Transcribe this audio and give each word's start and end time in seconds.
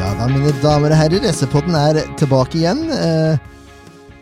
Ja 0.00 0.10
da, 0.16 0.26
mine 0.30 0.50
damer 0.62 0.92
og 0.94 0.98
herrer, 0.98 1.24
SV-podden 1.28 1.74
er 1.76 1.98
tilbake 2.18 2.58
igjen. 2.60 2.80
Eh, 2.94 3.36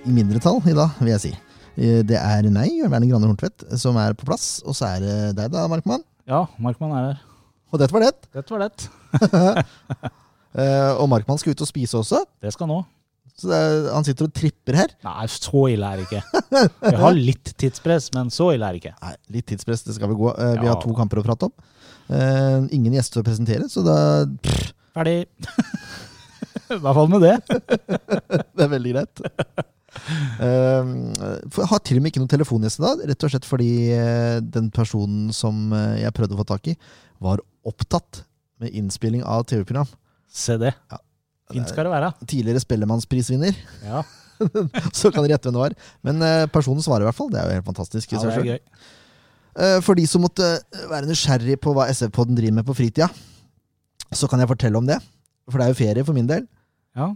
I 0.09 0.15
mindretall 0.15 0.59
i 0.69 0.75
dag, 0.77 0.97
vil 0.99 1.13
jeg 1.13 1.23
si. 1.23 1.33
Eh, 1.79 2.01
det 2.07 2.19
er 2.19 2.49
meg, 2.55 2.73
Jørn 2.81 2.93
Werner 2.93 3.11
Grane 3.13 3.29
Horntvedt, 3.31 3.65
som 3.79 3.99
er 4.01 4.17
på 4.19 4.27
plass. 4.29 4.49
Og 4.67 4.75
så 4.79 4.89
er 4.97 5.05
det 5.05 5.17
deg, 5.39 5.51
da, 5.55 5.67
Markmann. 5.71 6.03
Ja, 6.29 6.45
Markmann 6.63 6.95
er 6.99 7.07
her. 7.13 7.21
Og 7.73 7.83
dette 7.83 7.95
var 7.95 8.07
det. 8.09 8.15
Dette 8.35 8.55
var 8.57 8.67
det. 8.69 8.89
Eh, 10.59 10.91
og 10.99 11.05
Markmann 11.13 11.37
skal 11.39 11.53
ut 11.53 11.61
og 11.63 11.69
spise 11.69 11.95
også. 12.01 12.23
Det 12.43 12.51
skal 12.51 12.67
nå. 12.71 12.79
Så 13.39 13.51
er, 13.53 13.85
han 13.93 14.03
sitter 14.07 14.27
og 14.27 14.33
tripper 14.35 14.75
her. 14.81 14.95
Nei, 15.07 15.27
så 15.31 15.61
ille 15.71 15.87
er 15.93 16.01
det 16.01 16.07
ikke. 16.09 16.41
Vi 16.89 16.93
har 17.05 17.15
litt 17.29 17.53
tidspress, 17.61 18.09
men 18.17 18.33
så 18.35 18.49
ille 18.57 18.67
er 18.67 18.75
det 18.75 18.81
ikke. 18.81 18.95
Nei, 19.05 19.13
Litt 19.37 19.47
tidspress, 19.53 19.85
det 19.87 19.95
skal 19.95 20.11
vi 20.11 20.17
gå. 20.19 20.33
Eh, 20.33 20.55
vi 20.57 20.67
Ja. 20.67 20.73
har 20.73 20.81
to 20.83 20.95
kamper 20.97 21.21
å 21.21 21.25
prate 21.29 21.47
om. 21.51 21.53
Eh, 22.09 22.65
ingen 22.75 22.97
gjester 22.97 23.21
å 23.21 23.27
presentere, 23.29 23.69
så 23.71 23.85
da 23.87 23.99
pff, 24.41 24.73
Ferdig. 24.97 25.19
I 26.69 26.77
hvert 26.77 26.97
fall 27.01 27.11
med 27.13 27.25
det. 27.25 27.37
Det 28.57 28.65
er 28.65 28.73
veldig 28.73 28.95
greit. 28.95 29.23
Uh, 30.39 31.65
har 31.71 31.81
til 31.83 31.99
og 31.99 32.05
med 32.05 32.13
ikke 32.13 32.23
noen 32.23 32.31
telefongjest 32.31 32.81
i 32.81 32.85
dag, 32.85 33.03
rett 33.11 33.25
og 33.25 33.33
slett 33.33 33.49
fordi 33.49 33.71
eh, 33.97 34.39
den 34.45 34.69
personen 34.75 35.33
som 35.35 35.73
eh, 35.75 36.03
jeg 36.03 36.15
prøvde 36.17 36.37
å 36.37 36.41
få 36.43 36.47
tak 36.51 36.71
i, 36.71 36.75
var 37.25 37.43
opptatt 37.67 38.23
med 38.63 38.75
innspilling 38.77 39.25
av 39.27 39.47
TV-program. 39.49 39.89
Se 40.29 40.59
det. 40.61 40.75
Ja. 40.93 41.01
Fint 41.55 41.73
skal 41.73 41.89
det 41.89 41.95
være. 41.95 42.13
Tidligere 42.29 42.63
Spellemannsprisvinner, 42.63 43.57
Ja, 43.87 44.05
så 44.99 45.11
kan 45.11 45.25
dere 45.25 45.35
gjette 45.35 45.49
hvem 45.49 45.57
det 45.57 45.65
var. 45.65 45.77
Men 46.07 46.23
eh, 46.27 46.45
personen 46.53 46.85
svarer 46.85 47.07
i 47.07 47.09
hvert 47.09 47.19
fall. 47.19 47.33
Det 47.33 47.41
er 47.41 47.49
jo 47.49 47.59
helt 47.59 47.71
fantastisk. 47.73 48.13
ja 48.13 48.23
det 48.23 48.37
er 48.37 48.53
gøy. 48.53 48.63
For 49.83 49.99
de 49.99 50.05
som 50.07 50.23
måtte 50.23 50.45
være 50.87 51.09
nysgjerrig 51.09 51.57
på 51.59 51.73
hva 51.75 51.89
SF-podden 51.91 52.37
driver 52.39 52.61
med 52.61 52.67
på 52.69 52.77
fritida, 52.79 53.09
så 54.15 54.29
kan 54.31 54.41
jeg 54.41 54.51
fortelle 54.51 54.79
om 54.81 54.87
det. 54.89 54.99
For 55.49 55.61
det 55.61 55.67
er 55.67 55.73
jo 55.75 55.81
ferie 55.81 56.07
for 56.07 56.17
min 56.17 56.29
del. 56.29 56.47
Ja, 56.97 57.13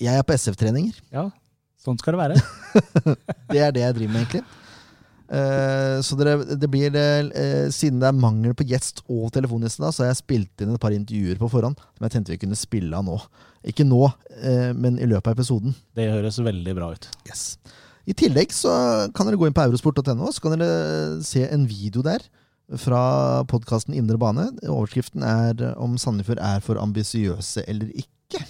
Jeg 0.00 0.16
er 0.16 0.24
på 0.24 0.32
SF-treninger. 0.32 0.96
ja, 1.12 1.28
sånn 1.80 1.98
skal 2.00 2.16
det 2.16 2.22
være. 2.22 2.40
Det 3.52 3.60
er 3.60 3.72
det 3.74 3.82
jeg 3.82 3.94
driver 3.96 4.12
med, 4.14 4.22
egentlig. 4.24 4.42
Uh, 5.30 6.00
så 6.02 6.16
dere, 6.18 6.56
det 6.58 6.66
blir 6.66 6.90
uh, 6.90 7.68
Siden 7.70 8.00
det 8.02 8.08
er 8.08 8.16
mangel 8.18 8.54
på 8.58 8.64
gjest 8.66 9.04
og 9.06 9.28
telefongjest, 9.30 9.78
så 9.78 10.02
har 10.02 10.08
jeg 10.10 10.18
spilt 10.24 10.64
inn 10.64 10.72
et 10.74 10.82
par 10.82 10.90
intervjuer 10.90 11.38
på 11.38 11.46
forhånd 11.52 11.78
som 11.78 12.02
jeg 12.02 12.14
tenkte 12.16 12.34
vi 12.34 12.40
kunne 12.42 12.58
spille 12.58 12.90
av 12.98 13.06
nå. 13.06 13.14
Ikke 13.70 13.86
nå, 13.86 14.08
uh, 14.10 14.72
men 14.74 14.98
i 14.98 15.06
løpet 15.06 15.30
av 15.30 15.38
episoden. 15.38 15.76
Det 15.94 16.08
høres 16.10 16.40
veldig 16.42 16.74
bra 16.74 16.90
ut. 16.96 17.06
Yes. 17.28 17.44
I 18.10 18.16
tillegg 18.16 18.50
så 18.56 18.72
kan 19.14 19.28
dere 19.28 19.38
gå 19.38 19.46
inn 19.46 19.54
på 19.54 19.62
eurosport.no, 19.68 20.32
så 20.34 20.42
kan 20.42 20.56
dere 20.58 21.20
se 21.26 21.44
en 21.46 21.68
video 21.68 22.02
der 22.02 22.24
fra 22.78 23.02
podkasten 23.50 23.96
Indre 23.98 24.18
bane. 24.20 24.50
Overskriften 24.68 25.24
er 25.26 25.72
om 25.80 25.96
Sandefjord 25.98 26.42
er 26.44 26.62
for 26.64 26.80
ambisiøse 26.80 27.64
eller 27.70 27.90
ikke, 27.98 28.44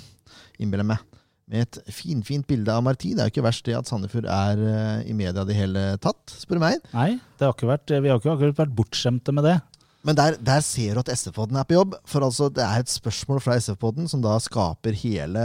innbiller 0.61 0.85
jeg 0.85 0.91
meg. 0.93 1.07
Med 1.51 1.65
et 1.67 1.81
finfint 1.91 2.47
bilde 2.47 2.71
av 2.71 2.85
Marti. 2.87 3.11
Det 3.15 3.25
er 3.25 3.31
jo 3.31 3.35
ikke 3.35 3.47
verst 3.49 3.65
det 3.67 3.75
at 3.79 3.89
Sandefjord 3.91 4.29
er 4.31 4.61
eh, 4.61 5.09
i 5.11 5.17
media 5.17 5.43
det 5.47 5.57
hele 5.59 5.83
tatt, 6.03 6.21
spør 6.31 6.61
du 6.61 6.63
meg. 6.63 6.79
Nei, 6.95 7.17
det 7.41 7.49
har 7.49 7.57
ikke 7.57 7.73
vært, 7.73 7.91
vi 7.91 8.13
har 8.13 8.21
ikke 8.21 8.35
akkurat 8.37 8.61
vært 8.61 8.77
bortskjemte 8.79 9.35
med 9.35 9.49
det. 9.49 9.57
Men 10.07 10.17
der, 10.17 10.37
der 10.41 10.63
ser 10.65 10.97
du 10.97 11.03
at 11.03 11.11
SF-podden 11.13 11.59
er 11.61 11.67
på 11.69 11.77
jobb. 11.77 11.97
For 12.09 12.25
altså, 12.25 12.49
det 12.55 12.65
er 12.65 12.81
et 12.81 12.93
spørsmål 12.93 13.43
fra 13.45 13.59
SF-podden 13.61 14.09
som 14.09 14.23
da 14.25 14.39
skaper 14.41 14.97
hele, 14.97 15.43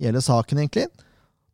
hele 0.00 0.22
saken, 0.24 0.62
egentlig. 0.62 0.86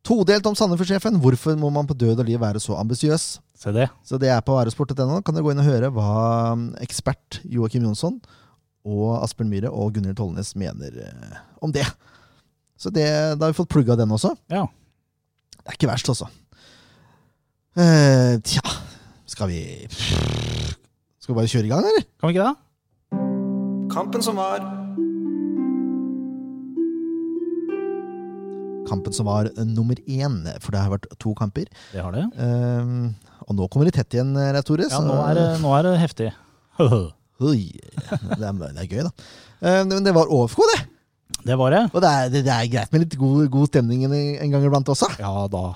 Todelt 0.07 0.47
om 0.47 0.55
Sandefjord-sjefen. 0.55 1.19
Hvorfor 1.19 1.57
må 1.59 1.71
man 1.75 1.87
på 1.89 1.97
død 1.99 2.21
og 2.23 2.29
liv 2.29 2.39
være 2.39 2.61
så 2.63 2.77
ambisiøs? 2.79 3.25
Se 3.59 3.73
det. 3.75 3.89
Så 4.07 4.21
det 4.23 4.31
er 4.31 4.43
på 4.45 4.55
aresport.no. 4.55 5.19
Kan 5.27 5.35
dere 5.35 5.43
gå 5.43 5.51
inn 5.51 5.63
og 5.63 5.67
høre 5.67 5.91
hva 5.91 6.11
um, 6.55 6.69
ekspert 6.85 7.41
Joakim 7.43 7.89
Jonsson 7.89 8.21
og 8.87 9.17
Asbjørn 9.25 9.51
Myhre 9.51 9.73
og 9.75 9.97
Gunhild 9.97 10.19
Tollnes 10.21 10.53
mener 10.55 10.95
eh, 11.09 11.39
om 11.59 11.73
det. 11.75 11.83
Så 12.79 12.93
det, 12.95 13.09
da 13.35 13.49
har 13.49 13.51
vi 13.51 13.59
fått 13.59 13.73
plugga 13.73 13.97
den 13.99 14.15
også. 14.15 14.31
Ja. 14.53 14.63
Det 15.59 15.73
er 15.73 15.79
ikke 15.81 15.91
verst, 15.91 16.13
altså. 16.13 16.31
Eh, 17.75 18.39
tja, 18.47 18.63
skal 19.27 19.51
vi 19.51 19.61
Skal 19.91 21.35
vi 21.35 21.39
bare 21.41 21.51
kjøre 21.51 21.67
i 21.67 21.75
gang, 21.75 21.91
eller? 21.91 22.07
Kan 22.21 22.31
vi 22.31 22.37
ikke 22.37 22.47
det? 22.47 23.91
Kampen 23.91 24.23
som 24.23 24.39
var. 24.39 24.76
Kampen 28.89 29.15
som 29.17 29.29
var 29.29 29.51
eh, 29.51 29.63
nummer 29.69 29.99
én, 30.07 30.41
for 30.63 30.75
det 30.75 30.83
har 30.83 30.93
vært 30.95 31.09
to 31.23 31.35
kamper. 31.39 31.69
Det 31.93 32.03
har 32.03 32.15
det. 32.15 32.27
Uh, 32.39 33.13
og 33.47 33.59
nå 33.59 33.69
kommer 33.71 33.89
det 33.89 33.97
tett 33.99 34.17
igjen, 34.17 34.35
eh, 34.41 34.59
Tore. 34.67 34.89
Ja, 34.91 35.01
nå 35.05 35.17
er 35.25 35.39
det, 35.39 35.47
nå 35.63 35.73
er 35.77 35.89
det 35.89 35.95
heftig. 36.03 36.33
Oi, 37.47 37.63
det, 37.77 38.43
er, 38.43 38.53
det 38.57 38.85
er 38.85 38.91
gøy, 38.91 39.03
da. 39.07 39.11
Uh, 39.61 39.83
men 39.89 40.05
det 40.07 40.15
var 40.17 40.31
OFK, 40.33 40.63
det. 40.75 40.85
Det 41.47 41.57
var 41.59 41.75
det. 41.75 41.83
Og 41.93 42.03
det 42.03 42.13
er, 42.13 42.31
det, 42.33 42.45
er 42.51 42.71
greit 42.71 42.95
med 42.95 43.05
litt 43.05 43.17
god, 43.19 43.43
god 43.53 43.71
stemning 43.71 44.07
en, 44.07 44.15
en 44.15 44.55
gang 44.55 44.65
iblant 44.67 44.89
også. 44.91 45.11
Ja 45.23 45.47
da. 45.51 45.67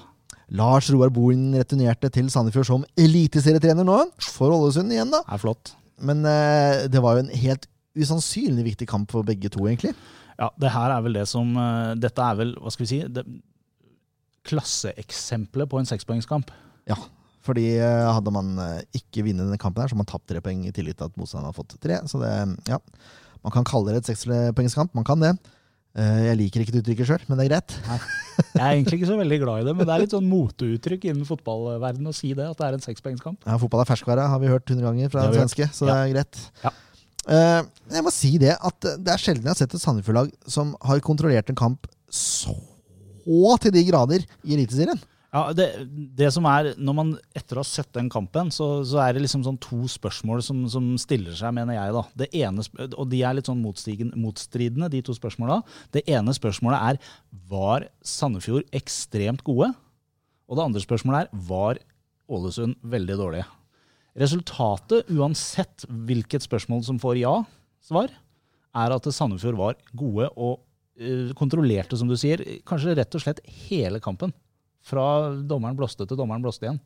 Lars 0.50 0.88
Roar 0.91 1.12
Bohin 1.15 1.53
returnerte 1.54 2.10
til 2.10 2.31
Sandefjord 2.32 2.66
som 2.66 2.87
eliteserietrener 2.99 3.87
nå, 3.87 4.00
for 4.34 4.50
Ålesund 4.50 4.91
igjen, 4.91 5.12
da. 5.12 5.22
Det 5.26 5.37
er 5.37 5.43
flott. 5.44 5.75
Men 6.03 6.25
uh, 6.26 6.88
det 6.91 7.03
var 7.04 7.19
jo 7.19 7.26
en 7.26 7.34
helt 7.44 7.69
usannsynlig 7.99 8.65
viktig 8.72 8.88
kamp 8.91 9.12
for 9.12 9.26
begge 9.26 9.50
to, 9.53 9.62
egentlig. 9.69 9.94
Ja, 10.41 10.49
det 10.56 10.73
her 10.73 10.95
er 10.95 11.05
vel 11.05 11.17
det 11.19 11.27
som 11.28 11.53
eh, 11.61 11.95
Dette 12.01 12.25
er 12.25 12.37
vel, 12.39 12.55
hva 12.56 12.73
skal 12.73 12.87
vi 12.87 12.91
si, 12.95 13.01
det, 13.12 13.27
klasseeksempelet 14.49 15.69
på 15.69 15.81
en 15.81 15.89
sekspoengskamp. 15.89 16.53
Ja, 16.89 16.97
fordi 17.45 17.67
eh, 17.77 18.09
hadde 18.09 18.33
man 18.33 18.55
eh, 18.65 18.83
ikke 18.97 19.27
vunnet 19.27 19.45
denne 19.45 19.61
kampen, 19.61 19.84
her, 19.84 19.91
så 19.91 19.97
hadde 19.97 20.03
man 20.06 20.11
tapt 20.11 20.29
tre 20.33 20.41
poeng 20.45 20.65
i 20.65 20.75
tillit 20.75 20.97
til 20.97 21.11
at 21.11 21.21
motstanderen 21.21 21.53
har 21.53 21.59
fått 21.59 21.77
tre. 21.83 22.00
Så 22.09 22.23
det, 22.23 22.33
ja, 22.71 22.81
man 23.45 23.55
kan 23.55 23.69
kalle 23.69 23.93
det 23.93 24.03
et 24.03 24.12
sekspoengskamp. 24.15 24.97
Man 24.97 25.06
kan 25.09 25.21
det. 25.21 25.37
Jeg 25.91 26.37
liker 26.39 26.62
ikke 26.62 26.73
det 26.73 26.81
uttrykket 26.84 27.09
sjøl, 27.09 27.23
men 27.27 27.41
det 27.41 27.49
er 27.49 27.50
greit. 27.50 27.73
Jeg 28.55 28.61
er 28.62 28.77
egentlig 28.77 29.00
ikke 29.00 29.09
så 29.09 29.17
veldig 29.19 29.39
glad 29.43 29.62
i 29.62 29.65
det, 29.67 29.73
men 29.75 29.89
det 29.89 29.95
er 29.95 30.03
litt 30.05 30.12
sånn 30.15 30.29
moteuttrykk 30.31 31.09
innen 31.11 31.27
fotballverdenen 31.27 32.12
å 32.12 32.15
si 32.15 32.31
det, 32.31 32.47
at 32.47 32.61
det 32.61 32.69
er 32.69 32.77
en 32.77 32.84
sekspoengskamp. 32.84 33.43
Ja, 33.43 33.56
fotball 33.59 33.83
er 33.83 33.89
ferskvare, 33.91 34.29
har 34.31 34.39
vi 34.41 34.53
hørt 34.53 34.71
hundre 34.71 34.87
ganger 34.87 35.11
fra 35.11 35.25
den 35.27 35.41
svenske, 35.41 35.67
så 35.75 35.89
det 35.91 35.97
er 35.97 36.12
greit. 36.15 36.45
Ja. 36.62 36.73
Eh, 37.31 37.63
jeg 37.95 38.03
må 38.03 38.11
si 38.15 38.33
det 38.43 38.57
at 38.57 38.91
det 38.99 39.13
er 39.13 39.23
sjelden 39.23 39.47
jeg 39.47 39.55
har 39.55 39.61
sett 39.61 39.77
et 39.77 39.83
Sandefjord-lag 39.83 40.33
som 40.51 40.75
har 40.83 41.03
kontrollert 41.05 41.53
en 41.53 41.59
kamp 41.59 41.87
så 42.11 42.57
til 43.63 43.75
de 43.75 43.85
grader 43.87 44.25
i 44.43 44.57
Eliteserien. 44.57 44.99
Ja, 45.31 45.45
det, 45.55 45.69
det 46.19 46.33
som 46.35 46.47
er, 46.51 46.73
når 46.75 46.95
man 46.97 47.11
etter 47.39 47.61
å 47.61 47.63
ha 47.63 47.69
sett 47.69 47.93
den 47.95 48.09
kampen, 48.11 48.49
så, 48.51 48.81
så 48.83 48.99
er 49.05 49.15
det 49.15 49.23
liksom 49.23 49.45
sånn 49.47 49.61
to 49.63 49.85
spørsmål 49.91 50.43
som, 50.43 50.65
som 50.73 50.89
stiller 50.99 51.37
seg, 51.39 51.55
mener 51.55 51.77
jeg. 51.77 51.95
da. 51.95 52.03
Det 52.19 52.29
ene, 52.41 52.65
og 52.89 53.07
de 53.13 53.21
er 53.23 53.37
litt 53.39 53.47
sånn 53.47 53.62
motstridende, 53.62 54.91
de 54.91 55.05
to 55.07 55.15
spørsmåla. 55.15 55.61
Det 55.95 56.03
ene 56.11 56.35
spørsmålet 56.35 56.83
er 56.83 57.15
var 57.53 57.87
Sandefjord 58.03 58.67
ekstremt 58.75 59.47
gode? 59.47 59.71
Og 60.51 60.59
det 60.59 60.67
andre 60.67 60.83
spørsmålet 60.83 61.29
er 61.29 61.47
var 61.47 61.79
Ålesund 62.31 62.75
veldig 62.91 63.23
dårlige? 63.23 63.47
Resultatet, 64.19 65.06
uansett 65.15 65.84
hvilket 65.87 66.43
spørsmål 66.43 66.82
som 66.87 66.98
får 67.03 67.21
ja-svar, 67.21 68.10
er 68.81 68.94
at 68.94 69.06
Sandefjord 69.15 69.59
var 69.59 69.76
gode 69.97 70.28
og 70.34 70.60
eh, 70.98 71.31
kontrollerte, 71.38 71.98
som 71.98 72.10
du 72.10 72.16
sier, 72.19 72.43
kanskje 72.66 72.97
rett 72.99 73.15
og 73.15 73.22
slett 73.22 73.43
hele 73.69 74.00
kampen. 74.03 74.34
Fra 74.87 75.31
dommeren 75.47 75.78
blåste 75.78 76.06
til 76.09 76.19
dommeren 76.19 76.43
blåste 76.43 76.66
igjen. 76.66 76.81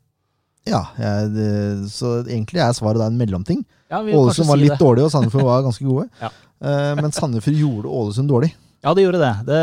Ja, 0.69 0.81
jeg, 0.97 1.33
det, 1.35 1.49
så 1.93 2.19
egentlig 2.23 2.63
er 2.65 2.73
svaret 2.77 3.03
da 3.03 3.09
en 3.11 3.19
mellomting. 3.21 3.61
Ja, 3.93 4.01
Ålesund 4.01 4.49
var 4.49 4.59
si 4.59 4.65
litt 4.65 4.75
det. 4.75 4.81
dårlig, 4.81 5.05
og 5.05 5.13
Sandefjord 5.13 5.49
var 5.49 5.65
ganske 5.69 5.89
gode. 5.89 6.09
Ja. 6.25 6.33
Eh, 6.65 6.93
men 6.97 7.13
Sandefjord 7.13 7.59
gjorde 7.61 7.91
Ålesund 7.93 8.31
dårlig. 8.31 8.55
Ja, 8.85 8.93
det 8.97 9.05
gjorde 9.05 9.21
det. 9.21 9.33
det. 9.49 9.59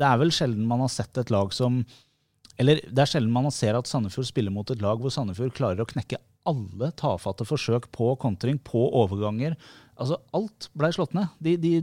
Det 0.00 0.08
er 0.08 0.20
vel 0.20 0.32
sjelden 0.34 0.66
man 0.68 0.82
har 0.84 0.90
sett 0.92 1.20
et 1.20 1.30
lag 1.32 1.52
som 1.52 1.82
Eller 2.58 2.80
det 2.88 3.02
er 3.04 3.10
sjelden 3.10 3.32
man 3.32 3.48
ser 3.54 3.76
at 3.78 3.88
Sandefjord 3.88 4.26
spiller 4.28 4.52
mot 4.52 4.68
et 4.72 4.82
lag 4.82 5.00
hvor 5.00 5.12
Sandefjord 5.14 5.54
klarer 5.56 5.84
å 5.84 5.88
knekke 5.88 6.18
alle 6.48 6.90
tafatte 6.98 7.46
forsøk 7.48 7.90
på 7.94 8.14
kontring, 8.22 8.58
på 8.64 8.88
overganger. 9.02 9.56
Altså, 9.98 10.18
alt 10.36 10.70
blei 10.78 10.90
slått 10.94 11.14
ned. 11.16 11.30
De, 11.42 11.56
de, 11.60 11.74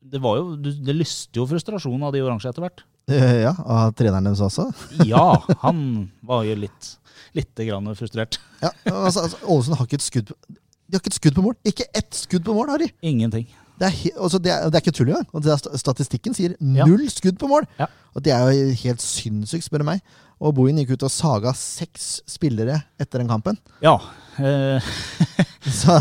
det 0.00 0.22
var 0.22 0.38
jo, 0.40 0.54
det 0.60 0.96
lyste 0.96 1.40
jo 1.40 1.48
frustrasjon 1.50 2.06
av 2.06 2.14
de 2.14 2.22
oransje 2.24 2.52
etter 2.52 2.64
hvert. 2.64 2.84
Eh, 3.10 3.40
ja, 3.42 3.54
Av 3.64 3.94
treneren 3.98 4.28
deres 4.28 4.42
også. 4.44 4.68
Ja, 5.10 5.40
han 5.64 6.10
var 6.26 6.44
jo 6.46 6.56
litt, 6.62 6.92
litt 7.36 7.64
grann 7.66 7.90
frustrert. 7.98 8.38
Ja, 8.62 8.70
altså, 8.92 9.26
altså, 9.26 9.40
Ålesund 9.46 9.80
har 9.80 9.88
ikke 9.88 9.98
et 10.00 10.06
skudd 10.06 10.30
på 10.30 10.36
De 10.50 10.96
har 10.96 11.02
ikke 11.02 11.12
et 11.12 11.18
skudd 11.18 11.36
på 11.38 11.44
mål. 11.48 11.58
Ikke 11.72 11.88
ett 11.96 12.14
skudd 12.18 12.46
på 12.46 12.54
mål 12.56 12.72
har 12.74 12.84
de! 12.84 12.90
Ingenting. 13.06 13.48
Det 13.80 13.88
er, 13.88 14.18
altså 14.20 14.38
det, 14.42 14.52
er, 14.52 14.66
det 14.68 14.76
er 14.76 14.82
ikke 14.84 14.92
tull 14.96 15.08
engang. 15.12 15.28
Og 15.32 15.78
Statistikken 15.80 16.34
sier 16.36 16.52
Ja. 16.60 16.84
null 16.84 17.06
skudd 17.12 17.38
på 17.40 17.48
mål! 17.48 17.64
Ja. 17.80 17.86
Og 18.14 18.24
Det 18.26 18.32
er 18.34 18.50
jo 18.52 18.74
helt 18.82 19.00
sinnssykt, 19.04 19.64
spør 19.64 19.84
du 19.84 19.88
meg. 19.88 20.02
Og 20.40 20.54
Bohin 20.56 20.78
gikk 20.80 20.94
ut 20.96 21.04
og 21.06 21.12
saga 21.12 21.52
seks 21.56 22.22
spillere 22.28 22.78
etter 23.00 23.20
den 23.22 23.28
kampen. 23.30 23.58
Ja. 23.84 23.94
Eh, 24.40 24.92
Så 25.80 25.96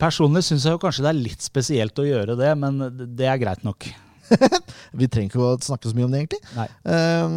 personlig 0.00 0.44
syns 0.46 0.64
jeg 0.64 0.76
jo 0.76 0.80
kanskje 0.82 1.04
det 1.04 1.10
er 1.12 1.20
litt 1.20 1.44
spesielt 1.44 2.00
å 2.00 2.06
gjøre 2.08 2.36
det, 2.40 2.52
men 2.58 2.80
det 3.16 3.28
er 3.28 3.40
greit 3.40 3.64
nok. 3.68 3.88
vi 4.98 5.08
trenger 5.12 5.28
ikke 5.28 5.44
å 5.44 5.56
snakke 5.60 5.90
så 5.90 5.96
mye 5.98 6.06
om 6.08 6.14
det, 6.14 6.22
egentlig. 6.22 6.40
Nei. 6.56 6.68
Ehm, 6.88 7.36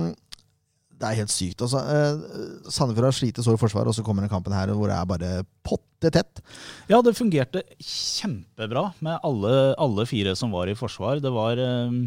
det 0.96 1.08
er 1.08 1.20
helt 1.20 1.34
sykt. 1.34 1.62
Altså, 1.66 1.82
eh, 1.92 2.68
Sandefjord 2.72 3.10
har 3.10 3.16
slitt 3.16 3.40
så 3.44 3.56
i 3.56 3.60
forsvaret, 3.60 3.92
og 3.92 3.98
så 3.98 4.04
kommer 4.06 4.24
den 4.24 4.32
kampen 4.32 4.56
her 4.56 4.72
hvor 4.74 4.92
det 4.92 4.98
er 4.98 5.10
bare 5.10 5.32
potte 5.66 6.12
tett. 6.14 6.44
Ja, 6.92 7.02
det 7.04 7.18
fungerte 7.18 7.64
kjempebra 7.80 8.90
med 9.04 9.20
alle, 9.26 9.56
alle 9.82 10.06
fire 10.10 10.36
som 10.40 10.54
var 10.56 10.72
i 10.72 10.78
forsvar. 10.78 11.20
Det 11.24 11.34
var 11.36 11.60
eh, 11.62 12.06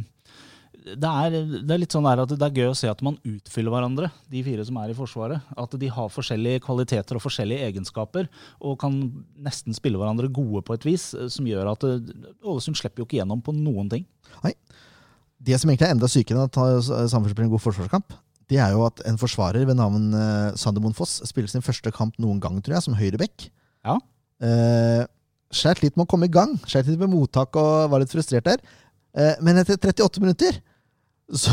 det 0.88 1.08
er, 1.08 1.34
det 1.66 1.74
er 1.74 1.80
litt 1.82 1.92
sånn 1.92 2.06
at 2.08 2.30
det 2.30 2.44
er 2.44 2.60
gøy 2.62 2.70
å 2.70 2.76
se 2.76 2.88
at 2.88 3.02
man 3.04 3.18
utfyller 3.26 3.74
hverandre, 3.74 4.08
de 4.32 4.42
fire 4.46 4.64
som 4.64 4.78
er 4.80 4.92
i 4.92 4.96
Forsvaret. 4.96 5.50
At 5.58 5.74
de 5.80 5.90
har 5.92 6.12
forskjellige 6.12 6.62
kvaliteter 6.64 7.18
og 7.18 7.24
forskjellige 7.24 7.66
egenskaper, 7.68 8.28
og 8.62 8.78
kan 8.80 8.96
nesten 9.44 9.76
spille 9.76 10.00
hverandre 10.00 10.30
gode 10.32 10.62
på 10.64 10.78
et 10.78 10.86
vis, 10.88 11.10
eh, 11.18 11.28
som 11.32 11.48
gjør 11.48 11.74
at 11.74 11.84
Ålesund 11.88 12.78
slipper 12.78 13.02
jo 13.02 13.08
ikke 13.08 13.20
gjennom 13.20 13.42
på 13.44 13.52
noen 13.56 13.90
ting. 13.92 14.06
Nei. 14.46 14.54
Det 15.38 15.58
som 15.60 15.70
egentlig 15.70 15.86
er 15.86 15.94
enda 15.94 16.08
sykere 16.10 16.40
enn 16.40 16.48
at 16.48 16.56
Sandefjord 16.58 17.34
spiller 17.34 17.46
en 17.46 17.52
god 17.52 17.62
forsvarskamp, 17.62 18.16
det 18.48 18.58
er 18.62 18.72
jo 18.72 18.86
at 18.86 19.02
en 19.08 19.18
forsvarer 19.20 19.66
ved 19.68 19.76
navn 19.76 20.08
uh, 20.16 20.56
Sander 20.56 20.82
Monfoss 20.84 21.20
spiller 21.28 21.50
sin 21.52 21.64
første 21.64 21.92
kamp 21.94 22.16
noen 22.22 22.40
gang, 22.40 22.56
tror 22.64 22.78
jeg, 22.78 22.86
som 22.86 22.96
høyreback. 22.96 23.48
Ja. 23.84 23.98
Uh, 24.40 25.04
Skjært 25.48 25.80
litt 25.80 25.94
med 25.96 26.04
å 26.04 26.10
komme 26.10 26.28
i 26.28 26.32
gang. 26.32 26.58
Skjært 26.68 26.90
litt 26.90 27.00
med 27.00 27.12
mottak 27.12 27.56
og 27.56 27.92
var 27.92 28.02
litt 28.02 28.12
frustrert 28.12 28.48
der. 28.48 28.64
Uh, 29.16 29.34
men 29.44 29.60
etter 29.60 29.76
38 29.80 30.24
minutter 30.24 30.58
så, 31.42 31.52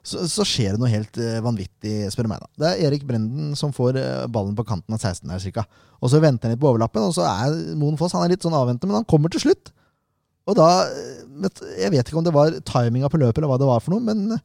så, 0.00 0.24
så, 0.28 0.44
skjer 0.48 0.74
det 0.74 0.80
noe 0.80 0.92
helt 0.92 1.20
vanvittig, 1.44 2.08
spør 2.12 2.28
du 2.28 2.32
meg. 2.32 2.44
da. 2.44 2.50
Det 2.62 2.70
er 2.70 2.88
Erik 2.88 3.04
Brenden 3.08 3.52
som 3.58 3.74
får 3.76 3.98
ballen 4.32 4.56
på 4.56 4.64
kanten 4.68 4.96
av 4.96 5.00
16 5.00 5.28
her, 5.28 5.42
cirka. 5.42 5.66
Og 6.00 6.12
så 6.12 6.20
venter 6.22 6.48
han 6.48 6.56
litt 6.56 6.62
på 6.62 6.70
overlappen, 6.70 7.04
og 7.04 7.12
så 7.16 7.28
er 7.28 7.76
Moen 7.76 8.00
Foss 8.00 8.16
han 8.16 8.24
er 8.24 8.32
litt 8.32 8.44
sånn 8.44 8.56
avventende, 8.56 8.88
men 8.88 9.02
han 9.02 9.08
kommer 9.08 9.32
til 9.32 9.44
slutt. 9.44 9.74
Og 10.50 10.56
da 10.58 10.68
Jeg 11.78 11.92
vet 11.94 12.08
ikke 12.08 12.18
om 12.18 12.26
det 12.26 12.34
var 12.34 12.54
timinga 12.66 13.10
på 13.12 13.20
løpet 13.20 13.38
eller 13.38 13.52
hva 13.52 13.60
det 13.60 13.68
var 13.68 13.84
for 13.84 13.94
noe, 13.94 14.02
men 14.02 14.38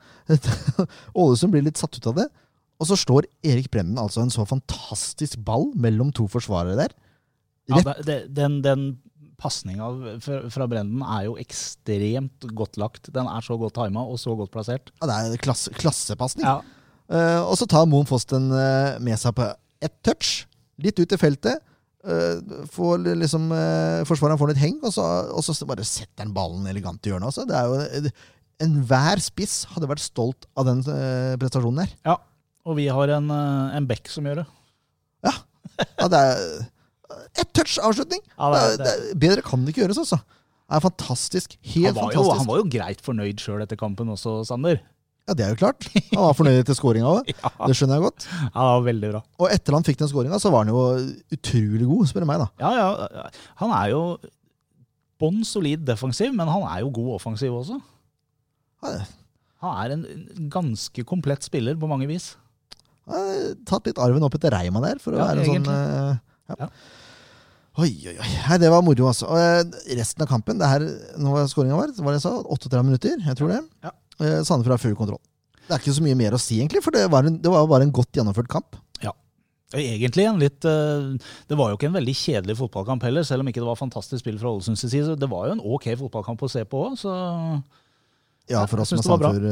Ålesund 1.20 1.56
blir 1.56 1.66
litt 1.66 1.82
satt 1.82 1.98
ut 1.98 2.12
av 2.12 2.20
det. 2.22 2.28
Og 2.78 2.90
så 2.90 2.98
slår 3.00 3.26
Erik 3.48 3.72
Brenden 3.74 3.98
altså 3.98 4.22
en 4.22 4.34
så 4.34 4.46
fantastisk 4.46 5.42
ball 5.46 5.72
mellom 5.74 6.12
to 6.14 6.28
forsvarere 6.30 6.78
der. 6.78 6.94
Ja, 7.68 7.82
det, 8.06 8.20
den, 8.38 8.62
den 8.64 8.86
pasninga 9.42 9.90
fra 10.24 10.68
Brenden 10.70 11.02
er 11.02 11.28
jo 11.28 11.38
ekstremt 11.42 12.48
godt 12.58 12.78
lagt. 12.80 13.10
Den 13.14 13.30
er 13.30 13.44
så 13.46 13.58
godt 13.60 13.76
tima 13.78 14.06
og 14.06 14.22
så 14.22 14.36
godt 14.38 14.54
plassert. 14.54 14.92
Ja, 15.02 15.10
Det 15.10 15.40
er 15.40 15.44
klasse, 15.44 15.74
klassepasning. 15.78 16.46
Ja. 16.46 16.62
Uh, 17.08 17.42
og 17.48 17.56
så 17.60 17.68
tar 17.70 17.88
Moen 17.88 18.08
Fosten 18.08 18.50
uh, 18.52 18.98
med 19.04 19.20
seg 19.20 19.36
på 19.38 19.48
ett 19.84 19.96
touch, 20.04 20.46
litt 20.82 21.00
ut 21.00 21.14
i 21.14 21.20
feltet. 21.20 21.64
Uh, 22.06 22.66
får 22.72 23.02
liksom, 23.18 23.50
uh, 23.52 24.06
forsvareren 24.08 24.40
får 24.40 24.54
litt 24.54 24.62
heng, 24.62 24.78
og 24.86 24.94
så, 24.94 25.04
og 25.34 25.44
så, 25.44 25.56
bare 25.68 25.86
setter 25.88 26.24
han 26.24 26.36
ballen 26.36 26.68
elegant 26.70 27.02
i 27.04 27.12
hjørnet. 27.12 27.32
Også. 27.32 27.48
Det 27.50 27.58
er 27.58 27.68
jo 27.68 28.14
Enhver 28.58 29.20
spiss 29.22 29.68
hadde 29.70 29.86
vært 29.86 30.02
stolt 30.02 30.48
av 30.58 30.66
den 30.66 30.80
prestasjonen 31.38 31.84
der. 31.84 31.92
Ja, 32.10 32.16
og 32.66 32.80
vi 32.80 32.88
har 32.90 33.12
en, 33.14 33.28
en 33.30 33.86
bekk 33.86 34.10
som 34.10 34.26
gjør 34.26 34.40
det. 34.40 34.46
Ja. 35.28 35.34
ja 36.00 36.08
det 36.10 36.22
er 36.24 36.40
ett 37.38 37.52
touch 37.54 37.78
avslutning! 37.86 38.24
Ja, 38.34 38.50
det, 38.50 38.64
det. 38.82 38.96
Det, 39.12 39.20
bedre 39.22 39.44
kan 39.46 39.62
det 39.62 39.76
ikke 39.76 39.84
gjøres, 39.86 40.02
altså. 40.02 40.18
Det 40.68 40.80
er 40.80 40.84
fantastisk. 40.84 41.54
Helt 41.62 41.86
han 41.86 42.00
fantastisk. 42.00 42.26
Jo, 42.26 42.38
han 42.40 42.50
var 42.50 42.60
jo 42.60 42.68
greit 42.74 43.04
fornøyd 43.06 43.44
sjøl 43.44 43.62
etter 43.64 43.80
kampen 43.80 44.10
også, 44.12 44.40
Sander. 44.50 44.82
Ja, 45.28 45.36
det 45.36 45.44
er 45.44 45.52
jo 45.52 45.60
klart. 45.60 45.90
Han 46.14 46.24
var 46.24 46.36
fornøyd 46.38 46.62
etter 46.62 46.78
skåringa 46.78 47.10
òg. 47.20 47.30
Ja. 47.34 47.52
Det 47.68 47.76
skjønner 47.76 48.00
jeg 48.00 48.06
godt. 48.06 48.26
Ja, 48.32 48.48
det 48.48 48.72
var 48.72 48.86
veldig 48.86 49.12
bra. 49.12 49.22
Og 49.44 49.52
etter 49.52 49.76
han 49.76 49.86
fikk 49.88 50.00
den 50.00 50.12
skåringa, 50.12 50.40
så 50.40 50.52
var 50.54 50.64
han 50.64 50.72
jo 50.72 50.84
utrolig 51.36 51.88
god, 51.90 52.08
spør 52.08 52.24
du 52.24 52.30
meg. 52.30 52.44
da. 52.46 52.48
Ja, 52.64 52.72
ja. 52.80 53.28
Han 53.60 53.74
er 53.76 53.92
jo 53.92 54.02
bånn 55.20 55.42
solid 55.48 55.84
defensiv, 55.88 56.32
men 56.38 56.48
han 56.48 56.64
er 56.70 56.86
jo 56.86 56.94
god 56.96 57.18
offensiv 57.18 57.58
også. 57.60 57.82
Ja, 58.86 58.96
han 59.66 59.78
er 59.82 59.96
en 59.98 60.50
ganske 60.54 61.04
komplett 61.10 61.44
spiller 61.44 61.76
på 61.80 61.90
mange 61.92 62.08
vis. 62.08 62.36
Har 63.08 63.52
tatt 63.68 63.88
litt 63.90 64.00
arven 64.04 64.24
opp 64.24 64.36
etter 64.38 64.54
Reima 64.56 64.84
der, 64.84 65.04
for 65.04 65.16
å 65.16 65.22
ja, 65.22 65.28
være 65.32 65.44
en 65.44 65.52
sånn 65.52 65.70
uh, 65.72 66.56
ja. 66.56 66.72
Oi, 67.78 67.92
oi, 68.10 68.16
oi. 68.16 68.32
Hei, 68.48 68.58
det 68.62 68.72
var 68.74 68.84
moro, 68.86 69.12
altså. 69.12 69.28
Og, 69.30 69.38
uh, 69.38 69.88
resten 70.00 70.24
av 70.24 70.32
kampen 70.32 70.60
det 70.60 70.70
her, 70.72 70.84
Nå 71.22 71.36
var 71.36 71.48
skåringa 71.52 71.78
vår, 71.78 71.94
var 72.04 72.16
det 72.16 72.24
så? 72.24 72.34
38 72.58 72.84
minutter, 72.88 73.20
jeg 73.28 73.40
tror 73.40 73.54
det. 73.54 73.62
Ja. 73.86 73.94
Uh, 74.22 74.42
Sandefjord 74.46 74.76
har 74.76 74.82
full 74.82 74.98
kontroll. 74.98 75.22
Det 75.68 75.76
er 75.76 75.82
ikke 75.84 75.96
så 75.98 76.04
mye 76.06 76.18
mer 76.18 76.36
å 76.36 76.40
si, 76.40 76.60
egentlig, 76.62 76.82
for 76.86 76.96
det 76.96 77.06
var, 77.12 77.28
en, 77.28 77.40
det 77.44 77.52
var 77.52 77.66
bare 77.68 77.84
en 77.88 77.94
godt 77.96 78.16
gjennomført 78.16 78.48
kamp. 78.52 78.78
Ja. 79.04 79.12
Egentlig 79.76 80.24
en 80.24 80.38
litt 80.40 80.64
Det 80.64 81.56
var 81.60 81.74
jo 81.74 81.76
ikke 81.76 81.90
en 81.90 81.98
veldig 81.98 82.14
kjedelig 82.16 82.56
fotballkamp 82.56 83.04
heller, 83.04 83.26
selv 83.28 83.44
om 83.44 83.50
ikke 83.52 83.60
det 83.60 83.68
var 83.68 83.80
fantastisk 83.80 84.24
spill 84.24 84.38
fra 84.40 84.54
Ålesunds 84.54 84.86
side. 84.86 85.18
Det 85.20 85.28
var 85.28 85.50
jo 85.50 85.58
en 85.58 85.64
ok 85.76 85.90
fotballkamp 86.00 86.46
å 86.48 86.50
se 86.54 86.64
på 86.64 86.86
òg, 86.86 86.96
så 87.02 87.12
Ja, 88.48 88.62
for 88.64 88.80
oss 88.80 88.96
med 88.96 89.04
Sandefjord 89.04 89.44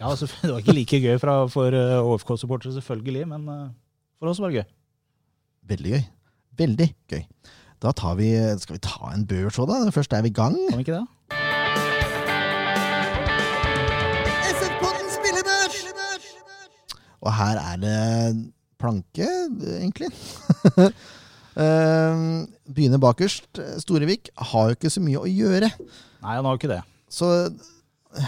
Ja, 0.00 0.08
altså, 0.08 0.30
det 0.40 0.54
var 0.54 0.64
ikke 0.64 0.78
like 0.78 1.02
gøy 1.04 1.20
fra, 1.20 1.36
for 1.52 1.76
ÅFK-supportere, 1.76 2.72
selvfølgelig, 2.78 3.28
men 3.28 3.44
for 4.16 4.32
oss 4.32 4.40
var 4.40 4.54
det 4.54 4.62
gøy. 4.62 4.68
Veldig 5.74 5.94
gøy. 5.98 6.02
Veldig 6.58 6.88
gøy. 7.12 7.22
Da 7.84 7.92
tar 7.94 8.16
vi, 8.18 8.32
skal 8.58 8.78
vi 8.78 8.82
ta 8.82 9.12
en 9.12 9.28
børs 9.28 9.60
òg, 9.60 9.68
da? 9.70 9.92
Først 9.94 10.16
er 10.16 10.24
vi 10.24 10.32
i 10.32 10.34
gang. 10.34 10.56
Kan 10.70 10.80
vi 10.80 10.86
ikke 10.88 10.96
det? 10.96 11.06
Og 17.24 17.32
her 17.34 17.60
er 17.60 17.80
det 17.82 17.98
planke, 18.78 19.26
egentlig. 19.78 20.10
uh, 21.58 22.44
begynner 22.70 23.02
bakerst. 23.02 23.60
Storevik 23.82 24.30
har 24.52 24.70
jo 24.70 24.78
ikke 24.78 24.92
så 24.92 25.02
mye 25.02 25.22
å 25.22 25.30
gjøre. 25.30 25.70
Nei, 26.22 26.36
han 26.36 26.46
har 26.46 26.54
jo 26.54 26.60
ikke 26.60 26.72
det. 26.72 26.82
Så 27.10 27.30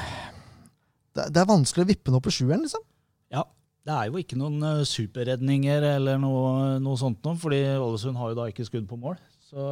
det, 1.17 1.29
er 1.31 1.51
vanskelig 1.51 1.87
å 1.87 1.91
vippe 1.93 2.11
den 2.11 2.19
opp 2.19 2.27
på 2.27 2.35
sjueren, 2.35 2.65
liksom. 2.67 2.83
Ja, 3.31 3.45
det 3.87 3.95
er 3.97 4.11
jo 4.11 4.23
ikke 4.23 4.39
noen 4.41 4.59
uh, 4.65 4.83
superredninger 4.89 5.87
eller 5.95 6.19
noe, 6.23 6.81
noe 6.83 6.99
sånt 7.01 7.23
noe, 7.27 7.39
fordi 7.41 7.63
Ålesund 7.77 8.19
har 8.19 8.33
jo 8.33 8.41
da 8.43 8.49
ikke 8.51 8.67
skudd 8.67 8.91
på 8.91 8.99
mål. 9.01 9.21
Så 9.51 9.69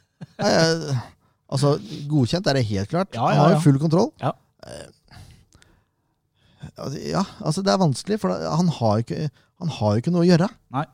Nei, 0.42 1.00
Altså, 1.50 1.74
godkjent 2.06 2.46
er 2.46 2.60
det 2.60 2.68
helt 2.68 2.90
klart. 2.92 3.08
Ja, 3.16 3.24
ja, 3.26 3.34
Han 3.34 3.40
har 3.42 3.56
jo 3.56 3.62
full 3.64 3.78
kontroll. 3.82 4.12
Ja. 4.22 4.30
Ja, 7.10 7.24
altså 7.40 7.62
det 7.64 7.72
er 7.72 7.80
vanskelig, 7.80 8.20
for 8.22 8.32
han 8.34 8.72
har 8.80 8.98
jo 8.98 9.06
ikke, 9.06 9.28
han 9.62 9.76
har 9.80 9.94
jo 9.94 10.02
ikke 10.02 10.12
noe 10.14 10.24
å 10.24 10.30
gjøre. 10.30 10.48
Nei. 10.76 10.86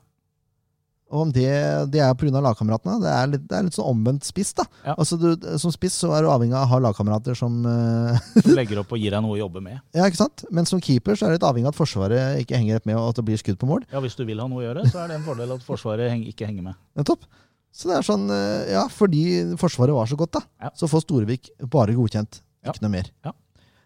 Og 1.07 1.21
om 1.23 1.31
det, 1.31 1.47
det 1.95 2.01
er 2.03 2.15
pga. 2.19 2.41
lagkameratene. 2.43 2.97
Det 2.99 3.11
er 3.13 3.29
litt, 3.31 3.43
det 3.47 3.55
er 3.55 3.67
litt 3.69 3.77
sånn 3.77 3.87
omvendt 3.93 4.27
spiss. 4.27 4.51
da. 4.59 4.65
Ja. 4.83 4.97
Altså 4.99 5.15
du, 5.21 5.29
Som 5.63 5.71
spiss 5.71 5.95
så 6.03 6.11
er 6.17 6.25
du 6.27 6.31
avhengig 6.33 6.57
av 6.59 6.65
å 6.67 6.71
ha 6.73 6.81
lagkamerater 6.83 7.37
som 7.39 7.61
uh, 7.63 8.19
Som 8.43 8.57
legger 8.59 8.81
opp 8.83 8.91
og 8.91 8.99
gir 8.99 9.15
deg 9.15 9.23
noe 9.23 9.37
å 9.37 9.39
jobbe 9.39 9.63
med. 9.63 9.79
Ja, 9.95 10.09
ikke 10.11 10.19
sant? 10.25 10.43
Men 10.51 10.67
som 10.67 10.83
keeper 10.83 11.15
så 11.15 11.29
er 11.29 11.35
det 11.35 11.39
litt 11.39 11.47
avhengig 11.47 11.71
av 11.71 11.77
at 11.77 11.79
Forsvaret 11.79 12.41
ikke 12.43 12.59
henger 12.59 12.83
med, 12.83 12.99
og 12.99 13.13
at 13.13 13.21
det 13.21 13.27
blir 13.29 13.39
skudd 13.39 13.61
på 13.61 13.69
mål. 13.71 13.87
Ja, 13.95 14.03
Hvis 14.03 14.19
du 14.19 14.25
vil 14.27 14.43
ha 14.43 14.49
noe 14.51 14.65
å 14.65 14.67
gjøre, 14.67 14.87
så 14.91 15.05
er 15.05 15.13
det 15.13 15.21
en 15.21 15.29
fordel 15.29 15.55
at 15.55 15.67
Forsvaret 15.69 16.27
ikke 16.33 16.51
henger 16.51 16.67
med. 16.73 16.81
Nettopp. 16.99 17.31
Så 17.77 17.93
det 17.93 18.01
er 18.01 18.09
sånn, 18.11 18.27
uh, 18.33 18.67
ja, 18.73 18.83
fordi 18.91 19.23
Forsvaret 19.63 19.95
var 19.95 20.11
så 20.11 20.19
godt, 20.19 20.41
da, 20.41 20.43
Ja. 20.67 20.75
så 20.75 20.91
får 20.91 21.07
Storevik 21.07 21.53
bare 21.71 21.95
godkjent. 21.95 22.43
Ikke 22.67 22.83
noe 22.83 22.97
mer. 22.97 23.13
Ja. 23.23 23.37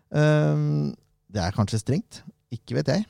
Um, 0.09 0.95
det 1.31 1.43
er 1.45 1.55
kanskje 1.57 1.81
strengt. 1.83 2.23
Ikke 2.55 2.77
vet 2.81 2.91
jeg. 2.91 3.07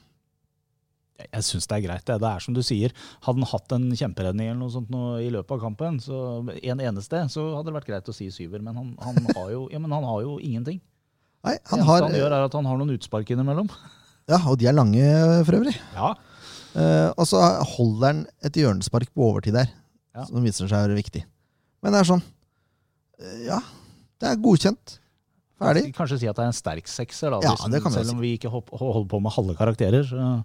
Jeg, 1.21 1.45
syns 1.45 1.67
det 1.69 1.77
er 1.77 1.85
greit. 1.85 2.05
Det. 2.09 2.17
det 2.23 2.29
er 2.31 2.43
som 2.45 2.55
du 2.57 2.63
sier. 2.65 2.93
Hadde 3.25 3.43
han 3.43 3.49
hatt 3.51 3.73
en 3.77 3.89
kjemperedning 3.93 4.49
eller 4.51 4.61
noe 4.63 4.73
sånt 4.73 4.89
nå 4.93 5.19
i 5.21 5.29
løpet 5.33 5.53
av 5.57 5.61
kampen, 5.67 5.99
så 6.01 6.21
en 6.49 6.81
eneste, 6.81 7.21
så 7.33 7.45
hadde 7.59 7.69
det 7.69 7.77
vært 7.77 7.91
greit 7.91 8.09
å 8.09 8.15
si 8.17 8.31
syver. 8.33 8.63
Men 8.65 8.79
han, 8.81 8.93
han, 9.05 9.19
har, 9.37 9.51
jo, 9.53 9.67
ja, 9.73 9.81
men 9.83 9.93
han 9.97 10.07
har 10.09 10.23
jo 10.25 10.39
ingenting. 10.41 10.81
Nei, 11.45 11.57
Det 11.57 11.73
han 11.73 11.81
eneste 11.81 11.91
har, 11.93 12.07
han 12.09 12.17
gjør, 12.21 12.37
er 12.37 12.47
at 12.49 12.57
han 12.57 12.69
har 12.69 12.81
noen 12.81 12.95
utspark 12.97 13.33
innimellom. 13.35 13.69
ja, 14.33 14.41
Og 14.49 14.57
de 14.61 14.69
er 14.71 14.77
lange, 14.77 15.05
for 15.49 15.61
øvrig. 15.61 15.77
Ja. 15.97 16.15
Uh, 16.71 17.09
og 17.19 17.25
så 17.27 17.41
holder 17.73 18.07
han 18.13 18.19
et 18.47 18.57
hjørnespark 18.61 19.11
på 19.17 19.27
overtid 19.27 19.57
der, 19.59 19.73
Ja. 20.15 20.25
som 20.29 20.45
viser 20.45 20.69
seg 20.71 20.77
å 20.77 20.87
være 20.89 21.01
viktig. 21.01 21.25
Men 21.83 21.95
det 21.97 22.01
er 22.03 22.09
sånn 22.13 22.23
uh, 22.23 23.39
Ja, 23.45 23.61
det 24.21 24.29
er 24.31 24.41
godkjent. 24.45 25.00
Ferdig. 25.61 25.93
Kanskje 25.97 26.19
si 26.23 26.29
at 26.31 26.39
det 26.39 26.45
er 26.47 26.51
en 26.51 26.57
sterk 26.57 26.89
sekser, 26.89 27.31
da, 27.35 27.41
Ja, 27.45 27.55
hvis- 27.55 27.71
det 27.71 27.83
kan 27.85 27.93
vi 27.93 27.99
selv 27.99 28.09
si. 28.11 28.15
om 28.17 28.21
vi 28.25 28.33
ikke 28.39 28.51
holder 28.51 29.09
på 29.13 29.21
med 29.21 29.33
halve 29.37 29.57
karakterer. 29.59 30.05
Så. 30.09 30.45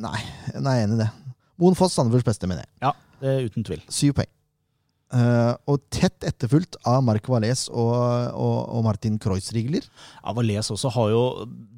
Nei, 0.00 0.20
nei, 0.60 0.76
jeg 0.78 0.84
er 0.84 0.86
enig 0.88 0.96
i 0.98 1.02
det. 1.04 1.10
Moen 1.60 1.76
Foss, 1.78 1.94
Sandefjords 1.96 2.26
beste, 2.26 2.48
mener 2.50 2.64
jeg. 2.64 2.70
Ja, 2.82 2.92
det 3.20 3.28
er 3.34 3.44
uten 3.50 3.66
tvil. 3.66 3.82
Syv 3.92 4.16
poeng. 4.18 4.30
Uh, 5.14 5.52
og 5.70 5.82
tett 5.94 6.24
etterfulgt 6.26 6.74
av 6.90 7.04
Mark 7.06 7.28
Valais 7.30 7.68
og, 7.68 7.92
og, 8.34 8.56
og 8.74 8.80
Martin 8.82 9.18
Kreuzrigler. 9.22 9.84
Ja, 10.24 10.32
Valais 10.34 10.70
også 10.74 10.90
har 10.90 11.12
jo 11.12 11.20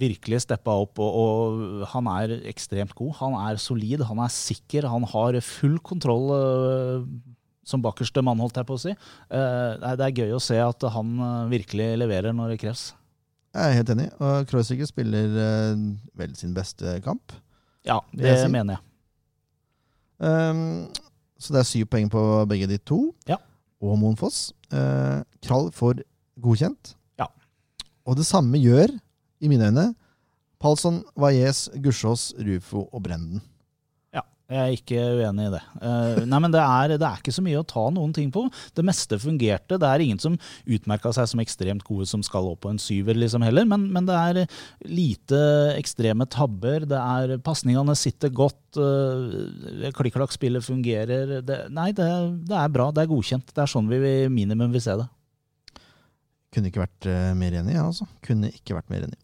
virkelig 0.00 0.40
steppa 0.46 0.72
opp, 0.86 0.96
og, 1.02 1.18
og 1.20 1.82
han 1.90 2.08
er 2.14 2.36
ekstremt 2.48 2.94
god. 2.96 3.12
Han 3.18 3.36
er 3.42 3.60
solid, 3.60 4.06
han 4.08 4.22
er 4.24 4.32
sikker, 4.32 4.88
han 4.88 5.04
har 5.10 5.36
full 5.44 5.76
kontroll 5.84 6.30
øh, 6.32 7.04
som 7.66 7.82
bakerste 7.82 8.22
mann, 8.24 8.40
holdt 8.42 8.60
jeg 8.60 8.68
på 8.68 8.76
å 8.76 8.82
si. 8.82 8.92
Eh, 8.94 9.88
det 9.98 10.06
er 10.06 10.20
gøy 10.22 10.36
å 10.36 10.42
se 10.42 10.58
at 10.62 10.86
han 10.94 11.16
øh, 11.18 11.48
virkelig 11.50 11.88
leverer 11.98 12.36
når 12.36 12.54
det 12.54 12.60
kreves. 12.62 12.92
Jeg 13.56 13.72
er 13.72 13.78
helt 13.78 13.90
enig. 13.94 14.06
Og 14.20 14.46
Kreuziger 14.50 14.88
spiller 14.88 15.32
uh, 15.32 15.84
vel 16.20 16.34
sin 16.36 16.52
beste 16.52 16.98
kamp. 17.04 17.32
Ja, 17.88 18.02
det 18.12 18.34
jeg 18.34 18.50
mener 18.52 18.76
jeg. 18.76 18.82
Um, 20.20 20.90
så 21.40 21.54
det 21.54 21.62
er 21.62 21.68
syv 21.68 21.86
poeng 21.92 22.10
på 22.12 22.20
begge 22.50 22.68
de 22.68 22.76
to. 22.76 22.98
Ja. 23.30 23.38
Og 23.80 23.96
Monfoss. 24.00 24.50
Uh, 24.68 25.24
Krall 25.44 25.70
får 25.72 26.02
godkjent. 26.44 26.92
Ja. 27.20 27.30
Og 28.04 28.20
det 28.20 28.28
samme 28.28 28.60
gjør, 28.60 28.92
i 29.40 29.48
mine 29.48 29.70
øyne, 29.70 29.86
Palsson, 30.60 31.00
Valles, 31.16 31.66
Gussiås, 31.80 32.34
Rufo 32.36 32.86
og 32.92 33.02
Brenden. 33.08 33.40
Jeg 34.46 34.62
er 34.62 34.74
ikke 34.76 35.04
uenig 35.18 35.48
i 35.48 35.52
det. 35.56 35.60
Uh, 35.82 36.20
nei, 36.30 36.38
men 36.44 36.52
det 36.54 36.60
er, 36.62 36.92
det 36.94 37.06
er 37.06 37.18
ikke 37.18 37.32
så 37.34 37.42
mye 37.42 37.58
å 37.58 37.66
ta 37.66 37.82
noen 37.90 38.12
ting 38.14 38.28
på. 38.30 38.44
Det 38.78 38.84
meste 38.86 39.18
fungerte. 39.18 39.74
Det 39.82 39.88
er 39.88 40.04
ingen 40.04 40.20
som 40.22 40.36
utmerka 40.70 41.10
seg 41.16 41.26
som 41.32 41.42
ekstremt 41.42 41.82
gode 41.88 42.06
som 42.06 42.22
skal 42.22 42.46
opp 42.52 42.60
på 42.62 42.70
en 42.70 42.78
syver, 42.78 43.18
liksom 43.18 43.42
heller. 43.42 43.66
Men, 43.66 43.88
men 43.90 44.06
det 44.06 44.14
er 44.14 44.40
lite 44.86 45.42
ekstreme 45.74 46.28
tabber. 46.30 46.86
Det 46.86 47.02
er 47.02 47.34
Pasningene 47.42 47.98
sitter 47.98 48.30
godt. 48.30 48.78
Uh, 48.78 49.90
Klikk-klakk-spillet 49.98 50.62
fungerer. 50.62 51.40
Det, 51.42 51.60
nei, 51.74 51.90
det, 51.96 52.06
det, 52.46 52.54
er 52.62 52.70
bra. 52.70 52.92
Det 52.94 53.02
er 53.02 53.10
godkjent. 53.16 53.50
Det 53.50 53.66
er 53.66 53.74
sånn 53.74 53.90
vi 53.90 54.16
minimum 54.30 54.70
vil 54.70 54.86
se 54.86 54.94
det. 55.02 55.10
Kunne 56.54 56.70
ikke 56.70 56.86
vært 56.86 57.10
uh, 57.10 57.32
mer 57.34 57.58
enig, 57.64 57.74
ja, 57.74 57.90
altså. 57.90 58.06
Kunne 58.22 58.54
ikke 58.54 58.78
vært 58.78 58.94
mer 58.94 59.10
enig. 59.10 59.18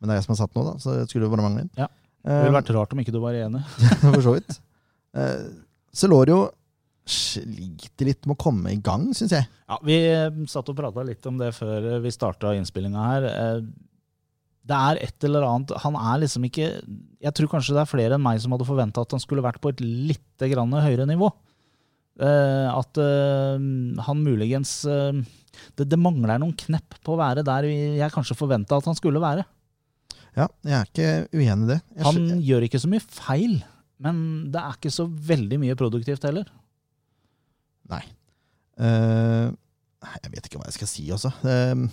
Men 0.00 0.08
det 0.08 0.16
er 0.16 0.22
jeg 0.22 0.30
som 0.30 0.38
har 0.38 0.46
satt 0.46 0.56
nå, 0.56 0.64
da, 0.66 0.78
så 0.80 0.96
det 0.96 1.10
skulle 1.12 1.28
bare 1.30 1.44
mangle. 1.44 1.68
Ja. 1.76 1.92
Det 2.22 2.40
ville 2.44 2.54
vært 2.54 2.72
rart 2.76 2.92
om 2.94 3.02
ikke 3.02 3.14
du 3.14 3.20
var 3.22 3.36
enig. 3.36 3.62
For 4.02 4.22
så 4.24 4.34
vidt. 4.36 4.58
Uh, 5.16 5.46
Celorio 5.94 6.44
sliter 7.08 8.06
litt 8.06 8.28
med 8.28 8.36
å 8.36 8.42
komme 8.42 8.70
i 8.70 8.78
gang, 8.78 9.08
syns 9.16 9.34
jeg. 9.34 9.48
Ja, 9.66 9.78
Vi 9.82 9.96
satt 10.50 10.70
og 10.70 10.78
prata 10.78 11.02
litt 11.06 11.26
om 11.26 11.40
det 11.40 11.50
før 11.56 11.96
vi 12.04 12.12
starta 12.14 12.52
innspillinga 12.54 13.06
her. 13.08 13.26
Det 14.62 14.78
er 14.78 15.00
et 15.02 15.24
eller 15.26 15.42
annet 15.42 15.72
Han 15.82 15.96
er 15.98 16.20
liksom 16.22 16.44
ikke 16.46 16.68
Jeg 17.18 17.32
tror 17.34 17.48
kanskje 17.50 17.74
det 17.74 17.80
er 17.82 17.88
flere 17.90 18.14
enn 18.14 18.22
meg 18.22 18.38
som 18.38 18.52
hadde 18.54 18.68
forventa 18.68 19.02
at 19.02 19.10
han 19.10 19.22
skulle 19.22 19.42
vært 19.42 19.58
på 19.58 19.72
et 19.72 19.82
litt 19.82 20.44
grann 20.52 20.70
høyere 20.70 21.08
nivå. 21.10 21.32
At 22.22 23.00
han 23.02 24.22
muligens 24.22 24.76
det, 24.86 25.88
det, 25.88 25.98
mangler 25.98 26.38
noen 26.38 26.54
knepp 26.54 27.00
på 27.02 27.16
å 27.16 27.20
være 27.20 27.42
der 27.46 27.66
jeg 27.66 28.14
kanskje 28.14 28.38
forventa 28.38 28.78
at 28.78 28.86
han 28.86 28.98
skulle 28.98 29.22
være. 29.22 29.42
Ja, 30.38 30.46
jeg 30.64 30.74
er 30.78 30.88
ikke 30.88 31.08
uenig 31.36 31.66
i 31.66 31.70
det. 31.74 31.78
Jeg 31.92 32.06
han 32.06 32.16
skjønner. 32.16 32.40
gjør 32.48 32.66
ikke 32.66 32.80
så 32.80 32.88
mye 32.88 33.04
feil, 33.04 33.56
men 34.02 34.16
det 34.52 34.62
er 34.62 34.78
ikke 34.78 34.92
så 34.94 35.06
veldig 35.32 35.58
mye 35.60 35.76
produktivt 35.78 36.24
heller. 36.28 36.48
Nei. 37.92 38.02
Uh, 38.80 39.52
jeg 40.02 40.32
vet 40.32 40.48
ikke 40.48 40.60
hva 40.60 40.70
jeg 40.70 40.78
skal 40.78 40.90
si, 40.90 41.04
altså. 41.12 41.32
Uh, 41.44 41.84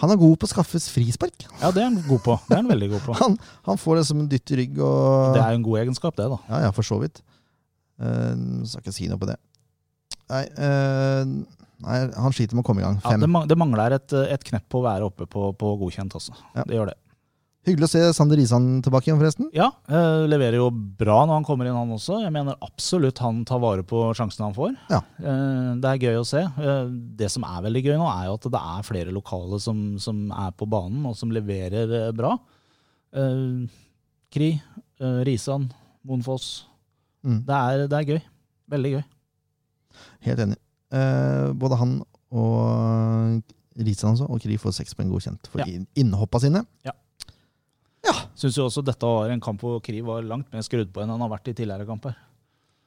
han 0.00 0.12
er 0.12 0.20
god 0.20 0.36
på 0.40 0.48
å 0.48 0.50
skaffe 0.52 0.80
frispark. 0.92 1.46
Ja, 1.60 1.70
det 1.72 1.82
er 1.82 1.88
han 1.88 2.00
god 2.04 2.22
på. 2.24 2.36
Det 2.46 2.56
er 2.56 2.62
han 2.62 2.72
veldig 2.72 2.90
god 2.94 3.06
på. 3.08 3.16
han, 3.22 3.38
han, 3.68 3.80
får 3.80 4.00
det 4.00 4.06
som 4.10 4.20
en 4.20 4.28
dytt 4.30 4.52
i 4.52 4.60
rygg 4.62 4.80
og 4.84 5.36
Det 5.36 5.42
er 5.44 5.54
jo 5.54 5.60
en 5.60 5.68
god 5.68 5.80
egenskap, 5.84 6.16
det, 6.20 6.28
da. 6.32 6.40
Ja, 6.52 6.66
ja, 6.66 6.74
for 6.76 6.86
så 6.86 7.00
vidt. 7.00 7.22
Uh, 8.00 8.64
skal 8.68 8.84
ikke 8.84 8.96
si 8.96 9.08
noe 9.08 9.20
på 9.20 9.28
det. 9.32 9.38
Nei, 10.30 10.44
uh, 10.60 11.24
Nei, 11.80 12.00
Han 12.16 12.34
sliter 12.36 12.56
med 12.56 12.64
å 12.64 12.68
komme 12.68 12.82
i 12.82 12.86
gang. 12.86 12.98
Ja, 13.04 13.16
det, 13.20 13.28
det, 13.48 13.58
mangler 13.58 13.96
et, 13.96 14.12
et, 14.12 14.42
knepp 14.46 14.66
på 14.72 14.82
å 14.82 14.86
være 14.88 15.06
oppe 15.08 15.28
på, 15.30 15.50
på 15.56 15.76
godkjent. 15.80 16.16
Også. 16.18 16.36
Ja. 16.56 16.66
Det 16.66 16.76
gjør 16.76 16.92
det. 16.92 16.98
Hyggelig 17.68 17.90
å 17.90 17.92
se 17.92 18.00
Sander 18.16 18.38
Risan 18.40 18.68
tilbake 18.80 19.10
igjen, 19.10 19.18
forresten. 19.20 19.50
Ja, 19.52 19.66
eh, 19.92 20.22
leverer 20.24 20.56
jo 20.62 20.70
bra 20.72 21.18
når 21.26 21.34
han 21.34 21.44
kommer 21.44 21.68
inn, 21.68 21.76
han 21.76 21.92
også. 21.92 22.22
Jeg 22.22 22.32
mener 22.32 22.56
absolutt 22.64 23.20
han 23.20 23.42
tar 23.48 23.60
vare 23.60 23.84
på 23.84 24.00
sjansene 24.16 24.46
han 24.46 24.56
får. 24.56 24.72
Ja. 24.88 25.02
Eh, 25.20 25.66
det 25.82 25.90
er 25.90 26.06
gøy 26.06 26.22
å 26.22 26.24
se. 26.24 26.40
Eh, 26.40 26.88
det 27.20 27.28
som 27.32 27.44
er 27.44 27.66
veldig 27.66 27.82
gøy 27.84 27.98
nå, 28.00 28.06
er 28.08 28.30
jo 28.30 28.38
at 28.38 28.48
det 28.56 28.62
er 28.72 28.88
flere 28.88 29.12
lokale 29.12 29.60
som, 29.60 29.82
som 30.00 30.24
er 30.32 30.56
på 30.56 30.70
banen, 30.72 31.04
og 31.10 31.18
som 31.20 31.36
leverer 31.36 31.92
eh, 32.00 32.08
bra. 32.16 32.32
Eh, 33.12 33.68
Kri, 34.32 34.50
eh, 34.56 35.20
Risan, 35.28 35.68
Monfoss. 36.08 36.48
Mm. 37.20 37.42
Det, 37.44 37.60
er, 37.60 37.86
det 37.92 38.00
er 38.00 38.10
gøy. 38.14 38.20
Veldig 38.72 38.96
gøy. 38.96 39.06
Helt 40.30 40.44
enig. 40.46 40.60
Uh, 40.90 41.52
både 41.54 41.78
han 41.78 41.98
og 42.30 43.42
Risan 43.80 44.12
altså, 44.12 44.26
og 44.26 44.40
Kri 44.42 44.56
får 44.60 44.74
seks 44.80 44.96
poeng 44.98 45.10
godkjent 45.12 45.50
for 45.50 45.62
ja. 45.62 45.82
innhoppa 45.98 46.40
sine. 46.42 46.62
Ja. 46.86 46.94
ja. 48.06 48.16
Syns 48.38 48.58
jo 48.58 48.66
også 48.66 48.82
dette 48.86 49.06
var 49.06 49.30
en 49.32 49.42
kamp 49.42 49.62
hvor 49.64 49.78
Kri 49.84 50.02
var 50.04 50.26
langt 50.26 50.50
mer 50.52 50.64
skrudd 50.66 50.90
på 50.92 51.02
enn 51.02 51.12
han 51.12 51.22
har 51.24 51.32
vært 51.32 51.52
i 51.52 51.54
tidligere 51.54 51.86
kamper. 51.88 52.16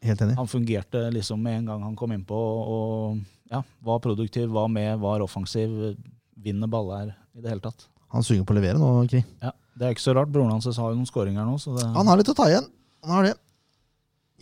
Helt 0.03 0.21
enig. 0.25 0.35
Han 0.35 0.51
fungerte 0.51 1.05
liksom 1.15 1.39
med 1.43 1.61
en 1.61 1.71
gang 1.71 1.87
han 1.87 1.95
kom 1.99 2.11
innpå 2.11 2.35
og 2.35 3.21
ja, 3.51 3.61
var 3.85 4.03
produktiv, 4.03 4.49
var 4.51 4.67
med, 4.71 4.97
var 4.99 5.23
offensiv, 5.23 5.95
vinner 6.43 6.67
baller 6.67 7.13
i 7.33 7.43
det 7.43 7.53
hele 7.53 7.63
tatt. 7.63 7.87
Han 8.13 8.25
synger 8.25 8.45
på 8.45 8.53
å 8.53 8.59
levere 8.59 8.81
nå, 8.81 8.91
Kri. 9.09 9.23
Ja, 9.41 9.53
Det 9.73 9.87
er 9.87 9.95
ikke 9.95 10.05
så 10.05 10.13
rart. 10.13 10.29
Broren 10.29 10.51
hans 10.53 10.67
har 10.67 10.91
jo 10.91 10.99
noen 10.99 11.09
skåringer 11.09 11.47
nå. 11.47 11.55
Det... 11.57 11.87
Han 11.95 12.11
har 12.11 12.19
litt 12.19 12.29
å 12.29 12.37
ta 12.37 12.49
igjen. 12.51 12.67
Han 13.05 13.15
har 13.15 13.29
det. 13.29 13.33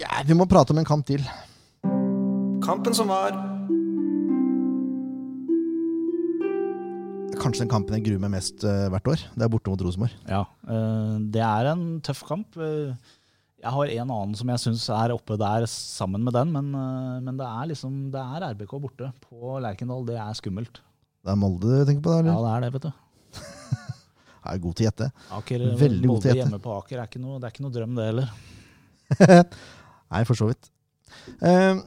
Ja, 0.02 0.12
vi 0.28 0.36
må 0.36 0.50
prate 0.50 0.74
om 0.74 0.82
en 0.82 0.88
kamp 0.88 1.06
til. 1.08 1.24
Kampen 2.66 2.96
som 2.98 3.12
var. 3.12 3.38
Kanskje 7.42 7.66
den 7.66 7.72
kampen 7.72 7.98
jeg 7.98 8.06
gruer 8.06 8.22
meg 8.24 8.36
mest 8.36 8.64
uh, 8.68 8.88
hvert 8.94 9.10
år. 9.14 9.24
Det 9.36 9.46
er 9.46 9.52
borte 9.52 9.74
mot 9.74 9.82
Rosenborg. 9.86 10.14
Ja, 10.30 10.44
uh, 10.70 11.18
det 11.34 11.44
er 11.46 11.72
en 11.72 11.86
tøff 12.06 12.24
kamp. 12.28 12.56
Uh, 12.60 12.94
jeg 13.62 13.74
har 13.76 13.92
en 13.94 14.14
annen 14.14 14.38
som 14.38 14.50
jeg 14.50 14.62
syns 14.64 14.88
er 14.94 15.14
oppe 15.14 15.38
der 15.38 15.68
sammen 15.70 16.24
med 16.26 16.34
den, 16.34 16.50
men, 16.50 16.72
men 17.22 17.36
det 17.38 17.46
er 17.46 17.68
liksom 17.70 18.08
det 18.10 18.22
er 18.22 18.48
RBK 18.56 18.72
borte 18.82 19.12
på 19.22 19.60
Lerkendal. 19.62 20.02
Det 20.08 20.16
er 20.18 20.40
skummelt. 20.40 20.80
Det 21.22 21.30
er 21.30 21.38
Molde 21.38 21.70
du 21.70 21.86
tenker 21.86 22.02
på? 22.02 22.10
da, 22.10 22.24
eller? 22.24 22.32
Ja, 22.34 22.42
det 22.42 22.54
er 22.56 22.64
det, 22.64 22.72
vet 22.74 22.88
du. 22.88 23.38
jeg 24.42 24.56
er 24.56 24.64
god 24.64 24.80
til 24.80 24.88
å 24.88 24.90
gjette. 24.90 25.10
Aker, 25.38 25.68
Veldig 25.84 26.10
god 26.10 26.24
til 26.24 26.32
å 26.32 26.34
gjette. 26.34 26.40
hjemme 26.42 26.62
på 26.64 26.74
Aker 26.80 27.04
er 27.04 27.12
ikke 27.12 27.22
noe, 27.22 27.38
det 27.38 27.48
er 27.48 27.54
ikke 27.54 27.66
noe 27.68 27.76
drøm, 27.76 27.94
det 28.00 28.10
heller. 28.10 28.34
Nei, 30.16 30.24
for 30.26 30.42
så 30.42 30.50
vidt. 30.50 30.72
Uh, 31.38 31.86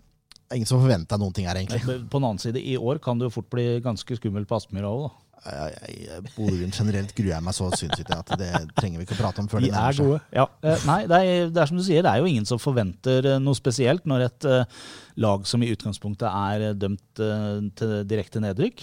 ingen 0.54 0.70
som 0.70 0.78
forventa 0.78 1.18
noen 1.18 1.34
ting 1.34 1.50
her, 1.50 1.58
egentlig. 1.58 1.98
På 2.06 2.22
den 2.22 2.28
annen 2.30 2.42
side, 2.42 2.62
i 2.62 2.78
år 2.78 3.02
kan 3.02 3.18
det 3.18 3.26
jo 3.26 3.34
fort 3.40 3.50
bli 3.50 3.66
ganske 3.82 4.20
skummelt 4.20 4.46
på 4.46 4.60
Aspmyra 4.60 4.94
òg, 4.94 5.08
da. 5.08 5.23
Bodø 5.44 6.66
generelt 6.72 7.12
gruer 7.12 7.34
jeg 7.34 7.44
meg 7.44 7.56
så 7.56 7.66
sinnssykt 7.76 8.12
at 8.14 8.30
det 8.40 8.50
trenger 8.78 9.00
vi 9.00 9.04
ikke 9.04 9.16
å 9.16 9.20
prate 9.20 9.42
om 9.42 9.48
før 9.50 9.60
de 9.60 9.68
er 9.68 9.98
gode. 9.98 10.20
Ja. 10.32 10.46
Eh, 10.64 10.86
nei, 10.88 10.98
det 11.10 11.18
er, 11.20 11.50
det 11.52 11.60
er, 11.60 11.68
som 11.68 11.80
du 11.80 11.84
sier, 11.84 12.04
det 12.04 12.12
er 12.12 12.22
jo 12.22 12.30
ingen 12.30 12.48
som 12.48 12.60
forventer 12.62 13.28
eh, 13.28 13.40
noe 13.42 13.58
spesielt 13.58 14.08
når 14.08 14.24
et 14.28 14.46
uh, 14.48 14.86
lag 15.20 15.44
som 15.48 15.62
i 15.62 15.68
utgangspunktet 15.74 16.24
er 16.28 16.78
dømt 16.80 17.20
til 17.78 17.92
direkte 18.08 18.40
nedrykk, 18.42 18.82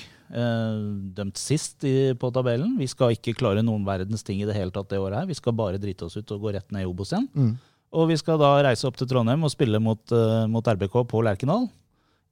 dømt 1.17 1.39
sist 1.41 1.83
på 1.83 2.29
tabellen. 2.31 2.77
Vi 2.79 2.87
skal 2.87 3.17
ikke 3.17 3.33
klare 3.35 3.65
noen 3.65 3.83
verdens 3.83 4.23
ting 4.23 4.39
i 4.39 4.47
det 4.47 4.55
hele 4.55 4.71
tatt 4.71 4.87
det 4.93 5.01
året 5.01 5.19
her. 5.19 5.27
Vi 5.27 5.35
skal 5.35 5.57
bare 5.57 5.81
drite 5.81 6.07
oss 6.07 6.15
ut 6.15 6.31
og 6.31 6.45
gå 6.45 6.53
rett 6.55 6.71
ned 6.71 6.85
i 6.85 6.87
Obos 6.87 7.11
igjen. 7.11 7.27
Mm. 7.35 7.51
Og 7.99 8.07
vi 8.13 8.15
skal 8.21 8.39
da 8.39 8.53
reise 8.63 8.87
opp 8.87 8.95
til 9.01 9.09
Trondheim 9.11 9.43
og 9.43 9.51
spille 9.51 9.81
mot, 9.83 10.15
mot 10.47 10.71
RBK 10.77 11.01
på 11.11 11.25
Lerkendal. 11.27 11.67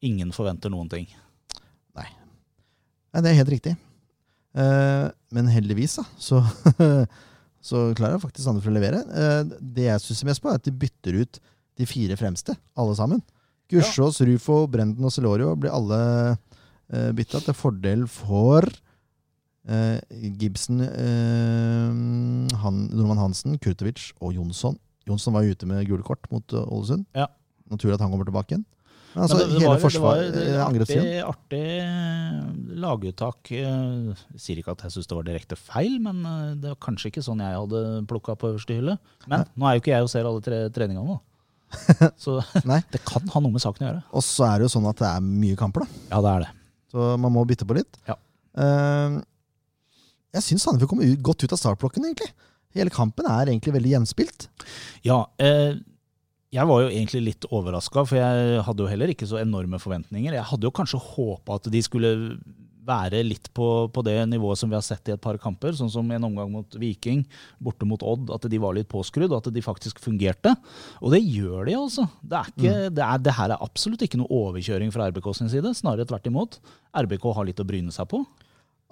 Ingen 0.08 0.32
forventer 0.32 0.72
noen 0.72 0.88
ting. 0.96 1.12
Nei. 2.00 2.08
Nei, 3.12 3.26
det 3.26 3.34
er 3.34 3.40
helt 3.42 3.56
riktig. 3.58 3.76
Eh, 4.58 5.08
men 5.36 5.50
heldigvis 5.52 6.00
da, 6.00 6.06
så, 6.18 6.42
så 7.70 7.90
klarer 7.98 8.22
faktisk 8.22 8.46
Sandefjord 8.46 8.74
å 8.74 8.80
levere. 8.80 9.02
Eh, 9.06 9.42
det 9.62 9.90
jeg 9.90 10.06
stusser 10.06 10.30
mest 10.30 10.44
på, 10.44 10.52
er 10.52 10.60
at 10.60 10.66
de 10.66 10.74
bytter 10.74 11.20
ut 11.22 11.42
de 11.80 11.88
fire 11.88 12.18
fremste, 12.20 12.56
alle 12.80 12.96
sammen. 12.98 13.22
Gussiås, 13.70 14.20
ja. 14.20 14.28
Rufo, 14.28 14.64
Brenden 14.72 15.06
og 15.06 15.14
Celorio 15.14 15.54
blir 15.60 15.72
alle 15.72 16.00
uh, 16.34 17.10
bytta 17.16 17.44
til 17.46 17.54
fordel 17.54 18.08
for 18.10 18.66
uh, 18.66 20.00
Gibson, 20.42 20.82
uh, 20.82 22.56
han, 22.64 22.80
Norman 22.90 23.22
Hansen, 23.22 23.60
Kurtovic 23.62 24.10
og 24.18 24.34
Jonsson. 24.40 24.80
Jonsson 25.06 25.38
var 25.38 25.46
ute 25.46 25.70
med 25.70 25.86
gule 25.86 26.06
kort 26.06 26.26
mot 26.34 26.58
Ålesund. 26.58 27.06
Ja. 27.18 27.30
Naturlig 27.70 28.00
at 28.00 28.04
han 28.04 28.12
kommer 28.12 28.26
tilbake 28.28 28.56
igjen. 28.56 28.66
Altså, 29.16 29.40
det, 29.40 29.46
det, 29.50 29.62
hele 29.64 29.72
var, 29.72 29.80
forsvaret, 29.82 30.28
det 30.36 30.44
var 30.54 30.68
artig, 30.68 30.98
artig 31.26 31.62
eh, 31.82 32.36
laguttak. 32.84 33.50
Jeg 33.52 33.66
eh, 33.66 34.20
sier 34.38 34.60
ikke 34.62 34.76
at 34.76 34.84
jeg 34.86 34.94
syns 34.94 35.10
det 35.10 35.18
var 35.18 35.26
direkte 35.26 35.58
feil, 35.58 35.96
men 36.04 36.20
eh, 36.30 36.52
det 36.62 36.74
var 36.76 36.78
kanskje 36.86 37.10
ikke 37.10 37.24
sånn 37.26 37.42
jeg 37.42 37.58
hadde 37.58 37.82
plukka 38.10 38.38
på 38.40 38.52
øverste 38.52 38.78
hylle. 38.78 39.00
Men 39.26 39.42
Nei. 39.42 39.50
nå 39.56 39.70
er 39.70 39.78
jo 39.78 39.84
ikke 39.84 39.96
jeg 39.96 40.06
og 40.06 40.12
ser 40.14 40.30
alle 40.30 40.44
tre, 40.46 40.62
treningene, 40.76 41.18
da. 41.18 42.12
Så 42.24 42.38
det 42.94 43.02
kan 43.08 43.34
ha 43.34 43.42
noe 43.42 43.56
med 43.56 43.66
saken 43.66 43.88
å 43.88 43.90
gjøre. 43.90 44.04
Og 44.14 44.26
så 44.26 44.46
er 44.50 44.60
det 44.60 44.70
jo 44.70 44.76
sånn 44.78 44.92
at 44.92 45.02
det 45.02 45.10
er 45.10 45.26
mye 45.26 45.58
kamper, 45.60 45.86
da. 45.88 46.04
Ja, 46.14 46.22
det 46.26 46.36
er 46.36 46.46
det. 46.46 46.54
Så 46.94 47.10
man 47.22 47.34
må 47.34 47.46
bytte 47.50 47.68
på 47.70 47.78
litt. 47.78 48.00
Ja. 48.10 48.18
Uh, 48.58 49.20
jeg 50.36 50.46
syns 50.46 50.66
Sandefjord 50.66 50.94
kommer 50.94 51.10
godt 51.26 51.46
ut 51.46 51.54
av 51.54 51.62
startblokken, 51.62 52.06
egentlig. 52.06 52.30
Hele 52.78 52.94
kampen 52.94 53.26
er 53.26 53.50
egentlig 53.50 53.74
veldig 53.74 53.94
gjenspilt. 53.96 54.46
Ja, 55.06 55.24
eh, 55.42 55.80
jeg 56.50 56.66
var 56.66 56.82
jo 56.82 56.90
egentlig 56.90 57.22
litt 57.28 57.46
overraska, 57.54 58.04
for 58.10 58.18
jeg 58.18 58.64
hadde 58.66 58.82
jo 58.82 58.90
heller 58.90 59.12
ikke 59.14 59.28
så 59.30 59.38
enorme 59.42 59.78
forventninger. 59.82 60.34
Jeg 60.34 60.50
hadde 60.50 60.66
jo 60.66 60.74
kanskje 60.74 61.02
håpa 61.02 61.60
at 61.60 61.70
de 61.70 61.82
skulle 61.86 62.14
være 62.90 63.22
litt 63.22 63.52
på, 63.54 63.68
på, 63.94 64.04
det 64.06 64.16
nivået 64.32 64.58
som 64.58 64.72
vi 64.72 64.78
har 64.78 64.82
sett 64.86 65.12
i 65.12 65.14
et 65.14 65.22
par 65.22 65.38
kamper, 65.42 65.76
sånn 65.78 65.92
som 65.94 66.08
en 66.10 66.26
omgang 66.26 66.50
mot 66.50 66.78
Viking, 66.82 67.22
borte 67.62 67.86
mot 67.86 68.02
Odd, 68.02 68.32
at 68.34 68.48
de 68.50 68.62
var 68.62 68.74
litt 68.74 68.90
påskrudd, 68.90 69.30
og 69.30 69.44
at 69.44 69.52
de 69.54 69.62
faktisk 69.62 70.02
fungerte. 70.02 70.56
Og 71.04 71.14
det 71.14 71.22
gjør 71.22 71.70
de, 71.70 71.78
altså. 71.78 72.08
Det, 72.24 72.40
er 72.40 72.50
ikke, 72.50 72.74
mm. 72.74 72.98
det, 72.98 73.06
er, 73.06 73.22
det 73.28 73.38
her 73.38 73.54
er 73.54 73.68
absolutt 73.70 74.08
ikke 74.08 74.22
noe 74.22 74.42
overkjøring 74.42 74.90
fra 74.96 75.12
RBK 75.12 75.30
sin 75.38 75.54
side, 75.54 75.76
snarere 75.78 76.10
tvert 76.10 76.32
imot. 76.32 76.60
RBK 76.98 77.30
har 77.38 77.50
litt 77.52 77.62
å 77.62 77.68
bryne 77.70 77.94
seg 77.94 78.10
på. 78.10 78.24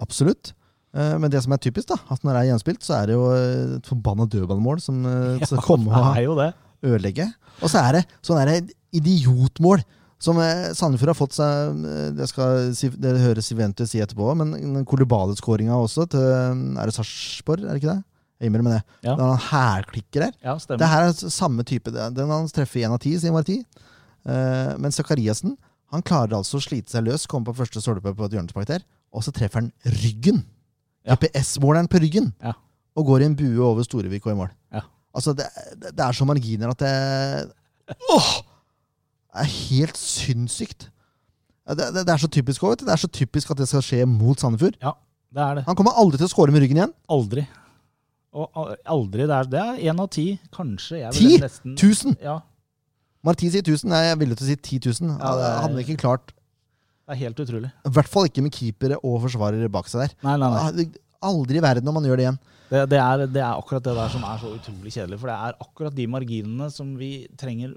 Absolutt. 0.04 0.54
Eh, 0.94 1.16
men 1.18 1.34
det 1.34 1.42
som 1.42 1.58
er 1.58 1.64
typisk, 1.66 1.90
da, 1.90 1.98
at 2.06 2.22
når 2.22 2.36
det 2.36 2.44
er 2.44 2.50
gjenspilt, 2.52 2.86
så 2.86 3.00
er 3.00 3.10
det 3.10 3.18
jo 3.18 3.26
et 3.34 3.90
forbanna 3.90 4.30
dødballmål 4.30 4.84
som 4.84 5.02
kommer. 5.66 5.96
Ja, 5.96 6.06
det 6.14 6.22
er 6.22 6.28
jo 6.28 6.38
og 6.38 6.67
ødelegge. 6.84 7.26
Og 7.62 7.70
så 7.72 7.80
er 7.82 7.98
det 7.98 8.04
sånn 8.22 8.68
idiotmål 8.94 9.82
Som 10.22 10.38
eh, 10.42 10.70
Sandefjord 10.74 11.12
har 11.12 11.18
fått 11.18 11.34
seg 11.36 11.82
eh, 11.86 12.10
Det 12.16 12.26
skal 12.30 12.70
det 12.98 13.12
høres 13.22 13.46
Siventus 13.50 13.90
si 13.92 14.00
etterpå, 14.02 14.30
men 14.38 14.84
Kolibale-skåringa 14.88 15.76
også 15.78 16.06
til 16.10 16.22
Er 16.78 16.88
det 16.90 16.94
Sarpsborg, 16.96 17.62
er 17.66 17.74
det 17.76 17.82
ikke 17.82 17.94
det? 17.96 18.02
Jeg 18.38 18.52
innrømmer 18.52 18.76
det. 18.76 18.82
Ja. 19.02 19.16
Det 19.18 19.24
er 19.24 19.30
han 19.32 19.40
hælklikker 19.48 20.22
der. 20.22 20.34
Ja, 20.46 20.52
stemmer. 20.62 20.78
Det 20.78 20.88
her 20.92 21.06
er 21.08 21.30
samme 21.34 21.64
type. 21.66 21.90
det- 21.90 22.14
Den 22.14 22.30
han 22.30 22.46
treffer 22.54 22.84
én 22.86 22.92
av 22.94 23.00
ti, 23.02 23.16
sier 23.18 23.32
Marti. 23.34 23.56
Eh, 24.24 24.76
men 24.78 24.94
Zakariassen 24.94 25.56
han 25.90 26.02
klarer 26.02 26.36
altså 26.38 26.60
å 26.60 26.62
slite 26.62 26.92
seg 26.92 27.02
løs, 27.08 27.26
komme 27.26 27.48
på 27.48 27.56
første 27.58 27.80
stolpe 27.82 28.14
på 28.14 28.24
et 28.28 28.36
hjørnespark 28.36 28.66
der, 28.66 28.84
og 29.12 29.24
så 29.24 29.32
treffer 29.34 29.62
han 29.62 29.72
ryggen. 29.84 30.44
GPS-måleren 31.08 31.88
på 31.90 31.98
ryggen. 32.02 32.32
Ja. 32.44 32.52
Og 32.94 33.06
går 33.06 33.22
i 33.22 33.28
en 33.30 33.34
bue 33.38 33.58
over 33.64 33.82
Storevik 33.82 34.26
og 34.26 34.32
i 34.34 34.38
mål. 34.38 34.50
Ja. 34.74 34.82
Altså, 35.18 35.34
det, 35.36 35.48
det 35.82 36.04
er 36.04 36.14
så 36.16 36.26
marginer 36.28 36.70
at 36.74 36.82
det 36.84 36.92
Åh! 38.14 38.30
Det 39.28 39.44
er 39.44 39.50
helt 39.68 39.98
sinnssykt. 40.00 40.88
Det, 41.68 41.76
det, 41.94 42.02
det 42.08 42.12
er 42.14 42.20
så 42.22 42.28
typisk 42.32 42.62
også. 42.64 42.86
Det 42.86 42.92
er 42.94 43.00
så 43.02 43.10
typisk 43.12 43.50
at 43.52 43.60
det 43.60 43.68
skal 43.70 43.84
skje 43.84 44.06
mot 44.08 44.40
Sandefjord. 44.40 44.78
Det 44.80 45.42
er 45.44 45.58
det. 45.58 45.64
Han 45.68 45.76
kommer 45.76 45.98
aldri 46.00 46.18
til 46.20 46.26
å 46.28 46.32
score 46.32 46.54
med 46.54 46.64
ryggen 46.64 46.80
igjen. 46.80 46.94
Aldri. 47.12 47.44
Og 48.38 48.72
aldri. 48.88 49.26
Det 49.28 49.36
er, 49.36 49.50
det 49.52 49.60
er 49.62 49.82
én 49.92 50.00
av 50.00 50.08
ti, 50.14 50.26
kanskje. 50.54 51.02
Jeg 51.02 51.16
Ti? 51.18 51.28
nesten, 51.42 51.74
1000! 51.76 52.16
Ja, 52.24 52.38
Marti 53.26 53.48
sier 53.50 53.64
1000. 53.66 53.90
Nei, 53.90 54.02
jeg 54.06 54.14
er 54.14 54.18
villig 54.20 54.36
til 54.38 54.46
å 54.46 54.48
si 54.48 54.56
10 54.78 54.92
000. 55.02 55.16
Ja, 55.18 55.30
det 55.36 55.46
er- 55.48 55.62
Hadde 55.66 55.84
ikke 55.84 55.98
klart 56.00 56.34
det 57.08 57.14
er 57.16 57.20
helt 57.24 57.38
utrolig. 57.40 57.70
I 57.88 57.90
hvert 57.96 58.08
fall 58.12 58.26
ikke 58.28 58.42
med 58.44 58.52
keepere 58.52 58.98
og 59.00 59.22
forsvarere 59.22 59.70
bak 59.72 59.86
seg 59.88 60.02
der. 60.02 60.10
Nei, 60.26 60.34
nei, 60.36 60.48
nei. 60.52 60.84
Aldri 61.24 61.58
i 61.58 61.64
verden 61.64 61.90
om 61.90 61.98
man 61.98 62.06
gjør 62.06 62.20
det 62.20 62.26
igjen. 62.26 62.40
Det, 62.68 62.84
det, 62.92 63.00
er, 63.00 63.24
det 63.32 63.42
er 63.42 63.56
akkurat 63.56 63.84
det 63.84 63.94
der 63.96 64.12
som 64.12 64.24
er 64.28 64.40
så 64.42 64.52
utrolig 64.54 64.92
kjedelig. 64.92 65.18
For 65.22 65.30
det 65.30 65.36
er 65.36 65.60
akkurat 65.64 65.96
de 65.96 66.06
marginene 66.10 66.68
som 66.72 66.92
vi 67.00 67.12
trenger 67.40 67.72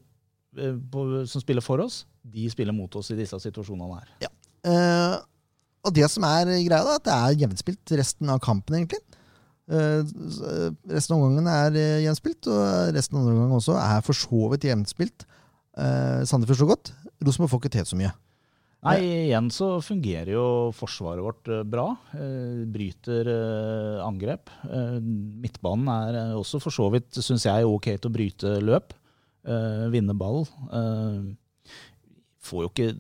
eh, 0.60 0.76
på, 0.94 1.06
som 1.32 1.44
spiller 1.44 1.66
for 1.66 1.84
oss, 1.84 2.04
de 2.22 2.50
spiller 2.52 2.76
mot 2.76 2.96
oss 3.00 3.14
i 3.14 3.18
disse 3.20 3.40
situasjonene 3.46 4.02
her. 4.02 4.32
Eh, 4.68 5.16
og 5.82 5.96
det 5.96 6.06
som 6.14 6.26
er 6.28 6.52
greia, 6.52 6.84
da, 6.86 6.98
at 7.00 7.08
det 7.08 7.16
er 7.16 7.40
jevnspilt 7.46 7.96
resten 7.98 8.30
av 8.30 8.42
kampen, 8.44 8.78
egentlig. 8.78 9.02
Eh, 9.72 10.02
eh, 10.04 10.68
resten 10.92 11.16
av 11.16 11.22
omgangen 11.22 11.48
er 11.48 11.78
eh, 11.80 12.02
jevnspilt, 12.06 12.50
og 12.52 12.92
resten 12.96 13.18
av 13.18 13.24
andre 13.24 13.38
omgang 13.38 13.56
også 13.58 13.78
er 13.80 14.04
for 14.06 14.18
så 14.18 14.50
vidt 14.54 14.68
jevnspilt. 14.68 15.28
Uh, 15.72 16.20
Sandefjord 16.28 16.60
så 16.60 16.68
godt. 16.68 16.90
Rosenborg 17.24 17.54
får 17.54 17.62
ikke 17.62 17.70
til 17.78 17.86
så 17.88 17.96
mye. 17.96 18.10
Nei, 18.82 18.98
igjen 19.28 19.52
så 19.54 19.76
fungerer 19.86 20.32
jo 20.34 20.46
forsvaret 20.74 21.22
vårt 21.22 21.50
eh, 21.54 21.62
bra. 21.70 21.86
Eh, 22.18 22.64
bryter 22.66 23.30
eh, 23.30 24.00
angrep. 24.02 24.50
Midtbanen 25.02 25.92
er 25.94 26.18
også 26.40 26.62
for 26.64 26.74
så 26.74 26.88
vidt, 26.94 27.14
syns 27.22 27.46
jeg, 27.46 27.68
ok 27.70 27.92
til 27.94 28.10
å 28.10 28.16
bryte 28.16 28.56
løp. 28.64 28.96
Vinne 29.90 30.14
ball. 30.14 30.44
Får 32.46 32.62
jo 32.62 32.70
ikke 32.70 32.92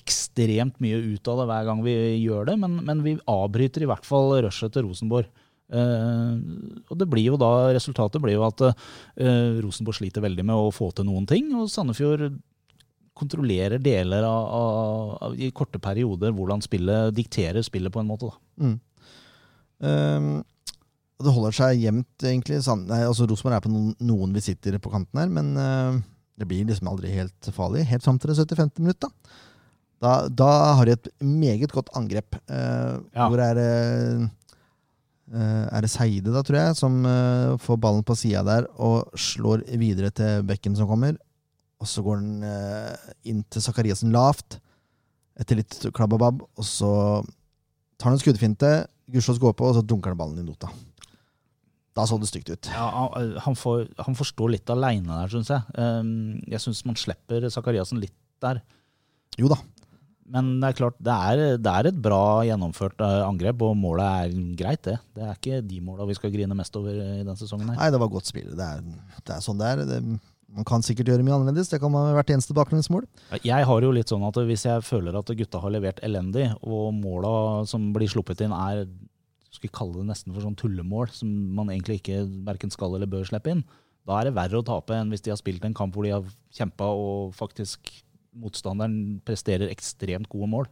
ekstremt 0.00 0.78
mye 0.80 1.00
ut 1.12 1.28
av 1.28 1.42
det 1.42 1.48
hver 1.50 1.66
gang 1.68 1.82
vi 1.84 1.96
gjør 2.22 2.48
det, 2.48 2.54
men, 2.60 2.78
men 2.84 3.02
vi 3.04 3.18
avbryter 3.28 3.84
i 3.84 3.90
hvert 3.90 4.08
fall 4.08 4.32
rushet 4.40 4.72
til 4.72 4.86
Rosenborg. 4.88 5.28
Eh, 5.72 6.32
og 6.92 6.98
det 7.00 7.08
blir 7.08 7.30
jo 7.30 7.38
da, 7.40 7.72
resultatet 7.72 8.20
blir 8.22 8.36
jo 8.36 8.44
at 8.44 8.60
eh, 8.68 9.60
Rosenborg 9.64 9.96
sliter 9.96 10.24
veldig 10.24 10.44
med 10.44 10.66
å 10.66 10.72
få 10.74 10.90
til 10.92 11.08
noen 11.08 11.28
ting, 11.28 11.48
og 11.56 11.70
Sandefjord 11.72 12.28
kontrollerer 13.18 13.78
deler 13.82 14.24
av, 14.24 14.46
av, 14.56 15.10
av 15.28 15.34
i 15.36 15.50
korte 15.54 15.78
perioder 15.82 16.32
hvordan 16.32 16.62
spillet 16.64 17.12
dikterer 17.16 17.62
spillet 17.66 17.92
på 17.92 18.00
en 18.00 18.08
måte. 18.08 18.30
Mm. 18.60 18.78
Um, 19.82 20.30
det 21.22 21.30
holder 21.36 21.54
seg 21.54 21.78
jevnt, 21.84 22.24
egentlig. 22.26 22.58
Sand- 22.64 22.88
Nei, 22.90 23.02
altså 23.06 23.26
Rosenborg 23.30 23.58
er 23.60 23.64
på 23.66 23.70
noen, 23.70 23.92
noen 24.02 24.32
visitter 24.34 24.78
på 24.82 24.90
kanten 24.90 25.20
her, 25.22 25.30
men 25.30 25.52
uh, 25.58 26.00
det 26.40 26.48
blir 26.50 26.66
liksom 26.66 26.88
aldri 26.90 27.12
helt 27.14 27.50
farlig. 27.54 27.84
Helt 27.90 28.02
fram 28.06 28.18
til 28.18 28.32
det 28.32 28.38
75. 28.42 28.72
minutt, 28.82 29.02
da. 29.04 29.10
Da, 30.02 30.12
da 30.34 30.48
har 30.80 30.88
de 30.88 30.96
et 30.96 31.10
meget 31.22 31.70
godt 31.74 31.92
angrep. 31.98 32.38
Uh, 32.50 33.02
Ja. 33.14 33.28
Hvor 33.30 33.38
er 33.44 33.54
det 33.60 33.68
uh, 35.30 35.66
Er 35.70 35.84
det 35.84 35.90
Seide, 35.92 36.32
da, 36.34 36.42
tror 36.42 36.58
jeg, 36.58 36.74
som 36.76 36.96
eh, 37.06 37.52
får 37.62 37.78
ballen 37.80 38.02
på 38.04 38.16
sida 38.18 38.42
der 38.44 38.66
og 38.82 39.14
slår 39.16 39.62
videre 39.80 40.10
til 40.12 40.42
bekken 40.48 40.74
som 40.76 40.90
kommer. 40.90 41.14
Og 41.82 41.88
så 41.90 42.04
går 42.06 42.22
den 42.22 42.46
eh, 42.46 43.10
inn 43.32 43.42
til 43.50 43.64
Zakariassen 43.64 44.14
lavt, 44.14 44.60
etter 45.40 45.58
litt 45.58 45.74
klabbabab, 45.96 46.44
og 46.44 46.66
så 46.66 46.92
tar 47.98 48.10
han 48.10 48.18
en 48.18 48.22
skuddfinte, 48.22 48.72
Gudskjelov 49.12 49.42
går 49.42 49.54
på, 49.58 49.68
og 49.68 49.76
så 49.76 49.82
dunker 49.84 50.14
han 50.14 50.20
ballen 50.20 50.40
i 50.40 50.46
nota. 50.46 50.70
Da 51.92 52.06
så 52.08 52.16
det 52.20 52.30
stygt 52.30 52.48
ut. 52.48 52.70
Ja, 52.72 52.86
han, 52.94 53.34
han, 53.44 53.56
får, 53.58 53.84
han 54.00 54.16
får 54.16 54.30
stå 54.30 54.48
litt 54.54 54.70
aleine 54.72 55.10
der, 55.10 55.32
syns 55.34 55.50
jeg. 55.52 55.74
Um, 55.76 56.38
jeg 56.48 56.62
syns 56.64 56.86
man 56.88 56.96
slipper 56.96 57.44
Zakariassen 57.52 58.00
litt 58.00 58.16
der. 58.40 58.62
Jo 59.40 59.50
da. 59.52 59.58
Men 60.32 60.54
det 60.62 60.70
er 60.70 60.76
klart, 60.78 60.96
det 61.02 61.12
er, 61.12 61.40
det 61.60 61.72
er 61.72 61.88
et 61.90 61.98
bra 62.00 62.40
gjennomført 62.46 63.02
eh, 63.04 63.18
angrep, 63.26 63.64
og 63.66 63.74
målet 63.76 64.06
er 64.06 64.36
greit, 64.56 64.80
det. 64.86 64.94
Det 65.12 65.26
er 65.26 65.34
ikke 65.36 65.58
de 65.66 65.80
måla 65.84 66.06
vi 66.08 66.16
skal 66.16 66.32
grine 66.32 66.56
mest 66.56 66.78
over 66.78 66.94
i 66.94 67.18
denne 67.20 67.36
sesongen. 67.36 67.74
her. 67.74 67.80
Nei, 67.80 67.90
det 67.92 68.00
var 68.00 68.12
godt 68.14 68.30
spill. 68.30 68.54
Det 68.56 68.68
er, 68.68 68.86
det 69.18 69.34
er 69.34 69.44
sånn 69.44 69.60
det 69.60 69.68
er. 69.68 69.82
Det, 69.90 69.98
man 70.52 70.66
kan 70.68 70.84
sikkert 70.84 71.08
gjøre 71.08 71.24
mye 71.24 71.36
annerledes. 71.38 71.70
Det 71.72 71.80
kan 71.82 71.92
man 71.92 72.12
hvert 72.16 72.32
eneste 72.34 72.56
baklengsmål. 72.56 73.06
Jeg 73.44 73.68
har 73.68 73.84
jo 73.84 73.92
litt 73.94 74.12
sånn 74.12 74.24
at 74.28 74.36
hvis 74.48 74.66
jeg 74.68 74.84
føler 74.84 75.16
at 75.16 75.32
gutta 75.38 75.62
har 75.62 75.72
levert 75.72 76.02
elendig, 76.04 76.50
og 76.60 76.92
måla 76.96 77.32
som 77.68 77.90
blir 77.94 78.10
sluppet 78.12 78.44
inn 78.44 78.54
er 78.56 78.84
skal 79.52 79.68
vi 79.68 79.72
kalle 79.76 80.00
det 80.00 80.08
nesten 80.08 80.32
for 80.32 80.44
sånn 80.44 80.56
tullemål, 80.56 81.10
som 81.12 81.28
man 81.56 81.72
egentlig 81.72 82.00
ikke 82.00 82.22
verken 82.46 82.72
skal 82.72 82.96
eller 82.96 83.10
bør 83.10 83.26
slippe 83.28 83.52
inn, 83.52 83.66
da 84.08 84.18
er 84.18 84.28
det 84.28 84.36
verre 84.36 84.60
å 84.60 84.66
tape 84.66 84.96
enn 84.96 85.12
hvis 85.12 85.22
de 85.24 85.32
har 85.32 85.38
spilt 85.38 85.64
en 85.66 85.76
kamp 85.76 85.94
hvor 85.94 86.06
de 86.06 86.14
har 86.14 86.24
kjempa 86.56 86.88
og 86.88 87.34
faktisk 87.36 87.92
motstanderen 88.32 89.20
presterer 89.26 89.70
ekstremt 89.70 90.30
gode 90.32 90.48
mål. 90.50 90.70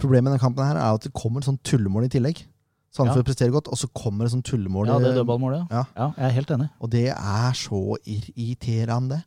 Problemet 0.00 0.26
med 0.26 0.32
denne 0.32 0.42
kampen 0.42 0.64
her 0.64 0.80
er 0.80 0.96
at 0.96 1.04
det 1.04 1.12
kommer 1.16 1.44
sånn 1.44 1.60
tullemål 1.68 2.08
i 2.08 2.12
tillegg. 2.12 2.40
Sandefjord 2.92 3.24
Ja. 3.24 3.28
presterer 3.30 3.54
godt, 3.54 3.68
og 3.72 3.78
så 3.80 3.88
kommer 3.96 4.26
det 4.26 4.34
sånn 4.34 4.44
tullemål. 4.44 4.86
Ja, 4.90 4.98
det 5.00 5.14
dødballmålet, 5.16 5.70
Ja. 5.72 5.84
ja. 5.96 6.12
Jeg 6.18 6.24
er 6.28 6.36
helt 6.36 6.50
enig. 6.50 6.68
Og 6.80 6.90
det 6.90 7.06
er 7.08 7.52
så 7.56 7.96
irriterende. 8.04 9.22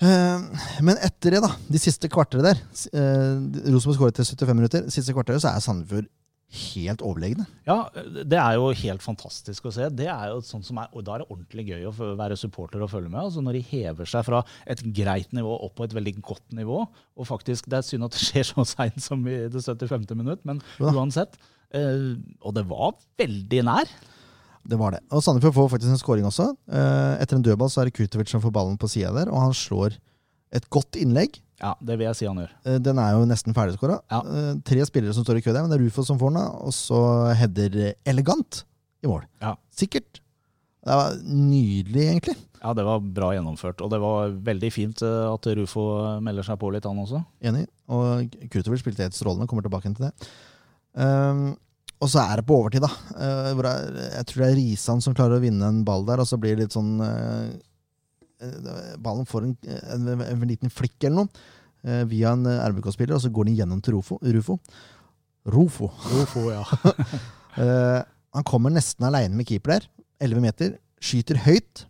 Eh, 0.00 0.38
men 0.80 0.96
etter 1.04 1.36
det, 1.36 1.42
da, 1.44 1.50
de 1.68 1.80
siste 1.80 2.08
kvarteret 2.08 2.46
der 2.46 2.62
uh, 2.96 3.36
Rosenborg 3.68 3.98
skåret 3.98 4.16
til 4.16 4.24
75 4.24 4.56
minutter. 4.56 4.86
Siste 4.92 5.12
kvarteret 5.12 5.42
så 5.44 5.50
er 5.52 5.60
Sandefjord 5.60 6.08
helt 6.50 7.02
overlegne. 7.06 7.44
Ja, 7.68 7.76
det 8.26 8.38
er 8.40 8.56
jo 8.58 8.70
helt 8.74 9.04
fantastisk 9.04 9.68
å 9.68 9.72
se. 9.74 9.86
Det 9.94 10.08
er 10.10 10.32
jo 10.32 10.40
sånn 10.42 10.64
som 10.66 10.80
er, 10.82 10.88
og 10.96 11.04
Da 11.06 11.14
er 11.14 11.22
det 11.22 11.28
ordentlig 11.30 11.66
gøy 11.68 11.84
å 11.86 11.92
være 12.18 12.38
supporter 12.40 12.82
og 12.82 12.90
følge 12.90 13.12
med. 13.12 13.20
altså 13.20 13.44
Når 13.44 13.52
de 13.60 13.62
hever 13.68 14.08
seg 14.10 14.24
fra 14.26 14.40
et 14.66 14.82
greit 14.96 15.30
nivå 15.36 15.52
opp 15.62 15.76
på 15.78 15.84
et 15.86 15.94
veldig 15.94 16.16
godt 16.22 16.56
nivå. 16.58 16.80
og 17.16 17.26
faktisk, 17.28 17.68
Det 17.70 17.78
er 17.78 17.86
synd 17.86 18.04
at 18.08 18.16
det 18.16 18.24
skjer 18.24 18.48
så 18.50 18.64
seint 18.74 18.98
som 19.04 19.22
i 19.28 19.36
det 19.52 19.62
75. 19.62 20.16
minutt, 20.16 20.44
men 20.44 20.60
uansett. 20.80 21.36
Eh, 21.74 22.14
og 22.42 22.54
det 22.56 22.64
var 22.70 22.94
veldig 23.20 23.60
nær. 23.68 23.90
Det 24.70 24.76
var 24.78 24.92
det. 24.96 25.00
Og 25.14 25.22
Sandefjord 25.24 25.54
får 25.56 25.68
faktisk 25.74 25.94
en 25.94 26.00
scoring 26.00 26.26
også. 26.28 26.50
Eh, 26.70 27.12
etter 27.22 27.38
en 27.38 27.44
dødball 27.46 27.70
så 27.72 27.82
er 27.82 27.88
det 27.90 27.96
Kurtovic 27.96 28.30
som 28.32 28.42
får 28.44 28.52
ballen 28.54 28.78
på 28.80 28.90
sida 28.92 29.12
der, 29.16 29.30
og 29.32 29.40
han 29.48 29.54
slår 29.56 29.96
et 30.52 30.66
godt 30.72 30.98
innlegg. 31.00 31.38
Ja, 31.60 31.74
det 31.84 31.96
vil 32.00 32.06
jeg 32.08 32.16
si 32.18 32.26
han 32.28 32.40
gjør. 32.42 32.52
Eh, 32.66 32.78
Den 32.82 32.98
er 32.98 33.14
jo 33.16 33.26
nesten 33.28 33.54
ferdigskåra. 33.56 34.00
Ja. 34.10 34.20
Tre 34.66 34.84
spillere 34.88 35.14
som 35.16 35.24
står 35.26 35.40
i 35.40 35.44
kø 35.46 35.52
der, 35.54 35.62
men 35.64 35.70
det 35.72 35.78
er 35.80 35.84
Rufo 35.86 36.04
som 36.06 36.18
får 36.20 36.34
den, 36.34 36.42
og 36.66 36.74
så 36.76 37.00
header 37.38 37.94
elegant 38.08 38.64
i 39.04 39.08
mål. 39.08 39.24
Ja. 39.40 39.54
Sikkert. 39.72 40.20
Det 40.80 40.96
var 40.96 41.16
nydelig, 41.28 42.06
egentlig. 42.08 42.36
Ja, 42.60 42.72
det 42.76 42.84
var 42.84 43.00
bra 43.04 43.30
gjennomført. 43.36 43.80
Og 43.84 43.90
det 43.92 43.98
var 44.00 44.32
veldig 44.44 44.70
fint 44.72 45.02
at 45.04 45.48
Rufo 45.56 45.82
melder 46.24 46.44
seg 46.44 46.58
på 46.60 46.70
litt, 46.72 46.84
han 46.88 47.00
også. 47.00 47.20
Enig. 47.44 47.66
Og 47.92 48.32
Kurtovic 48.52 48.80
spilte 48.82 49.04
helt 49.04 49.16
strålende. 49.16 49.48
Kommer 49.48 49.64
tilbake 49.64 49.92
til 49.92 50.08
det. 50.08 50.12
Um, 50.94 51.52
og 52.00 52.08
så 52.08 52.22
er 52.22 52.40
det 52.40 52.46
på 52.48 52.56
overtid, 52.56 52.84
da. 52.84 52.90
Uh, 53.12 53.50
hvor 53.56 53.68
jeg, 53.68 54.04
jeg 54.16 54.28
tror 54.28 54.42
det 54.42 54.48
er 54.48 54.58
Risan 54.58 55.02
som 55.04 55.16
klarer 55.16 55.36
å 55.36 55.42
vinne 55.42 55.68
en 55.68 55.82
ball 55.86 56.06
der, 56.08 56.22
og 56.22 56.28
så 56.28 56.38
blir 56.40 56.56
det 56.56 56.66
litt 56.66 56.76
sånn 56.76 56.94
eh, 57.04 57.50
Ballen 59.04 59.28
får 59.28 59.44
en, 59.44 59.56
en, 59.92 60.22
en 60.24 60.46
liten 60.48 60.72
flikk 60.72 61.04
eller 61.04 61.18
noe 61.18 61.28
uh, 61.84 62.04
via 62.08 62.32
en 62.32 62.48
RBK-spiller, 62.48 63.18
og 63.18 63.24
så 63.26 63.32
går 63.32 63.50
den 63.50 63.58
gjennom 63.60 63.82
til 63.84 63.98
Rufo. 63.98 64.16
Rufo. 64.24 64.56
Rufo. 65.50 65.90
Rufo, 66.14 66.46
ja. 66.52 66.64
Han 68.36 68.46
kommer 68.46 68.72
nesten 68.72 69.04
aleine 69.08 69.34
med 69.34 69.48
keeper 69.48 69.74
der. 69.74 69.86
11 70.22 70.44
meter. 70.44 70.74
Skyter 71.02 71.40
høyt. 71.42 71.84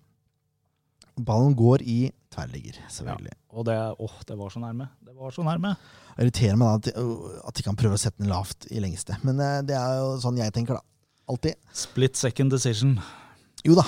Ballen 1.21 1.53
går 1.59 1.85
i 1.85 1.99
tverrligger, 2.41 2.81
selvfølgelig. 2.91 3.33
Og 3.53 3.65
det, 3.69 3.77
åh, 4.01 4.17
det 4.27 4.37
var 4.41 4.51
så 4.51 4.61
nærme. 4.63 4.89
Det 5.05 5.15
var 5.17 5.31
så 5.37 5.45
nærme. 5.47 5.75
Det 6.17 6.25
irriterer 6.27 6.57
meg 6.61 6.69
da 6.69 6.75
at, 6.77 6.89
de- 6.89 7.41
at 7.49 7.55
de 7.61 7.63
kan 7.69 7.77
prøve 7.79 7.97
å 7.97 8.01
sette 8.01 8.19
den 8.23 8.33
lavt 8.33 8.67
i 8.73 8.81
lengste. 8.81 9.17
Men 9.23 9.41
eh, 9.41 9.61
det 9.69 9.77
er 9.79 9.99
jo 10.01 10.15
sånn 10.25 10.39
jeg 10.41 10.53
tenker, 10.57 10.81
da. 10.81 10.83
Alltid. 11.31 11.55
Split 11.77 12.17
second 12.19 12.51
decision. 12.51 12.97
Jo 13.65 13.77
da. 13.79 13.85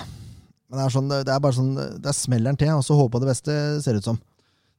Men 0.69 0.79
det 0.79 0.85
er, 0.87 0.93
sånn, 0.95 1.09
det 1.11 1.29
er 1.29 1.41
bare 1.43 1.53
sånn 1.57 1.75
Det 1.77 2.09
er 2.09 2.15
smelleren 2.17 2.57
til, 2.57 2.71
og 2.73 2.85
så 2.87 2.95
håpe 2.97 3.13
på 3.17 3.21
det 3.25 3.29
beste, 3.33 3.57
ser 3.85 3.93
det 3.97 4.01
ut 4.05 4.11
som. 4.13 4.21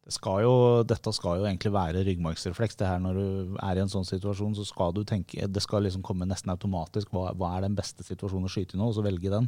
Det 0.04 0.12
skal 0.16 0.42
jo, 0.44 0.54
dette 0.90 1.12
skal 1.16 1.38
jo 1.40 1.46
egentlig 1.46 1.70
være 1.76 2.02
ryggmargsrefleks. 2.08 2.76
Det 2.80 2.88
her 2.90 3.00
Når 3.04 3.20
du 3.20 3.58
er 3.64 3.78
i 3.78 3.84
en 3.84 3.92
sånn 3.92 4.08
situasjon, 4.08 4.56
så 4.58 4.66
skal 4.68 4.92
du 4.96 5.04
tenke 5.08 5.46
Det 5.48 5.62
skal 5.64 5.86
liksom 5.86 6.02
komme 6.04 6.26
nesten 6.28 6.52
automatisk. 6.52 7.12
Hva, 7.14 7.30
hva 7.38 7.54
er 7.60 7.68
den 7.68 7.76
beste 7.78 8.04
situasjonen 8.04 8.50
å 8.50 8.52
skyte 8.52 8.76
i 8.76 8.82
nå? 8.82 8.90
Og 8.90 8.98
så 8.98 9.06
velge 9.06 9.32
den. 9.32 9.48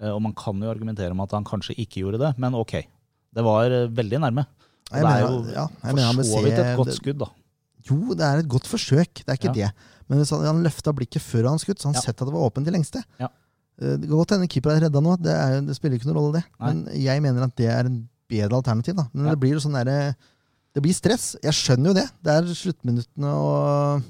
Eh, 0.00 0.12
Og 0.12 0.20
man 0.22 0.34
kan 0.38 0.60
jo 0.62 0.70
argumentere 0.70 1.14
med 1.18 1.24
at 1.26 1.34
han 1.38 1.48
kanskje 1.48 1.74
ikke 1.82 2.04
gjorde 2.04 2.20
det, 2.22 2.34
men 2.38 2.54
ok. 2.54 2.76
Det 3.34 3.44
var 3.44 3.70
eh, 3.70 3.88
veldig 3.92 4.20
nærme. 4.24 4.46
Det 4.88 5.02
er 5.04 5.20
jo 5.26 5.42
ja, 5.52 5.66
for 5.84 6.24
så 6.24 6.40
vidt 6.44 6.58
et 6.62 6.76
godt 6.78 6.94
skudd, 6.96 7.18
da. 7.20 7.28
Jo, 7.88 8.14
det 8.16 8.24
er 8.24 8.38
et 8.42 8.48
godt 8.48 8.66
forsøk, 8.68 9.20
det 9.24 9.28
er 9.28 9.36
ikke 9.38 9.52
det. 9.54 9.68
Men 10.08 10.18
hvis 10.22 10.30
han, 10.32 10.44
han 10.48 10.62
løfta 10.64 10.92
blikket 10.96 11.20
før 11.24 11.50
han 11.50 11.60
skutt, 11.60 11.80
så 11.80 11.90
han 11.90 11.94
Ja. 11.98 12.00
sett 12.06 12.16
at 12.20 12.26
det 12.28 12.32
var 12.34 12.46
åpent 12.48 12.66
i 12.68 12.72
lengste. 12.72 13.02
Ja. 13.20 13.28
Eh, 13.80 13.96
Det 14.00 14.08
kan 14.08 14.16
godt 14.16 14.30
hende 14.36 14.48
keeper 14.48 14.72
er 14.74 14.80
redda 14.88 15.00
nå, 15.04 15.16
det, 15.20 15.34
er, 15.34 15.60
det 15.60 15.76
spiller 15.76 15.96
ikke 16.00 16.08
noen 16.08 16.16
rolle, 16.20 16.32
det. 16.40 16.44
Nei. 16.58 16.72
Men 16.72 17.02
jeg 17.04 17.22
mener 17.22 17.44
at 17.44 17.56
det 17.56 17.68
er 17.68 17.84
en 17.90 18.08
bedre 18.28 18.56
alternativ. 18.62 18.96
da. 18.96 19.06
Men 19.12 19.26
Ja. 19.26 19.30
det 19.36 19.40
blir 19.40 19.52
jo 19.56 19.60
sånn 19.60 19.76
derre 19.76 20.14
Det 20.74 20.82
blir 20.84 20.92
stress. 20.94 21.34
Jeg 21.42 21.52
skjønner 21.56 21.88
jo 21.90 21.94
det. 21.94 22.06
Det 22.22 22.30
er 22.32 22.42
sluttminuttene 22.54 23.30
og 23.34 24.02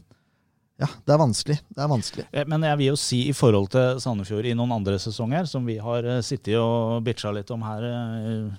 Ja, 0.79 0.87
det 1.07 1.11
er 1.15 1.19
vanskelig. 1.19 1.59
Det 1.75 1.83
er 1.83 1.89
vanskelig. 1.91 2.25
Eh, 2.33 2.45
Men 2.47 2.63
jeg 2.63 2.79
vil 2.79 2.87
jo 2.93 2.97
si 2.97 3.29
i 3.29 3.33
forhold 3.33 3.69
til 3.71 3.99
Sandefjord 4.01 4.47
i 4.47 4.55
noen 4.55 4.71
andre 4.73 4.95
sesonger, 4.99 5.47
som 5.47 5.65
vi 5.67 5.77
har 5.79 6.05
eh, 6.07 6.21
sittet 6.23 6.55
og 6.59 7.03
bitcha 7.03 7.33
litt 7.35 7.51
om 7.51 7.63
her 7.63 7.83
eh, 7.83 8.51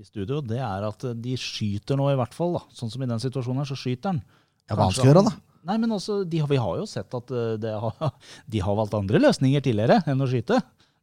i 0.00 0.06
studio, 0.08 0.40
det 0.40 0.58
er 0.64 0.88
at 0.88 1.04
eh, 1.06 1.16
de 1.26 1.36
skyter 1.38 1.98
nå 2.00 2.08
i 2.12 2.18
hvert 2.18 2.34
fall. 2.36 2.56
da. 2.56 2.64
Sånn 2.76 2.92
som 2.92 3.02
i 3.04 3.08
den 3.10 3.20
situasjonen 3.22 3.62
her, 3.62 3.68
så 3.68 3.78
skyter 3.78 4.14
han. 4.14 4.20
Ja, 4.64 4.76
hva 4.76 4.86
han 4.88 4.96
skal 4.96 5.10
gjøre, 5.10 5.26
da? 5.28 5.34
Nei, 5.68 5.76
men 5.82 5.92
også, 5.92 6.22
de, 6.24 6.38
Vi 6.48 6.56
har 6.56 6.76
jo 6.80 6.86
sett 6.88 7.12
at 7.16 7.32
eh, 7.36 7.56
det 7.60 7.72
har, 7.84 8.12
de 8.52 8.62
har 8.64 8.78
valgt 8.78 8.96
andre 8.96 9.20
løsninger 9.20 9.64
tidligere 9.66 10.00
enn 10.08 10.24
å 10.24 10.28
skyte. 10.30 10.60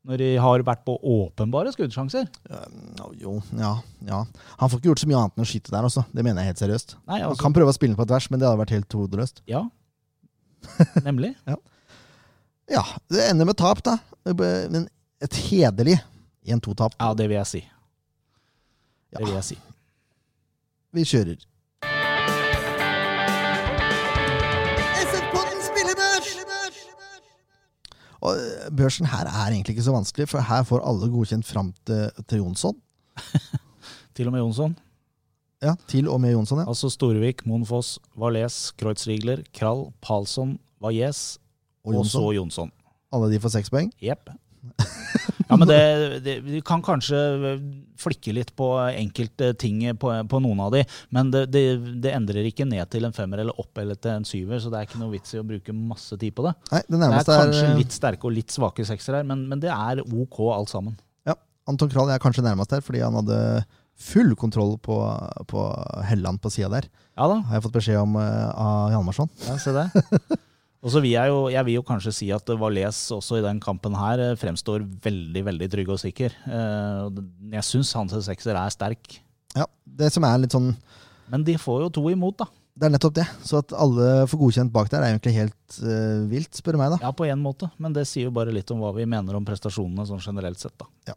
Når 0.07 0.21
de 0.21 0.27
har 0.39 0.63
vært 0.63 0.85
på 0.87 0.93
åpenbare 1.03 1.73
skuddsjanser. 1.75 2.29
Ja, 2.47 3.07
Jo, 3.19 3.37
ja, 3.59 3.73
ja. 4.07 4.21
Han 4.61 4.71
får 4.71 4.79
ikke 4.79 4.91
gjort 4.93 5.01
så 5.03 5.09
mye 5.11 5.19
annet 5.19 5.35
enn 5.35 5.43
å 5.43 5.49
skyte 5.49 5.73
der 5.73 5.87
også. 5.89 6.05
Det 6.15 6.23
mener 6.23 6.41
jeg 6.45 6.53
helt 6.53 6.61
seriøst. 6.63 6.95
Nei, 7.09 7.19
Han 7.19 7.33
altså, 7.33 7.43
kan 7.43 7.55
prøve 7.57 7.73
å 7.73 7.75
spille 7.75 7.97
på 7.97 8.05
et 8.07 8.13
vers, 8.15 8.29
men 8.31 8.39
det 8.39 8.47
hadde 8.47 8.61
vært 8.61 8.75
helt 8.77 8.97
hodeløst. 9.01 9.41
Ja, 9.51 9.65
nemlig. 11.07 11.33
Ja, 12.71 12.83
det 13.11 13.25
ender 13.29 13.49
med 13.51 13.59
tap, 13.59 13.83
da. 13.85 13.97
Men 14.25 14.87
et 15.23 15.41
hederlig 15.49 15.99
1-2-tap. 16.47 16.95
Ja, 17.01 17.11
det 17.17 17.27
vil 17.27 17.39
jeg 17.41 17.51
si. 17.51 17.61
Ja. 19.13 19.19
Det 19.19 19.27
vil 19.27 19.33
jeg 19.37 19.43
si. 19.43 19.59
Vi 20.93 21.03
kjører. 21.07 21.45
Og 28.25 28.33
eh, 28.33 28.67
Børsen 28.77 29.07
her 29.11 29.29
er 29.29 29.51
egentlig 29.53 29.75
ikke 29.75 29.85
så 29.85 29.93
vanskelig, 29.93 30.27
for 30.31 30.41
her 30.43 30.65
får 30.67 30.81
alle 30.89 31.09
godkjent 31.13 31.45
fram 31.45 31.71
til, 31.87 32.09
til 32.27 32.41
Jonsson. 32.43 32.75
Til 34.17 34.27
og 34.29 34.33
med 34.33 34.41
Jonsson. 34.41 34.71
Ja, 35.61 35.75
Til 35.89 36.07
og 36.09 36.17
med 36.21 36.31
Jonsson, 36.33 36.59
ja. 36.59 36.65
Altså 36.69 36.89
Storvik, 36.89 37.43
Monfoss, 37.45 37.99
Valais, 38.17 38.71
Kreutzrigler, 38.77 39.43
Krall, 39.53 39.91
Palsson, 40.01 40.55
Valles 40.81 41.37
Og 41.85 41.95
og 41.95 42.05
så 42.05 42.17
Jonsson. 42.19 42.33
Jonsson. 42.35 42.71
Alle 43.13 43.29
de 43.33 43.39
får 43.39 43.53
seks 43.59 43.69
poeng. 43.69 43.91
Jepp. 44.01 44.29
Ja, 45.47 45.55
men 45.55 45.67
det, 45.69 46.19
det, 46.25 46.33
Vi 46.43 46.59
kan 46.65 46.81
kanskje 46.83 47.17
flikke 47.97 48.33
litt 48.35 48.51
på 48.57 48.67
enkelte 48.89 49.53
ting 49.57 49.79
på, 49.97 50.11
på 50.29 50.41
noen 50.43 50.59
av 50.65 50.73
de, 50.75 50.83
men 51.15 51.31
det, 51.33 51.45
det, 51.53 51.63
det 52.03 52.11
endrer 52.13 52.49
ikke 52.49 52.67
ned 52.67 52.83
til 52.91 53.07
en 53.07 53.15
femmer 53.15 53.41
eller 53.41 53.57
opp 53.61 53.79
eller 53.81 53.97
til 53.97 54.17
en 54.17 54.27
syver, 54.27 54.59
så 54.61 54.71
det 54.73 54.81
er 54.81 54.89
ikke 54.89 54.99
noe 55.01 55.13
vits 55.15 55.33
i 55.33 55.41
å 55.41 55.45
bruke 55.47 55.75
masse 55.75 56.19
tid 56.19 56.35
på 56.35 56.45
det. 56.45 56.53
Nei, 56.73 56.83
det 56.83 56.99
er 56.99 57.15
kanskje 57.15 57.37
er, 57.37 57.43
kanskje 57.45 57.73
litt 57.79 57.95
sterke 57.95 58.29
og 58.29 58.35
litt 58.35 58.53
svake 58.53 58.85
seksere 58.87 59.21
her, 59.21 59.29
men, 59.29 59.47
men 59.49 59.63
det 59.63 59.71
er 59.73 60.03
OK 60.03 60.41
alt 60.53 60.73
sammen. 60.73 60.97
ja, 61.27 61.37
Anton 61.69 61.91
Krall 61.93 62.11
er 62.13 62.21
kanskje 62.23 62.45
nærmest 62.45 62.75
her, 62.75 62.83
fordi 62.85 63.05
han 63.05 63.17
hadde 63.21 63.39
full 63.97 64.35
kontroll 64.37 64.75
på, 64.83 64.97
på 65.49 65.63
Helland 66.05 66.43
på 66.43 66.51
sida 66.53 66.69
der. 66.75 66.89
Ja 67.17 67.25
da, 67.31 67.39
Har 67.47 67.57
jeg 67.57 67.65
fått 67.65 67.79
beskjed 67.79 68.03
om 68.03 68.19
eh, 68.21 68.49
av 68.51 68.91
Hjalmarsson. 68.93 69.31
ja, 69.47 69.57
se 69.61 69.73
det. 69.73 69.87
Og 70.87 70.93
så 70.93 71.01
vil 71.03 71.11
jeg, 71.11 71.27
jo, 71.27 71.39
jeg 71.51 71.67
vil 71.67 71.75
jo 71.81 71.83
kanskje 71.83 72.13
si 72.15 72.27
at 72.31 72.47
Valais 72.55 72.99
også 73.11 73.41
i 73.41 73.43
den 73.43 73.57
kampen 73.59 73.95
her 73.99 74.21
eh, 74.23 74.35
fremstår 74.39 74.85
veldig 75.03 75.41
veldig 75.49 75.67
trygg 75.73 75.89
og 75.91 75.99
sikker. 75.99 76.31
Eh, 76.47 77.23
Jeg 77.57 77.65
syns 77.67 77.91
hans 77.97 78.15
sekser 78.23 78.55
er 78.55 78.71
sterk. 78.71 79.17
Ja, 79.57 79.65
Det 79.83 80.07
som 80.15 80.23
er 80.23 80.39
litt 80.39 80.55
sånn 80.55 80.71
Men 81.27 81.43
de 81.43 81.57
får 81.59 81.81
jo 81.83 81.89
to 81.97 82.05
imot, 82.13 82.37
da. 82.39 82.47
Det 82.77 82.87
er 82.87 82.93
nettopp 82.93 83.15
det. 83.17 83.25
Så 83.43 83.59
at 83.59 83.73
alle 83.75 84.23
får 84.31 84.39
godkjent 84.39 84.71
bak 84.71 84.87
der, 84.93 85.01
er 85.03 85.15
egentlig 85.15 85.33
helt 85.33 85.77
uh, 85.81 86.23
vilt, 86.29 86.53
spør 86.55 86.77
du 86.77 86.79
meg. 86.83 86.91
da. 86.93 86.99
Ja, 87.01 87.09
på 87.11 87.25
en 87.25 87.41
måte. 87.41 87.71
Men 87.81 87.95
det 87.95 88.03
sier 88.07 88.29
jo 88.29 88.33
bare 88.35 88.53
litt 88.53 88.69
om 88.71 88.83
hva 88.85 88.91
vi 88.95 89.07
mener 89.09 89.35
om 89.35 89.47
prestasjonene 89.47 90.05
sånn 90.07 90.21
generelt 90.21 90.61
sett, 90.61 90.75
da. 90.77 90.85
Ja. 91.09 91.15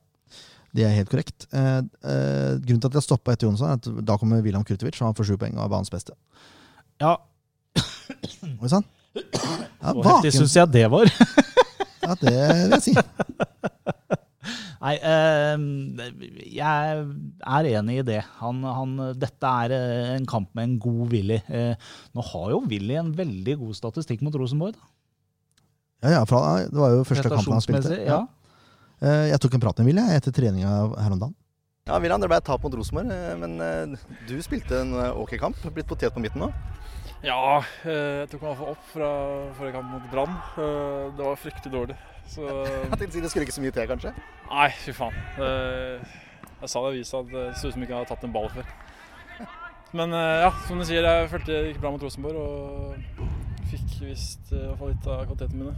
Det 0.73 0.87
er 0.87 0.95
helt 0.97 1.11
korrekt. 1.13 1.45
Eh, 1.53 1.83
eh, 1.83 2.55
grunnen 2.65 2.81
til 2.81 2.89
at 2.89 2.97
jeg 2.97 3.05
stoppa 3.05 3.35
etter 3.35 3.49
Jonsson, 3.49 3.69
er 3.75 3.77
at 3.77 4.07
da 4.09 4.17
kommer 4.17 4.41
William 4.43 4.65
Kurtovic, 4.65 4.97
og 5.03 5.11
han 5.11 5.19
får 5.19 5.29
sju 5.33 5.37
poeng 5.43 5.59
og 5.59 5.65
er 5.67 5.73
banens 5.75 5.93
beste. 5.93 6.15
Ja, 7.03 7.17
Oi 8.61 8.69
sann. 8.73 8.87
Ja, 9.17 9.93
så 9.93 10.05
heftig 10.07 10.35
syns 10.37 10.57
jeg 10.59 10.75
det 10.77 10.87
var. 10.93 11.11
Ja, 12.01 12.15
det 12.17 12.31
vil 12.33 12.73
jeg 12.73 12.83
si. 12.83 12.93
Nei, 14.81 14.95
eh, 15.05 15.65
jeg 16.57 17.03
er 17.45 17.69
enig 17.69 17.99
i 18.01 18.05
det. 18.09 18.23
Han, 18.41 18.63
han, 18.65 18.95
dette 19.21 19.51
er 19.67 19.75
eh, 19.77 20.15
en 20.17 20.25
kamp 20.27 20.49
med 20.57 20.65
en 20.65 20.79
god 20.81 21.13
Willy. 21.13 21.37
Eh, 21.53 21.91
nå 22.17 22.25
har 22.31 22.47
jo 22.55 22.63
Willy 22.71 22.97
en 22.99 23.13
veldig 23.15 23.59
god 23.61 23.77
statistikk 23.77 24.25
mot 24.27 24.35
Rosenborg. 24.41 24.79
Da. 24.81 24.89
Ja, 26.01 26.15
ja, 26.17 26.25
fra, 26.25 26.41
det 26.65 26.81
var 26.81 26.97
jo 26.97 27.05
første 27.05 27.29
kampen 27.29 27.59
han 27.59 27.65
spilte. 27.65 28.01
Ja. 28.09 28.23
Eh, 29.05 29.27
jeg 29.35 29.41
tok 29.45 29.57
en 29.57 29.63
prat 29.67 29.79
med 29.83 29.93
Willy 29.93 30.07
etter 30.17 30.33
treninga 30.35 30.73
her 30.97 31.13
om 31.13 31.21
dagen. 31.21 31.37
Ja, 31.89 32.01
William, 32.01 32.21
det 32.23 32.29
ble 32.33 32.41
et 32.41 32.49
tap 32.49 32.65
mot 32.65 32.75
Rosenborg, 32.77 33.13
eh, 33.13 33.37
men 33.41 33.61
eh, 33.65 34.09
du 34.29 34.35
spilte 34.45 34.81
en 34.81 34.97
ok 35.21 35.37
kamp. 35.41 35.61
Blitt 35.77 35.89
potet 35.89 36.17
på 36.17 36.25
midten 36.25 36.47
nå. 36.47 36.51
Ja, 37.21 37.61
eh, 37.85 38.23
jeg 38.23 38.29
tok 38.33 38.45
meg 38.47 38.61
opp 38.65 38.85
fra 38.95 39.09
forrige 39.59 39.75
kamp 39.77 39.91
mot 39.93 40.07
Brann. 40.13 40.37
Eh, 40.57 41.11
Det 41.17 41.27
var 41.27 41.37
fryktelig 41.37 41.73
dårlig. 41.75 41.97
Så 42.31 42.47
Jeg 42.47 42.91
tenkte 42.97 43.09
å 43.09 43.13
si 43.13 43.21
Det 43.21 43.31
skulle 43.31 43.45
ikke 43.45 43.57
så 43.59 43.65
mye 43.65 43.75
til, 43.77 43.89
kanskje? 43.91 44.13
Nei, 44.49 44.69
fy 44.71 44.93
faen. 44.93 45.15
Eh, 45.37 46.01
Jeg 46.61 46.69
sa 46.69 46.81
det 46.81 46.89
i 46.89 47.01
avisa 47.01 47.21
at 47.21 47.29
det 47.29 47.45
så 47.57 47.69
ut 47.69 47.73
som 47.75 47.83
jeg 47.83 47.89
ikke 47.89 47.99
hadde 47.99 48.09
tatt 48.09 48.25
en 48.25 48.33
ball 48.33 48.49
før. 48.49 48.65
Men 49.93 50.11
ja, 50.13 50.51
som 50.69 50.79
du 50.79 50.85
sier, 50.85 51.03
jeg 51.03 51.29
følte 51.29 51.47
det 51.51 51.73
gikk 51.75 51.81
bra 51.81 51.91
mot 51.91 52.03
Rosenborg 52.03 52.37
og 52.37 52.97
fikk 53.71 53.97
visst 54.07 54.53
i 54.53 54.61
hvert 54.61 54.79
fall 54.79 54.93
litt 54.93 55.07
av 55.09 55.25
kvalitetene 55.27 55.65
mine. 55.65 55.77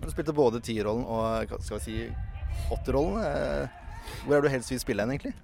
Du 0.00 0.10
spilte 0.10 0.32
både 0.36 0.60
tierrollen 0.60 1.04
og 1.04 1.56
skal 1.64 1.78
vi 1.78 1.82
si, 1.82 2.14
åtterrollen. 2.70 3.68
Hvor 4.26 4.36
er 4.36 4.42
du 4.42 4.48
helst 4.48 4.70
vil 4.70 4.78
spille 4.78 5.02
hen, 5.02 5.10
egentlig? 5.16 5.34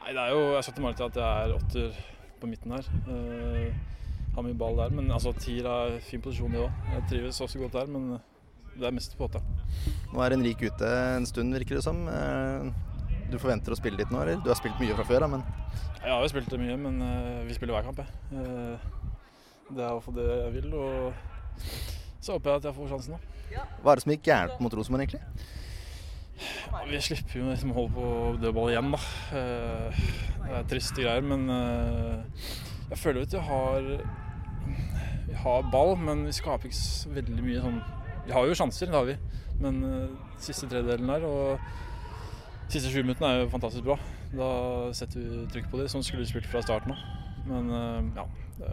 Nei, 0.00 0.14
det 0.14 0.22
er 0.22 0.30
jo 0.32 0.54
Jeg 0.54 0.64
setter 0.64 0.82
til 0.82 0.96
til 0.96 1.04
at 1.10 1.16
jeg 1.16 1.50
er 1.50 1.54
åtter 1.58 2.00
på 2.40 2.46
midten 2.46 2.72
her. 2.72 3.95
Har 4.36 4.44
mye 4.44 4.56
ball 4.58 4.76
der, 4.76 4.90
men 4.92 5.08
altså 5.14 5.32
tier 5.40 5.64
er 5.70 5.94
fin 6.04 6.20
posisjon 6.20 6.52
det 6.52 6.60
òg. 6.66 6.80
Jeg 6.92 7.04
trives 7.10 7.38
også 7.40 7.60
godt 7.62 7.72
der, 7.78 7.86
men 7.88 8.18
det 8.76 8.84
er 8.84 8.92
mest 8.92 9.14
på 9.16 9.24
åtta. 9.24 9.40
Nå 10.12 10.20
er 10.20 10.34
Henrik 10.36 10.60
ute 10.66 10.90
en 11.16 11.24
stund, 11.28 11.54
virker 11.56 11.78
det 11.78 11.84
som. 11.86 12.02
Eh, 12.08 12.68
Du 13.26 13.38
forventer 13.42 13.72
å 13.74 13.76
spille 13.78 13.98
litt 13.98 14.10
nå, 14.14 14.20
eller? 14.22 14.36
Du 14.44 14.50
har 14.52 14.54
spilt 14.58 14.76
mye 14.78 14.94
fra 14.94 15.02
før, 15.08 15.24
da, 15.24 15.26
men 15.32 15.40
Jeg 15.98 16.12
har 16.12 16.20
jo 16.22 16.28
spilt 16.30 16.50
det 16.52 16.60
mye, 16.60 16.76
men 16.78 17.00
eh, 17.02 17.40
vi 17.48 17.56
spiller 17.56 17.74
hver 17.74 17.88
kamp, 17.88 17.98
jeg. 17.98 18.06
Eh, 18.38 18.76
det 19.72 19.82
er 19.82 19.88
i 19.88 19.96
hvert 19.96 20.04
fall 20.04 20.14
det 20.14 20.26
jeg 20.30 20.52
vil, 20.60 20.76
og 20.78 21.64
så 22.22 22.36
håper 22.36 22.50
jeg 22.52 22.60
at 22.60 22.68
jeg 22.68 22.76
får 22.76 22.92
sjansen 22.92 23.16
nå. 23.16 23.18
hva 23.82 23.90
er 23.90 23.98
det 23.98 24.04
som 24.04 24.12
gikk 24.14 24.28
gærent 24.28 24.60
mot 24.62 24.76
Rosenborg, 24.78 25.02
egentlig? 25.02 25.22
Ja, 26.70 26.84
vi 26.86 27.00
slipper 27.02 27.40
jo 27.40 27.50
et 27.50 27.64
mål 27.66 27.88
på 27.96 28.06
dødball 28.44 28.70
igjen, 28.74 28.92
da. 28.94 29.00
Det 29.32 30.54
er 30.60 30.70
triste 30.70 31.02
greier, 31.02 31.24
men 31.26 31.48
jeg 32.92 32.98
føler 33.00 33.24
at 33.26 33.34
jeg 33.34 33.42
har 33.48 33.90
har 35.46 35.66
ball, 35.70 35.94
men 35.98 36.24
vi 36.26 36.34
skaper 36.34 36.70
ikke 36.70 36.78
så 36.78 37.12
veldig 37.14 37.42
mye 37.44 37.62
sånn 37.62 37.80
Vi 38.26 38.34
har 38.34 38.46
jo 38.48 38.56
sjanser, 38.58 38.90
det 38.90 38.98
har 38.98 39.06
vi, 39.06 39.16
men 39.62 39.82
eh, 39.86 40.14
siste 40.42 40.66
tredjedelen 40.66 41.12
der 41.12 41.26
og 41.28 41.68
siste 42.72 42.90
sju 42.90 43.04
minuttene 43.04 43.28
er 43.30 43.44
jo 43.44 43.52
fantastisk 43.52 43.86
bra. 43.86 43.94
Da 44.32 44.48
setter 44.98 45.22
vi 45.22 45.44
trykk 45.52 45.68
på 45.70 45.78
det. 45.78 45.86
Sånn 45.92 46.02
skulle 46.02 46.24
vi 46.24 46.32
spilt 46.32 46.48
fra 46.50 46.64
starten 46.64 46.96
av. 46.96 47.04
Men 47.46 47.70
eh, 47.70 48.08
ja. 48.18 48.24
Det, 48.56 48.72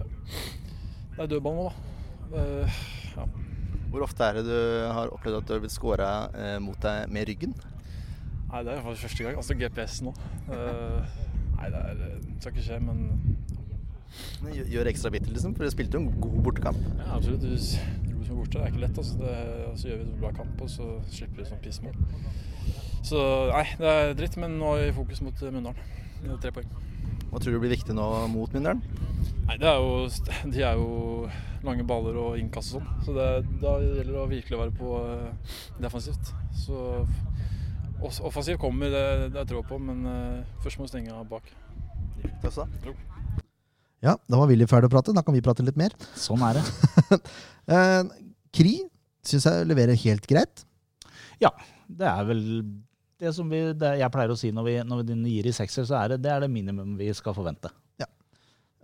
er 1.21 1.29
dødball 1.29 1.59
nå, 1.59 1.67
da. 1.67 1.91
Det, 2.33 2.47
ja. 3.13 3.27
Hvor 3.93 4.07
ofte 4.07 4.25
er 4.25 4.39
det 4.39 4.47
du 4.47 4.57
har 4.97 5.13
opplevd 5.13 5.43
at 5.43 5.45
du 5.45 5.53
har 5.53 5.61
blitt 5.61 5.75
scora 5.75 6.09
eh, 6.33 6.57
mot 6.63 6.79
deg 6.81 7.13
med 7.13 7.29
ryggen? 7.29 7.53
Nei, 8.49 8.63
det 8.65 8.73
er 8.73 8.81
faktisk 8.81 9.05
første 9.05 9.27
gang. 9.27 9.37
Altså 9.37 9.59
GPS 9.61 10.01
nå. 10.07 10.15
Nei, 10.49 11.69
det 11.69 11.83
er, 11.85 12.01
det 12.01 12.39
skal 12.41 12.55
ikke 12.55 12.65
skje, 12.65 12.81
Men 12.81 13.05
gjør- 14.73 14.89
ekstra 14.91 15.11
bitter, 15.13 15.31
liksom? 15.33 15.55
For 15.55 15.63
dere 15.65 15.73
spilte 15.75 15.97
jo 15.99 16.03
en 16.05 16.21
god 16.21 16.39
bortekamp. 16.47 16.79
ja, 16.97 17.09
absolutt. 17.17 17.41
Hvis 17.49 17.73
Rosenborg 18.13 18.29
er 18.29 18.39
borte, 18.39 18.53
det 18.57 18.63
er 18.63 18.71
ikke 18.71 18.83
lett. 18.85 18.97
Altså. 18.97 19.17
Det, 19.19 19.35
så 19.81 19.87
gjør 19.89 20.01
vi 20.01 20.07
en 20.09 20.19
bra 20.21 20.31
kamp, 20.37 20.61
og 20.61 20.69
så 20.69 20.89
slipper 21.09 21.43
vi 21.43 21.49
sånn 21.49 21.63
pissmål. 21.63 21.95
Så 23.03 23.19
nei, 23.51 23.65
det 23.79 23.89
er 23.93 24.13
dritt, 24.15 24.37
men 24.39 24.57
nå 24.59 24.75
er 24.77 24.85
vi 24.85 24.91
i 24.93 24.97
fokus 24.99 25.21
mot 25.25 25.41
Mjøndalen. 25.43 25.75
Tre 26.39 26.51
poeng. 26.55 26.69
Hva 27.33 27.39
tror 27.41 27.51
du 27.55 27.59
blir 27.59 27.73
viktig 27.73 27.95
nå 27.97 28.05
mot 28.31 28.53
Myndalen? 28.53 28.83
Nei, 29.47 29.57
det 29.59 29.67
er 29.67 29.79
jo, 29.81 30.07
de 30.53 30.61
er 30.63 30.77
jo 30.79 31.27
lange 31.65 31.83
baller 31.87 32.15
og 32.19 32.37
innkast 32.39 32.75
og 32.75 32.81
sånn, 32.83 33.03
så 33.03 33.13
det, 33.15 33.27
da 33.61 33.73
gjelder 33.81 34.09
det 34.11 34.19
å 34.21 34.27
virkelig 34.31 34.59
være 34.59 34.73
på 34.77 34.93
eh, 34.99 35.53
defensivt. 35.83 36.31
Så 36.63 37.05
offensiv 38.27 38.57
kommer, 38.59 38.91
det, 38.91 39.03
det 39.33 39.39
jeg 39.43 39.51
tro 39.53 39.63
på, 39.67 39.79
men 39.79 40.05
eh, 40.07 40.55
først 40.63 40.79
må 40.79 40.87
vi 40.87 40.93
stenge 40.93 41.15
av 41.15 41.27
bak. 41.31 41.47
Det 42.23 42.31
også, 42.51 42.65
da? 42.67 42.93
Ja, 44.03 44.17
Da 44.27 44.39
var 44.39 44.49
Willy 44.51 44.67
ferdig 44.69 44.89
å 44.89 44.93
prate. 44.97 45.13
Da 45.15 45.23
kan 45.23 45.35
vi 45.35 45.41
prate 45.45 45.63
litt 45.65 45.79
mer. 45.79 45.95
Sånn 46.19 46.43
er 46.49 46.59
det. 46.61 47.19
Eh, 47.63 48.01
Kri 48.51 48.73
syns 49.23 49.45
jeg 49.47 49.67
leverer 49.69 49.95
helt 50.01 50.25
greit. 50.27 50.65
Ja, 51.39 51.47
Det 51.87 52.03
er 52.09 52.25
vel 52.27 52.41
det 53.23 53.31
som 53.37 53.47
vi, 53.47 53.61
det 53.79 53.93
jeg 54.01 54.11
pleier 54.11 54.33
å 54.33 54.35
si 54.35 54.49
når 54.51 54.65
vi, 54.67 54.73
når 54.83 55.05
vi 55.07 55.37
gir 55.37 55.47
i 55.47 55.53
sekser, 55.55 55.87
så 55.87 55.95
er 56.01 56.11
det 56.11 56.17
det 56.25 56.33
er 56.33 56.43
det 56.43 56.49
minimum 56.51 56.97
vi 56.99 57.07
skal 57.15 57.31
forvente. 57.37 57.71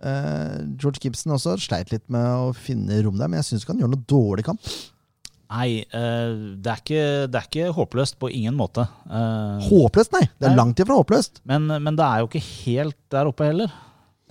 Eh, 0.00 0.56
George 0.80 0.96
Gibson 1.02 1.34
også 1.34 1.58
sleit 1.60 1.90
litt 1.92 2.06
med 2.08 2.24
å 2.24 2.54
finne 2.56 3.02
rom 3.04 3.18
der, 3.20 3.28
men 3.28 3.36
jeg 3.42 3.50
syns 3.50 3.66
ikke 3.66 3.74
han 3.74 3.82
gjør 3.82 3.90
noe 3.92 4.06
dårlig 4.08 4.46
kamp. 4.46 4.70
Nei, 5.50 5.82
eh, 5.82 6.32
det, 6.62 6.70
er 6.72 6.80
ikke, 6.80 7.02
det 7.28 7.40
er 7.40 7.48
ikke 7.50 7.74
håpløst 7.76 8.16
på 8.22 8.30
ingen 8.32 8.56
måte. 8.56 8.86
Eh, 9.10 9.66
Håpløst, 9.66 10.14
nei! 10.14 10.22
Det 10.38 10.46
er 10.48 10.54
Nei. 10.54 10.60
langt 10.62 10.80
ifra 10.80 10.96
håpløst. 10.96 11.42
men, 11.44 11.66
men 11.68 11.98
det 11.98 12.06
er 12.06 12.22
jo 12.22 12.30
ikke 12.30 12.44
helt 12.46 12.96
der 13.12 13.28
oppe 13.28 13.50
heller. 13.50 13.74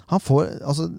Han 0.10 0.22
får 0.24 0.48
altså 0.66 0.90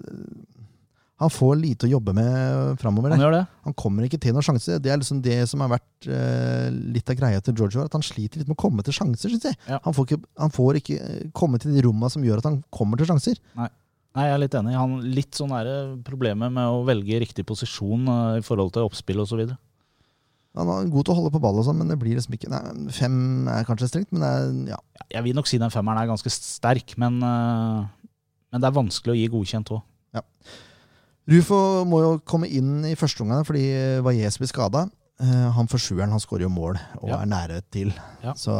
Han 1.21 1.29
får 1.29 1.57
lite 1.59 1.85
å 1.85 1.91
jobbe 1.91 2.13
med 2.17 2.79
framover. 2.81 3.13
Han. 3.13 3.45
Han 3.67 3.75
kommer 3.77 4.07
ikke 4.07 4.17
til 4.21 4.33
noen 4.33 4.45
sjanser. 4.45 4.79
Det 4.81 4.89
er 4.89 4.97
liksom 4.97 5.19
det 5.21 5.37
som 5.51 5.61
har 5.61 5.69
vært 5.75 6.07
uh, 6.09 6.71
litt 6.71 7.11
av 7.13 7.19
greia 7.19 7.43
til 7.45 7.53
George. 7.59 7.83
At 7.85 7.93
han 7.93 8.05
sliter 8.05 8.41
litt 8.41 8.49
med 8.49 8.57
å 8.57 8.63
komme 8.63 8.81
til 8.87 8.95
sjanser, 8.97 9.29
syns 9.29 9.45
jeg. 9.51 9.59
Ja. 9.69 9.77
Han, 9.85 9.93
får 9.93 10.07
ikke, 10.07 10.23
han 10.41 10.55
får 10.55 10.79
ikke 10.81 10.97
eh, 10.97 11.27
komme 11.37 11.61
til 11.61 11.75
de 11.75 11.83
romma 11.85 12.09
som 12.09 12.25
gjør 12.25 12.41
at 12.41 12.49
han 12.49 12.57
kommer 12.73 12.97
til 12.97 13.11
sjanser. 13.11 13.37
Nei, 13.53 13.69
jeg 14.17 14.33
er 14.33 14.41
litt 14.41 14.57
enig. 14.57 14.73
Han 14.75 14.97
Litt 15.13 15.37
sånn 15.37 15.53
er 15.55 15.69
problemet 16.07 16.51
med 16.57 16.73
å 16.73 16.81
velge 16.89 17.21
riktig 17.21 17.45
posisjon 17.47 18.09
uh, 18.09 18.39
i 18.39 18.47
forhold 18.47 18.73
til 18.73 18.89
oppspill 18.89 19.21
osv. 19.21 19.45
Han 20.57 20.67
er 20.67 20.89
god 20.91 21.07
til 21.07 21.13
å 21.13 21.17
holde 21.21 21.31
på 21.31 21.39
ball, 21.43 21.61
og 21.61 21.63
sånn, 21.63 21.79
men 21.79 21.93
det 21.93 21.95
blir 21.99 22.17
liksom 22.17 22.35
ikke 22.35 22.49
nei, 22.51 22.61
Fem 22.91 23.47
er 23.47 23.67
kanskje 23.67 23.87
strengt, 23.87 24.09
men 24.11 24.23
det 24.25 24.31
er, 24.31 24.49
ja. 24.73 24.79
Jeg 25.15 25.27
vil 25.29 25.37
nok 25.37 25.47
si 25.47 25.59
den 25.61 25.71
femmeren 25.71 26.01
er 26.01 26.09
ganske 26.09 26.31
sterk, 26.33 26.97
men, 26.99 27.21
eh, 27.23 27.85
men 28.51 28.61
det 28.61 28.67
er 28.69 28.75
vanskelig 28.75 29.13
å 29.15 29.19
gi 29.19 29.27
godkjent 29.33 29.71
òg. 29.77 29.81
Rufo 31.31 31.57
må 31.87 31.99
jo 32.01 32.11
komme 32.27 32.47
inn 32.49 32.81
i 32.89 32.95
første 32.97 33.21
omgang 33.23 33.45
fordi 33.47 33.61
Valles 34.03 34.39
blir 34.41 34.49
skada. 34.49 34.87
Han 35.21 35.69
får 35.69 35.83
sjueren, 35.85 36.09
han 36.11 36.19
skårer 36.23 36.47
jo 36.47 36.49
mål 36.51 36.79
og 36.97 37.09
Ja. 37.11 37.19
er 37.21 37.29
nære 37.29 37.61
til. 37.71 37.91
Ja. 38.23 38.33
Så 38.33 38.55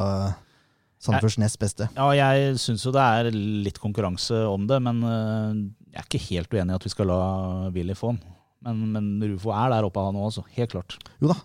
Sandefjords 1.02 1.40
nest 1.42 1.58
beste. 1.60 1.90
Ja, 1.98 2.12
jeg 2.14 2.54
syns 2.62 2.84
jo 2.86 2.92
det 2.94 3.02
er 3.02 3.32
litt 3.34 3.80
konkurranse 3.82 4.38
om 4.48 4.68
det, 4.70 4.78
men 4.86 5.02
eh, 5.02 5.56
jeg 5.96 5.98
er 5.98 6.06
ikke 6.06 6.26
helt 6.30 6.54
uenig 6.54 6.76
i 6.76 6.78
at 6.78 6.84
vi 6.86 6.92
skal 6.94 7.08
la 7.10 7.70
Willy 7.74 7.96
få 7.98 8.12
den. 8.14 8.20
Men, 8.62 8.84
men 8.94 9.32
Rufo 9.34 9.50
er 9.50 9.72
der 9.74 9.88
oppe, 9.88 9.98
han 10.06 10.14
òg, 10.22 10.28
altså. 10.30 10.44
Helt 10.54 10.70
klart. 10.76 11.00
Jo 11.20 11.32
da. 11.34 11.40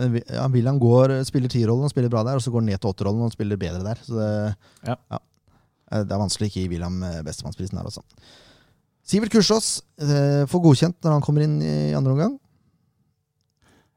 Men 0.00 0.16
ja, 0.24 0.46
William 0.48 0.78
går, 0.80 1.18
spiller 1.28 1.52
tierrollen 1.52 1.84
og 1.84 1.92
spiller 1.92 2.08
bra 2.08 2.22
der, 2.24 2.40
og 2.40 2.40
så 2.40 2.48
går 2.50 2.64
han 2.64 2.70
ned 2.72 2.80
til 2.80 2.88
åtterrollen 2.94 3.26
og 3.28 3.34
spiller 3.36 3.60
bedre 3.60 3.84
der. 3.84 4.00
Så 4.00 4.16
det, 4.16 4.56
Ja. 4.88 4.96
Eh, 5.12 5.18
Det 5.92 6.14
er 6.14 6.22
vanskelig 6.22 6.48
å 6.48 6.50
ikke 6.52 6.62
gi 6.64 6.70
William 6.72 7.02
eh, 7.06 7.20
bestemannsprisen 7.26 7.78
her, 7.80 7.88
altså. 7.90 8.04
Sivert 9.06 9.34
Kursås 9.34 9.80
eh, 10.00 10.44
får 10.48 10.62
godkjent 10.64 10.98
når 11.02 11.16
han 11.16 11.24
kommer 11.26 11.44
inn 11.44 11.58
i 11.60 11.92
andre 11.98 12.14
omgang. 12.14 12.36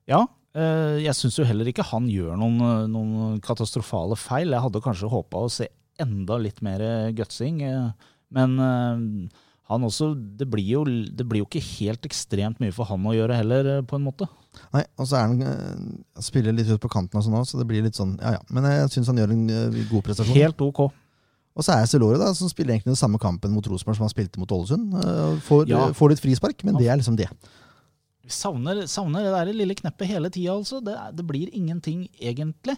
Ja, 0.10 0.23
eh, 0.58 0.99
jeg 1.05 1.15
syns 1.17 1.38
jo 1.39 1.45
heller 1.47 1.69
ikke 1.69 1.86
han 1.91 2.10
gjør 2.12 2.36
noen, 2.41 2.60
eh, 2.65 2.84
noen 2.91 3.39
katastrofale 3.45 4.17
feil. 4.19 4.53
Jeg 4.53 4.65
hadde 4.65 4.84
kanskje 4.84 5.12
håpa 5.13 5.45
å 5.45 5.51
se 5.53 5.69
enda 6.01 6.38
litt 6.41 6.60
mer 6.65 6.84
gutsing, 7.15 7.62
eh, 7.63 8.10
men 8.36 8.58
eh, 8.60 9.43
han 9.71 9.86
også 9.88 10.12
det 10.38 10.45
blir, 10.49 10.65
jo, 10.75 10.84
det 10.86 11.25
blir 11.25 11.41
jo 11.41 11.47
ikke 11.47 11.63
helt 11.79 12.05
ekstremt 12.05 12.60
mye 12.62 12.73
for 12.75 12.86
han 12.89 13.05
å 13.10 13.15
gjøre 13.15 13.38
heller, 13.39 13.69
eh, 13.77 13.86
på 13.88 13.97
en 13.97 14.05
måte. 14.05 14.27
Nei, 14.75 14.84
og 14.97 15.08
så 15.10 15.17
er 15.17 15.29
han 15.29 15.41
eh, 15.41 16.21
spiller 16.23 16.53
litt 16.55 16.69
ut 16.69 16.81
på 16.81 16.91
kanten 16.91 17.17
og 17.17 17.25
sånn 17.25 17.38
også, 17.39 17.55
så 17.55 17.62
det 17.63 17.69
blir 17.69 17.86
litt 17.86 17.97
sånn 17.97 18.13
Ja 18.21 18.38
ja. 18.38 18.43
Men 18.55 18.67
jeg 18.69 18.93
syns 18.93 19.10
han 19.12 19.19
gjør 19.19 19.34
en 19.34 19.49
eh, 19.49 19.81
god 19.89 20.05
prestasjon. 20.05 20.38
Helt 20.38 20.62
ok. 20.65 20.86
Og 21.55 21.63
så 21.63 21.71
er 21.77 21.85
Celore, 21.87 22.17
da, 22.19 22.33
som 22.35 22.49
spiller 22.51 22.75
egentlig 22.75 22.91
den 22.91 22.99
samme 22.99 23.19
kampen 23.21 23.53
mot 23.55 23.67
Rosenborg 23.71 23.95
som 23.95 24.03
han 24.07 24.11
spilte 24.11 24.41
mot 24.41 24.51
Ålesund. 24.51 24.91
eh, 24.99 25.37
Får, 25.45 25.67
Ja. 25.69 25.85
får 25.95 26.09
litt 26.11 26.23
frispark, 26.23 26.63
men 26.67 26.75
det 26.75 26.89
er 26.91 26.97
liksom 26.99 27.15
det. 27.15 27.29
Vi 28.25 28.29
savner, 28.33 28.83
savner 28.89 29.23
det 29.23 29.31
der 29.31 29.53
lille 29.53 29.75
kneppet 29.77 30.07
hele 30.09 30.29
tida, 30.33 30.51
altså. 30.57 30.81
Det, 30.83 30.95
det 31.15 31.25
blir 31.27 31.47
ingenting, 31.55 32.07
egentlig. 32.19 32.75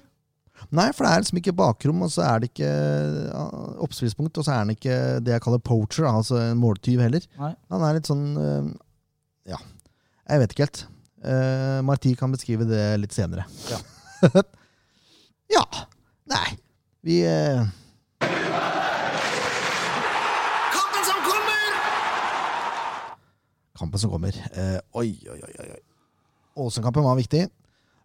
Nei, 0.74 0.92
for 0.92 1.06
det 1.06 1.12
er 1.14 1.22
liksom 1.22 1.38
ikke 1.40 1.56
bakrom, 1.56 2.02
og 2.02 2.10
så 2.12 2.24
er 2.26 2.40
det 2.42 2.50
ikke 2.52 2.70
ja, 3.30 3.44
oppspillspunkt, 3.86 4.38
og 4.38 4.46
så 4.46 4.52
er 4.56 4.62
han 4.64 4.74
ikke 4.74 4.96
det 5.24 5.36
jeg 5.36 5.42
kaller 5.46 5.62
poacher, 5.62 6.06
altså 6.10 6.38
en 6.52 6.58
måltyv 6.62 7.00
heller. 7.02 7.26
Nei. 7.38 7.52
Han 7.74 7.86
er 7.86 7.98
litt 8.00 8.10
sånn 8.10 8.24
eh, 8.42 8.70
Ja, 9.54 9.60
jeg 10.30 10.42
vet 10.44 10.54
ikke 10.56 10.66
helt. 10.68 10.86
Uh, 11.28 11.82
Marti 11.82 12.12
kan 12.16 12.30
beskrive 12.34 12.66
det 12.70 12.84
litt 13.02 13.14
senere. 13.16 13.46
Ja. 13.72 13.80
ja. 15.58 15.64
Nei. 16.30 16.58
Vi 17.08 17.22
eh, 17.26 17.64
Kampen 20.76 21.04
som 21.10 21.20
kommer! 21.28 21.70
Kampen 23.78 24.00
som 24.02 24.12
kommer. 24.12 24.34
Eh, 24.54 24.80
oi, 24.98 25.12
oi, 25.32 25.40
oi. 25.44 25.54
oi. 25.60 25.80
Ålesund-kampen 26.58 27.04
var 27.06 27.18
viktig. 27.20 27.44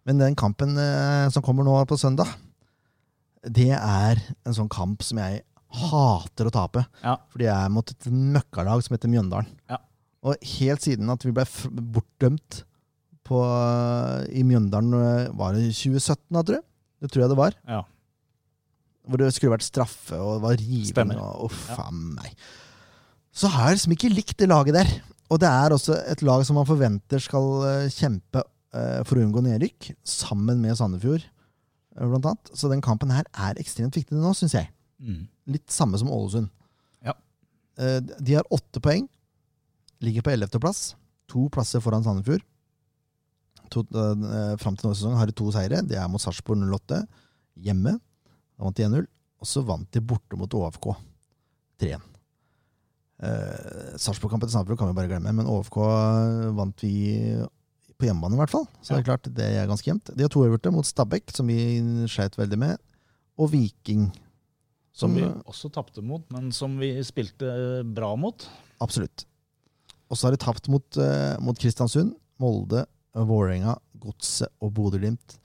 Men 0.05 0.19
den 0.19 0.35
kampen 0.37 0.75
eh, 0.77 1.29
som 1.33 1.43
kommer 1.45 1.63
nå 1.65 1.77
på 1.89 1.97
søndag, 1.99 2.27
det 3.43 3.71
er 3.75 4.19
en 4.47 4.55
sånn 4.55 4.69
kamp 4.71 5.03
som 5.03 5.17
jeg 5.23 5.41
hater 5.73 6.47
å 6.49 6.53
tape. 6.53 6.83
Ja. 7.03 7.15
Fordi 7.33 7.47
jeg 7.47 7.55
er 7.55 7.71
mot 7.73 7.89
et 7.91 8.05
møkkalag 8.11 8.83
som 8.85 8.93
heter 8.95 9.09
Mjøndalen. 9.11 9.49
Ja. 9.71 9.79
Og 10.23 10.37
helt 10.59 10.81
siden 10.85 11.09
at 11.11 11.23
vi 11.25 11.33
ble 11.35 11.43
f- 11.47 11.65
bortdømt 11.73 12.61
på, 13.27 13.39
i 14.35 14.43
Mjøndalen, 14.47 14.93
eh, 14.99 15.31
var 15.39 15.55
det 15.57 15.71
2017 15.73 16.19
da, 16.35 16.43
tror 16.43 16.59
jeg? 16.59 16.65
Det 17.03 17.09
tror 17.11 17.23
jeg 17.25 17.31
det 17.33 17.39
var. 17.39 17.57
Ja. 17.67 17.81
Hvor 19.03 19.19
det 19.19 19.33
skulle 19.35 19.51
vært 19.57 19.65
straffe 19.67 20.15
og 20.15 20.41
var 20.45 20.55
riving. 20.59 21.15
Og, 21.19 21.45
Og, 21.47 21.51
faen 21.51 22.15
Ja. 22.15 22.21
meg. 22.21 22.35
Så 23.33 23.49
har 23.49 23.69
jeg 23.71 23.77
liksom 23.79 23.95
ikke 23.97 24.13
likt 24.13 24.37
det 24.39 24.47
laget 24.49 24.73
der. 24.77 24.89
Og 25.31 25.39
det 25.41 25.49
er 25.49 25.73
også 25.73 25.95
et 26.11 26.21
lag 26.21 26.43
som 26.45 26.55
man 26.55 26.65
forventer 26.69 27.19
skal 27.19 27.63
eh, 27.65 27.89
kjempe 27.89 28.43
eh, 28.73 29.01
for 29.03 29.17
å 29.17 29.23
unngå 29.25 29.41
nedrykk, 29.41 29.95
sammen 30.05 30.61
med 30.61 30.77
Sandefjord, 30.77 31.23
eh, 31.97 32.05
blant 32.05 32.25
annet. 32.29 32.51
Så 32.53 32.69
den 32.69 32.81
kampen 32.85 33.09
her 33.11 33.25
er 33.33 33.57
ekstremt 33.59 33.95
viktig 33.97 34.13
nå, 34.15 34.33
syns 34.37 34.53
jeg. 34.53 34.69
Mm. 35.01 35.27
Litt 35.47 35.67
samme 35.73 35.97
som 35.99 36.11
Ålesund. 36.13 36.49
Ja. 37.03 37.13
De 37.75 38.35
har 38.37 38.45
åtte 38.53 38.79
poeng. 38.79 39.07
Ligger 40.05 40.21
på 40.21 40.31
ellevteplass. 40.35 40.93
To 41.33 41.49
plasser 41.49 41.81
foran 41.81 42.03
Sandefjord. 42.05 42.43
To, 43.73 43.81
Fram 44.61 44.75
til 44.77 44.85
nå 44.87 44.93
i 44.93 44.95
sesongen 44.99 45.17
har 45.17 45.25
de 45.25 45.33
to 45.35 45.49
seire. 45.51 45.81
Det 45.81 45.97
er 45.97 46.07
mot 46.11 46.21
Sarpsborg 46.21 46.61
08 46.61 47.01
hjemme. 47.65 47.97
Da 48.57 48.67
vant 48.67 48.77
de 48.79 48.87
1-0. 48.87 49.07
Og 49.43 49.49
så 49.49 49.63
vant 49.67 49.89
de 49.91 50.03
borte 50.03 50.39
mot 50.39 50.59
ÅFK 50.59 50.93
3-1. 51.83 52.09
Uh, 53.23 53.93
Sarpsborg-kampen 54.01 54.49
til 54.49 54.55
Sandefjord 54.55 54.81
kan 54.81 54.89
vi 54.89 54.97
bare 54.97 55.11
glemme, 55.11 55.31
men 55.35 55.49
ÅFK 55.49 55.77
vant 56.57 56.83
vi 56.83 56.93
på 57.99 58.07
hjemmebane, 58.09 58.35
i 58.35 58.41
hvert 58.41 58.51
fall. 58.51 58.65
Så 58.81 58.93
det 58.93 59.03
er 59.03 59.07
klart, 59.07 59.29
det 59.37 59.47
er 59.47 59.69
ganske 59.69 59.87
jevnt. 59.87 60.11
De 60.11 60.25
har 60.25 60.31
to 60.33 60.43
øverte 60.45 60.71
mot 60.73 60.87
Stabæk, 60.87 61.31
som 61.35 61.49
vi 61.49 61.57
skjøt 62.11 62.37
veldig 62.39 62.59
med, 62.59 62.81
og 63.39 63.51
Viking. 63.53 64.09
Som 64.93 65.15
vi 65.17 65.23
også 65.49 65.71
tapte 65.73 66.03
mot, 66.05 66.25
men 66.33 66.51
som 66.53 66.75
vi 66.77 66.91
spilte 67.05 67.49
eh, 67.49 67.85
bra 67.97 68.11
mot. 68.19 68.45
Absolutt. 68.83 69.25
Og 70.11 70.19
så 70.19 70.27
har 70.27 70.35
de 70.35 70.41
tapt 70.43 70.69
mot, 70.69 70.85
uh, 71.01 71.39
mot 71.41 71.57
Kristiansund, 71.57 72.11
Molde, 72.41 72.83
Vålerenga, 73.17 73.79
Godset 74.03 74.51
og 74.61 74.75
Bodø-Glimt. 74.77 75.39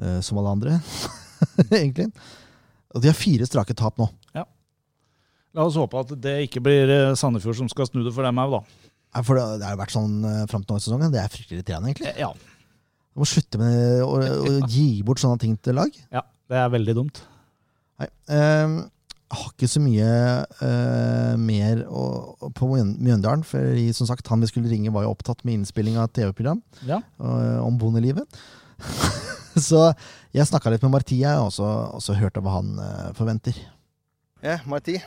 Uh, 0.00 0.18
som 0.24 0.40
alle 0.40 0.52
andre, 0.52 0.76
egentlig. 1.80 2.08
Og 2.94 3.02
de 3.04 3.10
har 3.10 3.16
fire 3.18 3.46
strake 3.48 3.74
tap 3.78 3.98
nå. 4.00 4.06
Ja. 4.36 4.44
La 5.56 5.64
oss 5.66 5.78
håpe 5.78 5.98
at 6.04 6.12
det 6.22 6.36
ikke 6.46 6.62
blir 6.62 6.90
eh, 6.94 7.14
Sandefjord 7.18 7.58
som 7.58 7.68
skal 7.70 7.88
snu 7.90 8.02
det 8.06 8.12
for 8.14 8.26
dem 8.26 8.38
òg, 8.42 8.58
da. 8.58 8.62
Ja, 9.10 9.22
For 9.26 9.34
det, 9.38 9.64
har 9.66 9.74
jo 9.74 9.80
vært 9.80 9.94
sånn 9.96 10.12
uh, 10.22 10.44
fram 10.50 10.62
til 10.62 10.76
nå 10.76 10.78
i 10.78 10.84
sesongen. 10.84 11.10
Det 11.14 11.18
er 11.18 11.32
fryktelig 11.32 11.58
irriterende, 11.60 11.90
egentlig. 11.90 12.12
Eh, 12.12 12.20
Ja, 12.22 12.30
Du 13.10 13.18
må 13.24 13.26
slutte 13.26 13.58
med 13.58 14.04
å, 14.06 14.20
å 14.22 14.52
gi 14.70 14.88
bort 15.06 15.18
sånne 15.22 15.40
ting 15.42 15.56
til 15.58 15.74
lag. 15.80 15.90
ja, 16.14 16.22
det 16.50 16.60
er 16.60 16.70
veldig 16.76 16.94
dumt. 17.00 17.18
Nei. 18.00 18.06
um, 18.30 18.76
jeg 19.30 19.38
har 19.38 19.50
ikke 19.52 19.68
så 19.70 19.78
mye 19.82 20.06
uh, 20.62 21.34
mer 21.38 21.82
å- 21.86 22.50
på 22.56 22.66
Mjøndalen. 22.74 23.42
For 23.46 23.74
som 23.94 24.08
sagt, 24.08 24.26
han 24.30 24.40
vi 24.42 24.48
skulle 24.50 24.70
ringe, 24.70 24.90
var 24.94 25.04
jo 25.06 25.12
opptatt 25.12 25.44
med 25.46 25.58
innspilling 25.60 25.98
av 26.02 26.08
TV-program 26.14 26.62
Ja. 26.88 26.98
uh, 27.22 27.58
om 27.66 27.76
bondelivet. 27.78 28.26
så 29.70 29.90
jeg 30.32 30.46
snakka 30.46 30.70
litt 30.70 30.82
med 30.86 30.92
Marti, 30.94 31.18
og 31.26 31.50
så, 31.54 31.66
og 31.94 32.02
så 32.04 32.14
hørte 32.18 32.42
hva 32.44 32.58
han 32.60 32.76
eh, 32.78 33.08
forventer. 33.18 33.56
Yeah, 34.42 34.62
Marti. 34.66 34.98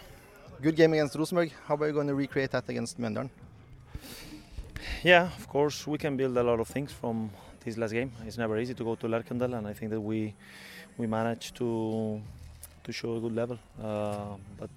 Good 0.61 0.75
game 0.75 0.93
against 0.93 1.15
Rosenborg. 1.15 1.51
How 1.67 1.75
are 1.75 1.87
you 1.87 1.93
going 1.93 2.07
to 2.07 2.15
recreate 2.15 2.51
that 2.51 2.69
against 2.69 2.99
Mjøndalen? 2.99 3.29
Yeah, 5.03 5.27
of 5.37 5.47
course, 5.47 5.87
we 5.87 5.97
can 5.97 6.17
build 6.17 6.37
a 6.37 6.43
lot 6.43 6.59
of 6.59 6.67
things 6.67 6.91
from 6.91 7.29
this 7.63 7.77
last 7.77 7.93
game. 7.93 8.11
It's 8.25 8.37
never 8.37 8.57
easy 8.57 8.73
to 8.73 8.83
go 8.83 8.95
to 8.95 9.07
Lerkendal, 9.07 9.57
and 9.57 9.67
I 9.67 9.73
think 9.73 9.91
that 9.91 10.01
we 10.01 10.33
we 10.97 11.07
managed 11.07 11.55
to 11.55 12.21
to 12.83 12.91
show 12.91 13.15
a 13.15 13.19
good 13.19 13.35
level. 13.35 13.57
Uh, 13.81 14.35
but 14.57 14.69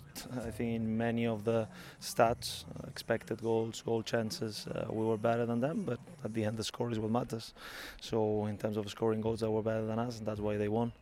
I 0.46 0.50
think 0.50 0.76
in 0.76 0.96
many 0.96 1.26
of 1.26 1.44
the 1.44 1.68
stats, 2.00 2.64
uh, 2.64 2.88
expected 2.88 3.42
goals, 3.42 3.82
goal 3.82 4.02
chances, 4.02 4.66
uh, 4.66 4.86
we 4.90 5.04
were 5.04 5.16
better 5.16 5.46
than 5.46 5.60
them. 5.60 5.82
But 5.84 5.98
at 6.24 6.32
the 6.34 6.44
end, 6.44 6.56
the 6.56 6.64
score 6.64 6.90
is 6.90 6.98
what 6.98 7.10
matters. 7.10 7.54
So 8.00 8.46
in 8.46 8.56
terms 8.56 8.76
of 8.76 8.88
scoring 8.90 9.20
goals, 9.20 9.40
they 9.40 9.48
were 9.48 9.62
better 9.62 9.86
than 9.86 9.98
us, 9.98 10.18
and 10.18 10.26
that's 10.26 10.40
why 10.40 10.56
they 10.56 10.68
won. 10.68 10.92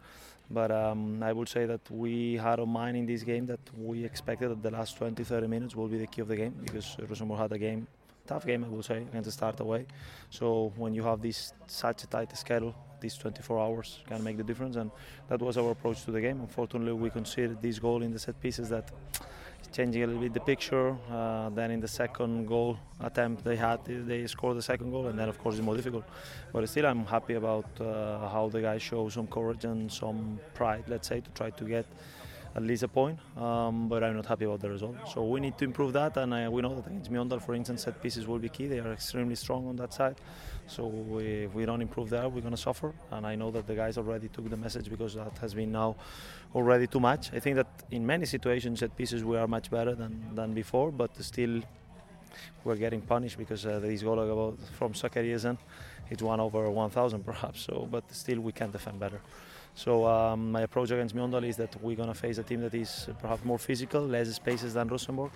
But 0.50 0.70
um, 0.70 1.22
I 1.22 1.32
would 1.32 1.48
say 1.48 1.64
that 1.66 1.80
we 1.90 2.36
had 2.36 2.60
on 2.60 2.68
mind 2.68 2.96
in 2.96 3.06
this 3.06 3.22
game 3.22 3.46
that 3.46 3.60
we 3.78 4.04
expected 4.04 4.50
that 4.50 4.62
the 4.62 4.70
last 4.70 4.96
20, 4.98 5.24
30 5.24 5.46
minutes 5.46 5.74
will 5.74 5.88
be 5.88 5.98
the 5.98 6.06
key 6.06 6.20
of 6.20 6.28
the 6.28 6.36
game 6.36 6.54
because 6.62 6.96
Rosenborg 7.08 7.40
had 7.40 7.52
a 7.52 7.58
game 7.58 7.86
tough 8.26 8.46
game, 8.46 8.64
I 8.64 8.68
will 8.68 8.82
say, 8.82 8.98
against 8.98 9.26
the 9.26 9.32
start 9.32 9.60
away. 9.60 9.86
So 10.30 10.72
when 10.76 10.94
you 10.94 11.02
have 11.02 11.20
this 11.20 11.52
such 11.66 12.04
a 12.04 12.06
tight 12.06 12.36
schedule, 12.36 12.74
these 13.04 13.16
24 13.18 13.58
hours 13.64 13.88
can 14.08 14.24
make 14.24 14.36
the 14.38 14.46
difference, 14.50 14.76
and 14.76 14.90
that 15.28 15.40
was 15.46 15.58
our 15.58 15.70
approach 15.76 16.04
to 16.06 16.10
the 16.10 16.22
game. 16.26 16.40
Unfortunately, 16.40 16.94
we 17.04 17.10
conceded 17.10 17.60
this 17.60 17.78
goal 17.78 18.00
in 18.02 18.10
the 18.16 18.18
set 18.18 18.36
pieces 18.40 18.70
that 18.70 18.86
changing 19.76 20.02
a 20.04 20.06
little 20.06 20.22
bit 20.22 20.32
the 20.32 20.46
picture. 20.52 20.96
Uh, 21.10 21.50
then 21.50 21.70
in 21.70 21.80
the 21.80 21.92
second 22.02 22.46
goal 22.46 22.78
attempt 23.00 23.44
they 23.44 23.56
had, 23.56 23.78
they 23.84 24.26
scored 24.26 24.56
the 24.56 24.66
second 24.72 24.90
goal, 24.90 25.08
and 25.08 25.18
then 25.18 25.28
of 25.28 25.36
course 25.38 25.54
it's 25.56 25.64
more 25.70 25.76
difficult. 25.76 26.04
But 26.52 26.66
still, 26.68 26.86
I'm 26.86 27.04
happy 27.04 27.34
about 27.34 27.68
uh, 27.78 27.84
how 28.34 28.48
the 28.54 28.62
guys 28.62 28.80
show 28.90 29.02
some 29.10 29.26
courage 29.26 29.64
and 29.64 29.92
some 29.92 30.40
pride, 30.54 30.84
let's 30.88 31.08
say, 31.08 31.20
to 31.20 31.30
try 31.40 31.50
to 31.50 31.64
get 31.64 31.86
at 32.56 32.62
least 32.62 32.82
a 32.82 32.88
point. 32.88 33.18
Um, 33.36 33.88
but 33.88 34.04
I'm 34.04 34.16
not 34.16 34.26
happy 34.26 34.44
about 34.44 34.60
the 34.60 34.70
result. 34.70 34.96
So 35.12 35.24
we 35.24 35.40
need 35.40 35.58
to 35.58 35.64
improve 35.64 35.92
that, 35.94 36.16
and 36.16 36.32
uh, 36.32 36.48
we 36.50 36.62
know 36.62 36.74
that 36.74 36.86
against 36.86 37.10
Mjondal, 37.10 37.42
for 37.42 37.54
instance, 37.54 37.82
set 37.82 38.00
pieces 38.02 38.26
will 38.26 38.38
be 38.38 38.48
key. 38.48 38.66
They 38.66 38.78
are 38.78 38.92
extremely 38.92 39.34
strong 39.34 39.66
on 39.66 39.76
that 39.76 39.92
side. 39.92 40.16
So 40.66 40.86
we, 40.86 41.44
if 41.44 41.54
we 41.54 41.66
don't 41.66 41.82
improve 41.82 42.10
there, 42.10 42.28
we're 42.28 42.40
going 42.40 42.54
to 42.54 42.60
suffer. 42.60 42.92
And 43.10 43.26
I 43.26 43.34
know 43.34 43.50
that 43.50 43.66
the 43.66 43.74
guys 43.74 43.98
already 43.98 44.28
took 44.28 44.48
the 44.48 44.56
message 44.56 44.88
because 44.88 45.14
that 45.14 45.36
has 45.38 45.54
been 45.54 45.72
now 45.72 45.96
already 46.54 46.86
too 46.86 47.00
much. 47.00 47.32
I 47.32 47.40
think 47.40 47.56
that 47.56 47.66
in 47.90 48.06
many 48.06 48.26
situations, 48.26 48.80
set 48.80 48.96
pieces 48.96 49.24
we 49.24 49.36
are 49.36 49.48
much 49.48 49.70
better 49.70 49.94
than, 49.94 50.34
than 50.34 50.54
before, 50.54 50.92
but 50.92 51.10
still 51.22 51.62
we're 52.64 52.76
getting 52.76 53.00
punished 53.00 53.36
because 53.36 53.66
uh, 53.66 53.78
this 53.80 54.02
goal 54.02 54.18
about 54.18 54.58
from 54.78 54.92
Sakariasen, 54.92 55.58
it's 56.10 56.22
one 56.22 56.40
over 56.40 56.70
1,000 56.70 57.24
perhaps. 57.24 57.62
So, 57.62 57.88
but 57.90 58.04
still 58.12 58.40
we 58.40 58.52
can 58.52 58.70
defend 58.70 59.00
better. 59.00 59.20
So 59.74 60.06
um, 60.06 60.52
my 60.52 60.62
approach 60.62 60.90
against 60.92 61.16
Mjondal 61.16 61.46
is 61.46 61.56
that 61.56 61.74
we're 61.82 61.96
gonna 61.96 62.14
face 62.14 62.38
a 62.38 62.44
team 62.44 62.60
that 62.60 62.74
is 62.74 63.08
perhaps 63.20 63.44
more 63.44 63.58
physical, 63.58 64.02
less 64.02 64.32
spaces 64.34 64.74
than 64.74 64.88
Rosenborg, 64.88 65.32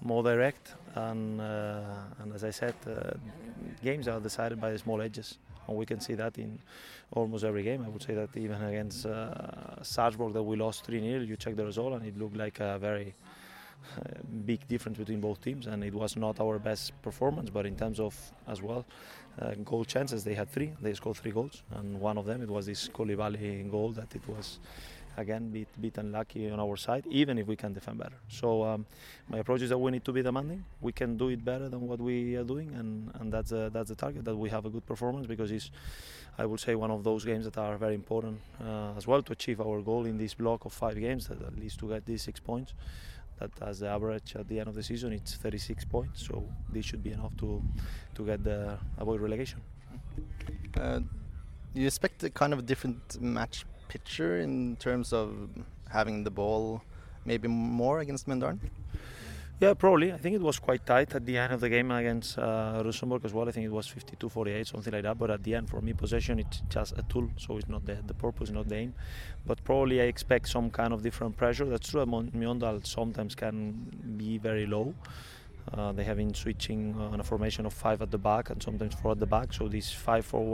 more 0.00 0.22
direct, 0.22 0.74
and, 0.94 1.40
uh, 1.40 1.82
and 2.20 2.32
as 2.34 2.42
I 2.42 2.50
said, 2.50 2.74
uh, 2.86 3.10
games 3.82 4.08
are 4.08 4.18
decided 4.18 4.60
by 4.60 4.72
the 4.72 4.78
small 4.78 5.02
edges, 5.02 5.38
and 5.68 5.76
we 5.76 5.84
can 5.84 6.00
see 6.00 6.14
that 6.14 6.38
in 6.38 6.58
almost 7.12 7.44
every 7.44 7.62
game. 7.62 7.84
I 7.84 7.88
would 7.88 8.02
say 8.02 8.14
that 8.14 8.34
even 8.36 8.62
against 8.62 9.04
uh, 9.04 9.82
Salzburg 9.82 10.32
that 10.32 10.42
we 10.42 10.56
lost 10.56 10.86
3-0, 10.86 11.26
you 11.26 11.36
check 11.36 11.54
the 11.54 11.64
result 11.64 11.92
and 11.94 12.06
it 12.06 12.16
looked 12.18 12.36
like 12.36 12.60
a 12.60 12.78
very 12.78 13.14
uh, 13.98 14.08
big 14.46 14.66
difference 14.66 14.96
between 14.96 15.20
both 15.20 15.42
teams, 15.42 15.66
and 15.66 15.84
it 15.84 15.92
was 15.92 16.16
not 16.16 16.40
our 16.40 16.58
best 16.58 16.92
performance. 17.02 17.50
But 17.50 17.66
in 17.66 17.76
terms 17.76 18.00
of 18.00 18.16
as 18.48 18.62
well 18.62 18.86
uh, 19.40 19.54
goal 19.64 19.84
chances, 19.84 20.24
they 20.24 20.34
had 20.34 20.48
three. 20.48 20.72
They 20.80 20.94
scored 20.94 21.16
three 21.16 21.32
goals, 21.32 21.62
and 21.72 22.00
one 22.00 22.18
of 22.18 22.26
them 22.26 22.42
it 22.42 22.48
was 22.48 22.66
this 22.66 22.88
Koulibaly 22.88 23.70
goal 23.70 23.92
that 23.92 24.14
it 24.14 24.22
was 24.28 24.58
again 25.18 25.50
bit 25.50 25.68
bit 25.80 25.98
unlucky 25.98 26.50
on 26.50 26.60
our 26.60 26.76
side. 26.76 27.04
Even 27.08 27.38
if 27.38 27.46
we 27.46 27.56
can 27.56 27.72
defend 27.72 27.98
better, 27.98 28.16
so 28.28 28.64
um, 28.64 28.86
my 29.28 29.38
approach 29.38 29.62
is 29.62 29.70
that 29.70 29.78
we 29.78 29.90
need 29.90 30.04
to 30.04 30.12
be 30.12 30.22
demanding. 30.22 30.64
We 30.80 30.92
can 30.92 31.16
do 31.16 31.28
it 31.28 31.44
better 31.44 31.68
than 31.68 31.86
what 31.86 32.00
we 32.00 32.36
are 32.36 32.44
doing, 32.44 32.74
and 32.74 33.10
and 33.20 33.32
that's 33.32 33.52
uh, 33.52 33.70
that's 33.72 33.88
the 33.88 33.96
target 33.96 34.24
that 34.24 34.36
we 34.36 34.48
have 34.50 34.64
a 34.64 34.70
good 34.70 34.86
performance 34.86 35.26
because 35.26 35.50
it's. 35.50 35.70
I 36.38 36.44
would 36.44 36.60
say 36.60 36.74
one 36.74 36.90
of 36.90 37.02
those 37.02 37.24
games 37.24 37.46
that 37.46 37.56
are 37.56 37.78
very 37.78 37.94
important 37.94 38.38
uh, 38.62 38.92
as 38.94 39.06
well 39.06 39.22
to 39.22 39.32
achieve 39.32 39.58
our 39.58 39.80
goal 39.80 40.04
in 40.04 40.18
this 40.18 40.34
block 40.34 40.66
of 40.66 40.72
five 40.74 41.00
games, 41.00 41.28
that 41.28 41.40
at 41.40 41.58
least 41.58 41.78
to 41.78 41.88
get 41.88 42.04
these 42.04 42.20
six 42.20 42.40
points 42.40 42.74
that 43.38 43.50
as 43.62 43.78
the 43.80 43.88
average 43.88 44.34
at 44.36 44.46
the 44.48 44.58
end 44.60 44.68
of 44.68 44.74
the 44.74 44.82
season 44.82 45.12
it's 45.12 45.34
36 45.34 45.84
points 45.84 46.26
so 46.26 46.42
this 46.72 46.84
should 46.84 47.02
be 47.02 47.12
enough 47.12 47.36
to 47.36 47.62
to 48.14 48.24
get 48.24 48.42
the 48.44 48.78
avoid 48.98 49.20
relegation 49.20 49.60
Uh, 50.76 51.00
you 51.74 51.86
expect 51.86 52.22
a 52.22 52.30
kind 52.30 52.52
of 52.52 52.66
different 52.66 53.20
match 53.20 53.64
picture 53.88 54.40
in 54.40 54.76
terms 54.76 55.12
of 55.12 55.28
having 55.88 56.24
the 56.24 56.30
ball 56.30 56.82
maybe 57.24 57.48
more 57.48 58.00
against 58.00 58.26
Mendaren? 58.28 58.58
Yeah 59.60 59.74
probably. 59.74 60.12
I 60.12 60.18
think 60.18 60.34
it 60.36 60.42
was 60.42 60.58
quite 60.58 60.84
tight 60.84 61.14
at 61.14 61.24
the 61.24 61.38
end 61.38 61.52
of 61.52 61.60
the 61.60 61.68
game 61.68 61.90
against 61.90 62.38
uh, 62.38 62.82
Rosenborg 62.84 63.24
as 63.24 63.32
well. 63.32 63.48
I 63.48 63.52
think 63.52 63.66
it 63.66 63.72
was 63.72 63.88
52-48 63.88 64.66
something 64.66 64.92
like 64.92 65.02
that. 65.02 65.18
But 65.18 65.30
at 65.30 65.42
the 65.42 65.54
end 65.54 65.70
for 65.70 65.80
me 65.80 65.92
possession 65.92 66.38
it's 66.38 66.62
just 66.68 66.98
a 66.98 67.02
tool 67.02 67.30
so 67.36 67.56
it's 67.56 67.68
not 67.68 67.86
the, 67.86 67.98
the 68.06 68.14
purpose 68.14 68.50
not 68.50 68.68
the 68.68 68.76
aim. 68.76 68.94
But 69.46 69.62
probably 69.64 70.00
I 70.00 70.04
expect 70.04 70.48
some 70.48 70.70
kind 70.70 70.92
of 70.92 71.02
different 71.02 71.36
pressure. 71.36 71.64
That's 71.64 71.88
true 71.88 72.04
Mjondal 72.04 72.86
sometimes 72.86 73.34
can 73.34 74.14
be 74.16 74.38
very 74.38 74.66
low. 74.66 74.94
Uh, 75.72 75.92
they 75.92 76.04
have 76.04 76.16
been 76.16 76.32
switching 76.32 76.94
uh, 76.98 77.08
on 77.08 77.20
a 77.20 77.24
formation 77.24 77.66
of 77.66 77.72
five 77.72 78.00
at 78.00 78.10
the 78.10 78.18
back 78.18 78.50
and 78.50 78.62
sometimes 78.62 78.94
four 78.94 79.12
at 79.12 79.18
the 79.18 79.26
back. 79.26 79.52
So 79.52 79.68
this 79.68 79.92
five 79.92 80.24
four 80.24 80.44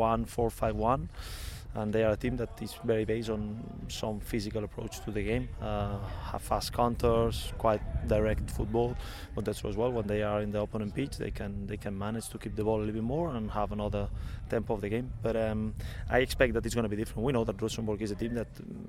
and 1.74 1.92
they 1.92 2.04
are 2.04 2.12
a 2.12 2.16
team 2.16 2.36
that 2.36 2.50
is 2.60 2.74
very 2.84 3.04
based 3.04 3.30
on 3.30 3.62
some 3.88 4.20
physical 4.20 4.64
approach 4.64 5.00
to 5.00 5.10
the 5.10 5.22
game. 5.22 5.48
Uh, 5.60 5.98
have 6.30 6.42
fast 6.42 6.72
counters, 6.72 7.52
quite 7.58 7.80
direct 8.08 8.50
football, 8.50 8.96
but 9.34 9.44
that's 9.44 9.64
as 9.64 9.76
well 9.76 9.90
when 9.90 10.06
they 10.06 10.22
are 10.22 10.42
in 10.42 10.50
the 10.50 10.60
opponent 10.60 10.94
pitch, 10.94 11.16
they 11.16 11.30
can 11.30 11.66
they 11.66 11.76
can 11.76 11.96
manage 11.96 12.28
to 12.28 12.38
keep 12.38 12.54
the 12.56 12.64
ball 12.64 12.78
a 12.78 12.80
little 12.80 12.94
bit 12.94 13.02
more 13.02 13.34
and 13.34 13.50
have 13.50 13.72
another 13.72 14.08
tempo 14.50 14.74
of 14.74 14.80
the 14.80 14.88
game. 14.88 15.10
But 15.22 15.36
um, 15.36 15.74
I 16.10 16.18
expect 16.18 16.54
that 16.54 16.66
it's 16.66 16.74
going 16.74 16.84
to 16.84 16.88
be 16.88 16.96
different. 16.96 17.24
We 17.24 17.32
know 17.32 17.44
that 17.44 17.60
Rosenborg 17.60 18.02
is 18.02 18.10
a 18.10 18.16
team 18.16 18.34
that. 18.34 18.48
um, 18.60 18.88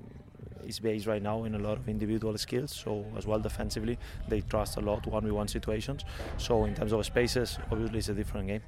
is 0.65 0.80
based 0.80 1.08
right 1.08 1.22
now 1.22 1.43
in 1.43 1.56
a 1.56 1.60
lot 1.60 1.78
of 1.78 1.89
individual 1.89 2.38
skills. 2.38 2.72
So 2.72 3.06
as 3.17 3.28
well 3.28 3.39
defensively, 3.39 3.98
they 4.28 4.41
trust 4.41 4.78
a 4.78 4.82
lot 4.82 5.06
one-v-one 5.06 5.48
situations. 5.48 6.06
So 6.38 6.63
in 6.65 6.74
terms 6.74 6.93
of 6.93 7.06
spaces, 7.06 7.60
obviously 7.72 8.00
it's 8.00 8.10
a 8.10 8.13
different 8.13 8.48
game. 8.48 8.62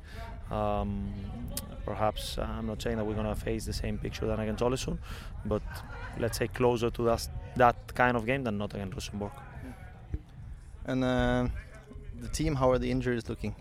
Um, 0.51 1.13
perhaps 1.85 2.37
uh, 2.37 2.43
I'm 2.43 2.67
not 2.67 2.81
saying 2.81 2.97
that 2.97 3.05
we're 3.05 3.15
going 3.15 3.27
to 3.27 3.35
face 3.35 3.65
the 3.65 3.73
same 3.73 3.97
picture 3.97 4.25
than 4.25 4.39
against 4.39 4.63
Olesund, 4.63 4.97
but 5.45 5.61
let's 6.19 6.37
say 6.37 6.47
closer 6.47 6.89
to 6.89 7.03
that, 7.03 7.27
that 7.55 7.93
kind 7.93 8.17
of 8.17 8.25
game 8.25 8.43
than 8.43 8.57
not 8.57 8.73
against 8.73 8.93
Rosenborg. 8.93 9.31
And 10.85 11.03
uh, 11.03 11.47
the 12.19 12.27
team, 12.29 12.55
how 12.55 12.71
are 12.71 12.79
the 12.79 12.91
injuries 12.91 13.27
looking? 13.27 13.55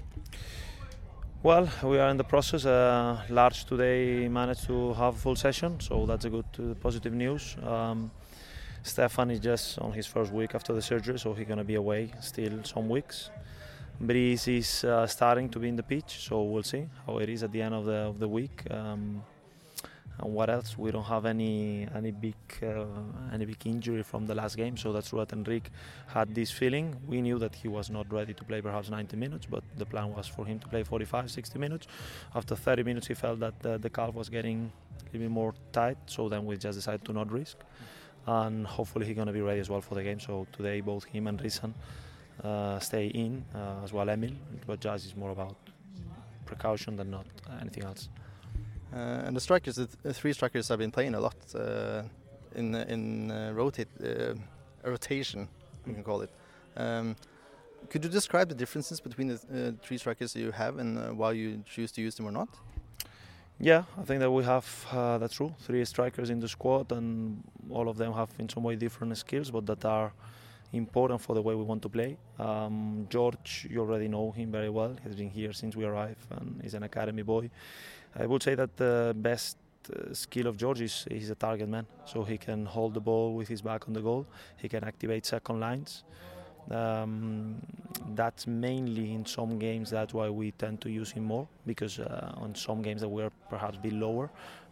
Well, 1.43 1.69
we 1.83 1.99
are 1.99 2.09
in 2.09 2.17
the 2.17 2.25
process. 2.25 2.65
Uh, 2.65 3.21
Lars 3.29 3.65
today 3.65 4.29
managed 4.29 4.65
to 4.65 4.95
have 4.95 5.15
a 5.15 5.19
full 5.19 5.37
session, 5.37 5.79
so 5.79 6.07
that's 6.07 6.25
a 6.25 6.31
good 6.31 6.47
uh, 6.59 6.75
positive 6.81 7.13
news. 7.13 7.57
Um, 7.63 8.11
Stefan 8.83 9.31
is 9.31 9.41
just 9.41 9.79
on 9.79 9.93
his 9.93 10.07
first 10.07 10.33
week 10.33 10.55
after 10.55 10.73
the 10.73 10.83
surgery, 10.83 11.19
so 11.19 11.35
he's 11.35 11.47
gonna 11.47 11.65
be 11.65 11.75
away 11.75 12.13
still 12.21 12.65
some 12.65 12.89
weeks. 12.89 13.31
Breeze 14.01 14.49
is 14.49 14.85
uh, 14.85 15.07
starting 15.07 15.49
to 15.51 15.59
be 15.59 15.69
in 15.69 15.77
the 15.77 15.83
pitch, 15.83 16.27
so 16.27 16.43
we'll 16.43 16.65
see 16.65 16.89
how 17.07 17.19
it 17.19 17.29
is 17.29 17.43
at 17.43 17.53
the 17.53 17.63
end 17.63 17.75
of 17.75 17.85
the 17.85 17.95
of 17.95 18.19
the 18.19 18.29
week. 18.29 18.63
Um, 18.71 19.23
and 20.19 20.33
what 20.33 20.49
else? 20.51 20.77
We 20.79 20.91
don't 20.91 21.05
have 21.05 21.27
any 21.27 21.87
any 21.95 22.11
big 22.11 22.35
uh, 22.63 22.87
any 23.33 23.47
big 23.47 23.67
injury 23.67 24.03
from 24.03 24.27
the 24.27 24.35
last 24.35 24.57
game, 24.57 24.77
so 24.77 24.93
that's 24.93 25.13
what 25.13 25.33
Enrique 25.33 25.71
had 26.09 26.35
this 26.35 26.51
feeling. 26.51 26.97
We 27.07 27.21
knew 27.21 27.39
that 27.39 27.55
he 27.55 27.69
was 27.69 27.89
not 27.89 28.13
ready 28.13 28.35
to 28.35 28.45
play 28.45 28.61
perhaps 28.61 28.91
90 28.91 29.17
minutes, 29.17 29.47
but 29.47 29.63
the 29.77 29.87
plan 29.87 30.13
was 30.15 30.27
for 30.27 30.45
him 30.45 30.59
to 30.61 30.69
play 30.69 30.83
45, 30.83 31.31
60 31.31 31.59
minutes. 31.59 31.87
After 32.35 32.57
30 32.57 32.83
minutes, 32.83 33.07
he 33.07 33.15
felt 33.15 33.41
that 33.41 33.61
the, 33.61 33.79
the 33.79 33.91
calf 33.91 34.15
was 34.15 34.29
getting 34.29 34.71
a 34.91 35.05
little 35.05 35.21
bit 35.21 35.31
more 35.31 35.55
tight, 35.73 35.99
so 36.07 36.29
then 36.29 36.47
we 36.47 36.57
just 36.57 36.79
decided 36.79 37.05
to 37.05 37.13
not 37.13 37.31
risk. 37.31 37.57
And 38.27 38.67
hopefully 38.67 39.07
he's 39.07 39.17
gonna 39.17 39.33
be 39.33 39.43
ready 39.43 39.61
as 39.61 39.69
well 39.69 39.81
for 39.81 39.95
the 39.95 40.03
game. 40.03 40.19
So 40.19 40.47
today, 40.53 40.81
both 40.81 41.05
him 41.05 41.27
and 41.27 41.39
Rizan 41.41 41.75
uh, 42.43 42.79
stay 42.79 43.07
in, 43.07 43.45
uh, 43.55 43.85
as 43.85 43.93
well 43.93 44.09
Emil. 44.09 44.33
But 44.67 44.81
just 44.81 45.07
is 45.07 45.17
more 45.17 45.31
about 45.31 45.57
precaution 46.45 46.97
than 46.97 47.11
not 47.11 47.27
anything 47.61 47.85
else. 47.85 48.09
Uh, 48.93 49.27
and 49.27 49.37
the 49.37 49.41
strikers, 49.41 49.77
the 49.77 49.87
th- 49.87 50.17
three 50.17 50.33
strikers 50.33 50.69
have 50.69 50.79
been 50.79 50.91
playing 50.91 51.15
a 51.15 51.21
lot 51.21 51.37
uh, 51.55 52.03
in 52.55 52.75
in 52.75 53.31
uh, 53.31 53.53
rotate 53.55 53.89
uh, 54.03 54.35
rotation, 54.85 55.49
we 55.87 55.95
can 55.95 56.05
call 56.05 56.23
it. 56.23 56.31
Um, 56.77 57.17
could 57.91 58.05
you 58.05 58.11
describe 58.11 58.49
the 58.49 58.55
differences 58.55 59.01
between 59.01 59.29
the 59.29 59.35
uh, 59.35 59.73
three 59.83 59.99
strikers 59.99 60.35
you 60.37 60.53
have 60.53 60.79
and 60.79 60.99
uh, 60.99 61.03
why 61.11 61.33
you 61.33 61.63
choose 61.67 61.93
to 61.93 62.01
use 62.01 62.15
them 62.15 62.27
or 62.27 62.33
not? 62.33 62.49
Yeah, 63.61 63.85
I 63.99 64.03
think 64.05 64.21
that 64.21 64.31
we 64.31 64.45
have 64.45 64.67
uh, 64.93 65.19
that's 65.19 65.35
true. 65.35 65.55
Three 65.61 65.85
strikers 65.85 66.31
in 66.31 66.41
the 66.41 66.49
squad, 66.49 66.93
and 66.93 67.43
all 67.71 67.89
of 67.89 67.97
them 67.97 68.13
have 68.13 68.31
in 68.39 68.49
some 68.49 68.63
way 68.63 68.77
different 68.77 69.17
skills, 69.17 69.51
but 69.51 69.67
that 69.67 69.85
are 69.85 70.13
important 70.75 71.21
for 71.21 71.35
the 71.35 71.43
way 71.43 71.55
we 71.55 71.63
want 71.63 71.83
to 71.83 71.89
play. 71.89 72.17
Um, 72.39 73.07
George, 73.09 73.67
you 73.71 73.81
already 73.81 74.09
know 74.09 74.31
him 74.33 74.51
very 74.51 74.71
well. 74.71 74.97
He's 75.05 75.15
been 75.15 75.31
here 75.31 75.53
since 75.53 75.77
we 75.77 75.85
arrived, 75.85 76.27
and 76.31 76.61
he's 76.63 76.75
an 76.75 76.83
academy 76.83 77.23
boy. 77.23 77.51
I 78.17 78.27
would 78.27 78.43
say 78.43 78.55
that 78.55 78.77
the 78.77 79.15
best 79.17 79.57
uh, 79.95 80.13
skill 80.15 80.47
of 80.47 80.57
George 80.57 80.81
is 80.81 81.07
he's 81.11 81.31
a 81.31 81.35
target 81.35 81.69
man, 81.69 81.87
so 82.05 82.23
he 82.25 82.39
can 82.39 82.67
hold 82.67 82.95
the 82.95 83.01
ball 83.01 83.35
with 83.35 83.49
his 83.49 83.63
back 83.63 83.89
on 83.89 83.95
the 83.95 84.01
goal. 84.01 84.27
He 84.57 84.69
can 84.69 84.85
activate 84.85 85.27
second 85.27 85.61
lines. 85.61 86.05
Um, 86.71 87.57
that's 88.15 88.47
mainly 88.47 89.13
in 89.13 89.27
some 89.27 89.59
games. 89.59 89.91
That's 89.91 90.15
why 90.15 90.31
we 90.31 90.53
tend 90.53 90.81
to 90.83 90.91
use 90.91 91.11
him 91.11 91.25
more 91.25 91.47
because 91.67 91.99
uh, 91.99 92.33
on 92.37 92.55
some 92.55 92.81
games 92.81 93.03
that 93.03 93.09
we're 93.09 93.31
perhaps 93.51 93.77
a 93.77 93.81
bit 93.81 93.93
lower, 93.93 94.31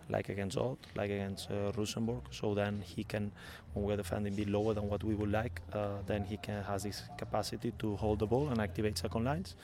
like 0.08 0.28
against 0.28 0.56
Old, 0.56 0.78
like 0.94 1.10
against 1.10 1.50
uh, 1.50 1.72
Rosenborg. 1.76 2.22
So 2.30 2.54
then 2.54 2.82
he 2.84 3.04
can, 3.04 3.32
when 3.74 3.84
we're 3.86 3.96
defending, 3.96 4.34
be 4.34 4.44
lower 4.44 4.74
than 4.74 4.88
what 4.88 5.02
we 5.04 5.14
would 5.14 5.30
like. 5.30 5.60
Uh, 5.72 5.98
then 6.06 6.24
he 6.24 6.36
can 6.36 6.62
has 6.64 6.82
this 6.82 7.02
capacity 7.18 7.72
to 7.78 7.96
hold 7.96 8.18
the 8.18 8.26
ball 8.26 8.48
and 8.48 8.60
activate 8.60 8.98
second 8.98 9.24
lines, 9.24 9.56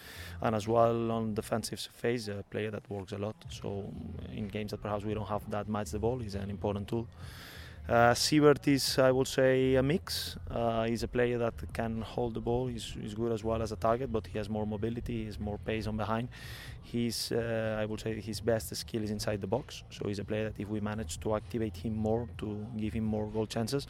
and 0.43 0.55
as 0.55 0.67
well 0.67 1.11
on 1.11 1.35
defensive 1.35 1.81
phase, 1.81 2.29
a 2.29 2.45
player 2.51 2.71
that 2.71 2.89
works 2.91 3.13
a 3.13 3.19
lot. 3.19 3.37
So 3.51 3.93
in 4.33 4.49
games 4.49 4.71
that 4.71 4.83
perhaps 4.83 5.05
we 5.05 5.15
don't 5.15 5.29
have 5.29 5.49
that 5.51 5.69
much 5.69 5.91
the 5.91 5.99
ball, 5.99 6.21
is 6.23 6.35
an 6.35 6.51
important 6.51 6.89
tool. 6.89 7.07
Uh, 7.89 8.13
Siebert 8.13 8.69
is, 8.69 8.99
I 8.99 9.11
would 9.11 9.27
say, 9.27 9.77
a 9.77 9.83
mix. 9.83 10.37
Uh, 10.51 10.85
he's 10.85 11.03
a 11.03 11.09
player 11.09 11.39
that 11.39 11.55
can 11.73 12.03
hold 12.03 12.35
the 12.35 12.41
ball. 12.41 12.67
He's, 12.67 12.95
he's 13.01 13.15
good 13.15 13.33
as 13.33 13.43
well 13.43 13.63
as 13.63 13.73
a 13.73 13.77
target, 13.77 14.13
but 14.13 14.27
he 14.27 14.37
has 14.37 14.51
more 14.51 14.67
mobility. 14.67 15.21
He 15.21 15.25
has 15.25 15.41
more 15.41 15.57
pace 15.57 15.87
on 15.87 15.97
behind. 15.97 16.29
He's, 16.83 17.33
uh, 17.33 17.79
I 17.81 17.87
would 17.87 18.01
say, 18.01 18.21
his 18.21 18.41
best 18.41 18.77
skill 18.77 19.03
is 19.03 19.11
inside 19.11 19.41
the 19.41 19.47
box. 19.47 19.85
So 19.89 20.07
he's 20.07 20.19
a 20.19 20.25
player 20.25 20.51
that 20.51 20.61
if 20.61 20.69
we 20.69 20.81
manage 20.81 21.19
to 21.21 21.35
activate 21.35 21.79
him 21.79 21.97
more, 21.97 22.29
to 22.39 22.67
give 22.77 22.93
him 22.93 23.05
more 23.05 23.27
goal 23.27 23.47
chances, 23.47 23.87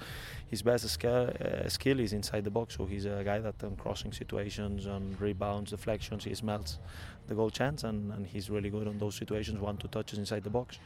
his 0.46 0.62
best 0.62 0.88
skill, 0.88 1.32
uh, 1.40 1.68
skill 1.68 1.98
is 1.98 2.12
inside 2.12 2.44
the 2.44 2.50
box. 2.50 2.76
So 2.76 2.86
he's 2.86 3.04
a 3.04 3.22
guy 3.24 3.40
that 3.40 3.64
on 3.64 3.74
crossing 3.74 4.12
situations, 4.12 4.86
on 4.86 5.16
rebounds, 5.18 5.72
deflections, 5.72 6.22
he 6.22 6.34
smells 6.36 6.78
the 7.28 7.34
goal 7.34 7.50
chance, 7.50 7.84
and, 7.84 8.12
and 8.12 8.26
he's 8.26 8.50
really 8.50 8.70
good 8.70 8.88
on 8.88 8.98
those 8.98 9.14
situations, 9.14 9.60
one 9.60 9.76
two 9.76 9.88
touches 9.88 10.18
inside 10.18 10.42
the 10.44 10.50
box. 10.50 10.78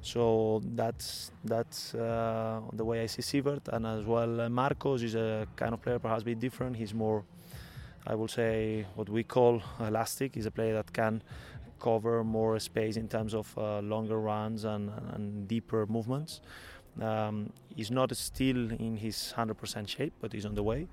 So 0.00 0.60
that's 0.74 1.30
that's 1.44 1.94
uh, 1.94 2.60
the 2.72 2.84
way 2.84 3.02
I 3.02 3.06
see 3.06 3.22
Sievert, 3.22 3.68
and 3.68 3.86
as 3.86 4.04
well 4.04 4.40
uh, 4.40 4.48
Marcos 4.48 5.02
is 5.02 5.14
a 5.14 5.46
kind 5.56 5.74
of 5.74 5.82
player 5.82 5.98
perhaps 5.98 6.22
a 6.22 6.24
bit 6.24 6.40
different. 6.40 6.76
He's 6.76 6.94
more, 6.94 7.24
I 8.06 8.14
would 8.14 8.30
say, 8.30 8.86
what 8.94 9.08
we 9.08 9.22
call 9.22 9.62
elastic. 9.80 10.34
He's 10.34 10.46
a 10.46 10.50
player 10.50 10.74
that 10.74 10.92
can 10.92 11.22
cover 11.78 12.22
more 12.24 12.58
space 12.60 12.96
in 12.96 13.08
terms 13.08 13.34
of 13.34 13.52
uh, 13.58 13.80
longer 13.80 14.18
runs 14.20 14.64
and, 14.64 14.90
and 15.14 15.48
deeper 15.48 15.86
movements. 15.86 16.40
Um, 17.00 17.52
he's 17.74 17.90
not 17.90 18.14
still 18.16 18.70
in 18.70 18.96
his 18.96 19.34
100% 19.36 19.88
shape, 19.88 20.12
but 20.20 20.32
he's 20.32 20.44
on 20.44 20.54
the 20.54 20.62
way. 20.62 20.88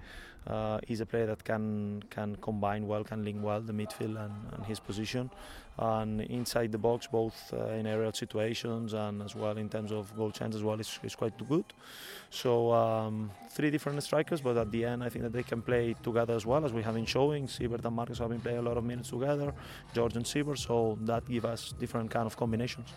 Uh, 0.47 0.79
he's 0.87 1.01
a 1.01 1.05
player 1.05 1.25
that 1.27 1.43
can 1.43 2.01
can 2.09 2.35
combine 2.37 2.87
well, 2.87 3.03
can 3.03 3.23
link 3.23 3.43
well 3.43 3.61
the 3.61 3.73
midfield 3.73 4.17
and, 4.23 4.33
and 4.53 4.65
his 4.65 4.79
position, 4.79 5.29
and 5.77 6.21
inside 6.21 6.71
the 6.71 6.77
box, 6.77 7.07
both 7.07 7.53
uh, 7.53 7.67
in 7.79 7.85
aerial 7.85 8.13
situations 8.13 8.93
and 8.93 9.21
as 9.21 9.35
well 9.35 9.57
in 9.57 9.69
terms 9.69 9.91
of 9.91 10.15
goal 10.15 10.31
chance 10.31 10.55
as 10.55 10.63
well, 10.63 10.79
is, 10.79 10.99
is 11.03 11.15
quite 11.15 11.33
good. 11.47 11.65
So 12.29 12.71
um, 12.71 13.31
three 13.49 13.69
different 13.69 14.01
strikers, 14.01 14.41
but 14.41 14.57
at 14.57 14.71
the 14.71 14.85
end, 14.85 15.03
I 15.03 15.09
think 15.09 15.23
that 15.23 15.33
they 15.33 15.43
can 15.43 15.61
play 15.61 15.95
together 16.01 16.33
as 16.33 16.45
well 16.45 16.65
as 16.65 16.73
we 16.73 16.81
have 16.83 16.95
been 16.95 17.05
showing. 17.05 17.47
Siebert 17.47 17.85
and 17.85 17.95
Marcus 17.95 18.19
have 18.19 18.29
been 18.29 18.41
playing 18.41 18.59
a 18.59 18.61
lot 18.61 18.77
of 18.77 18.83
minutes 18.83 19.09
together, 19.09 19.53
George 19.93 20.15
and 20.15 20.25
Siebert, 20.25 20.59
so 20.59 20.97
that 21.01 21.27
gives 21.27 21.45
us 21.45 21.73
different 21.79 22.09
kind 22.09 22.25
of 22.25 22.35
combinations. 22.35 22.89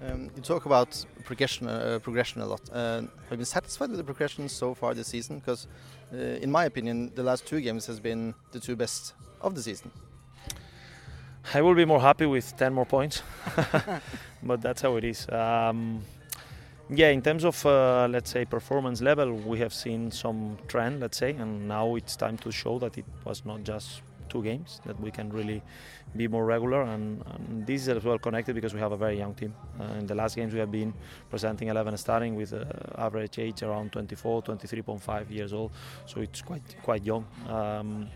Um, 0.00 0.30
you 0.36 0.42
talk 0.42 0.66
about 0.66 1.04
progression, 1.24 1.66
uh, 1.66 1.98
progression 2.00 2.40
a 2.40 2.46
lot. 2.46 2.60
Uh, 2.72 3.00
have 3.00 3.10
you 3.30 3.36
been 3.38 3.44
satisfied 3.44 3.90
with 3.90 3.98
the 3.98 4.04
progression 4.04 4.48
so 4.48 4.72
far 4.74 4.94
this 4.94 5.08
season? 5.08 5.40
Because, 5.40 5.66
uh, 6.12 6.16
in 6.16 6.52
my 6.52 6.66
opinion, 6.66 7.10
the 7.16 7.22
last 7.22 7.46
two 7.46 7.60
games 7.60 7.86
has 7.86 7.98
been 7.98 8.34
the 8.52 8.60
two 8.60 8.76
best 8.76 9.14
of 9.40 9.54
the 9.56 9.62
season. 9.62 9.90
I 11.52 11.62
will 11.62 11.74
be 11.74 11.84
more 11.84 12.00
happy 12.00 12.26
with 12.26 12.56
10 12.56 12.74
more 12.74 12.86
points, 12.86 13.22
but 14.42 14.60
that's 14.60 14.82
how 14.82 14.96
it 14.96 15.04
is. 15.04 15.26
Um, 15.30 16.04
yeah, 16.90 17.08
in 17.08 17.22
terms 17.22 17.44
of 17.44 17.66
uh, 17.66 18.06
let's 18.08 18.30
say 18.30 18.44
performance 18.44 19.00
level, 19.00 19.32
we 19.32 19.58
have 19.58 19.74
seen 19.74 20.10
some 20.10 20.58
trend, 20.68 21.00
let's 21.00 21.18
say, 21.18 21.30
and 21.30 21.66
now 21.66 21.96
it's 21.96 22.16
time 22.16 22.38
to 22.38 22.52
show 22.52 22.78
that 22.78 22.96
it 22.98 23.04
was 23.24 23.44
not 23.44 23.64
just 23.64 24.02
two 24.28 24.42
games 24.42 24.80
that 24.86 24.98
we 25.00 25.10
can 25.10 25.30
really 25.30 25.62
be 26.16 26.28
more 26.28 26.44
regular 26.44 26.82
and, 26.82 27.22
and 27.26 27.66
this 27.66 27.82
is 27.82 27.88
as 27.88 28.04
well 28.04 28.18
connected 28.18 28.54
because 28.54 28.74
we 28.74 28.80
have 28.80 28.92
a 28.92 28.96
very 28.96 29.16
young 29.18 29.34
team. 29.34 29.54
Uh, 29.80 29.84
in 29.98 30.06
the 30.06 30.14
last 30.14 30.36
games 30.36 30.52
we 30.52 30.58
have 30.58 30.70
been 30.70 30.92
presenting 31.30 31.68
11 31.68 31.96
starting 31.96 32.34
with 32.34 32.52
uh, 32.52 32.64
average 32.96 33.38
age 33.38 33.62
around 33.62 33.92
24 33.92 34.42
23.5 34.42 35.30
years 35.30 35.52
old 35.52 35.70
so 36.06 36.20
it's 36.20 36.42
quite 36.42 36.76
quite 36.82 37.04
young. 37.04 37.24
Um, 37.48 38.08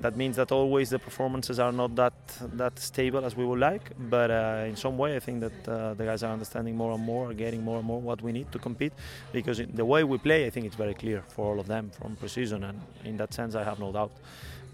that 0.00 0.16
means 0.16 0.36
that 0.36 0.50
always 0.50 0.90
the 0.90 0.98
performances 0.98 1.58
are 1.58 1.72
not 1.72 1.94
that 1.94 2.14
that 2.54 2.78
stable 2.78 3.24
as 3.24 3.36
we 3.36 3.44
would 3.44 3.60
like 3.60 3.92
but 4.10 4.30
uh, 4.30 4.64
in 4.66 4.76
some 4.76 4.98
way 4.98 5.16
I 5.16 5.20
think 5.20 5.40
that 5.40 5.68
uh, 5.68 5.94
the 5.94 6.04
guys 6.04 6.22
are 6.22 6.32
understanding 6.32 6.76
more 6.76 6.92
and 6.92 7.02
more 7.02 7.30
are 7.30 7.34
getting 7.34 7.62
more 7.62 7.78
and 7.78 7.86
more 7.86 8.00
what 8.00 8.20
we 8.20 8.32
need 8.32 8.50
to 8.52 8.58
compete 8.58 8.92
because 9.32 9.60
in 9.60 9.74
the 9.74 9.84
way 9.84 10.04
we 10.04 10.18
play 10.18 10.46
I 10.46 10.50
think 10.50 10.66
it's 10.66 10.76
very 10.76 10.94
clear 10.94 11.22
for 11.28 11.52
all 11.52 11.60
of 11.60 11.66
them 11.66 11.90
from 11.90 12.16
precision 12.16 12.64
and 12.64 12.80
in 13.04 13.16
that 13.18 13.32
sense 13.32 13.54
I 13.54 13.62
have 13.62 13.78
no 13.78 13.92
doubt 13.92 14.12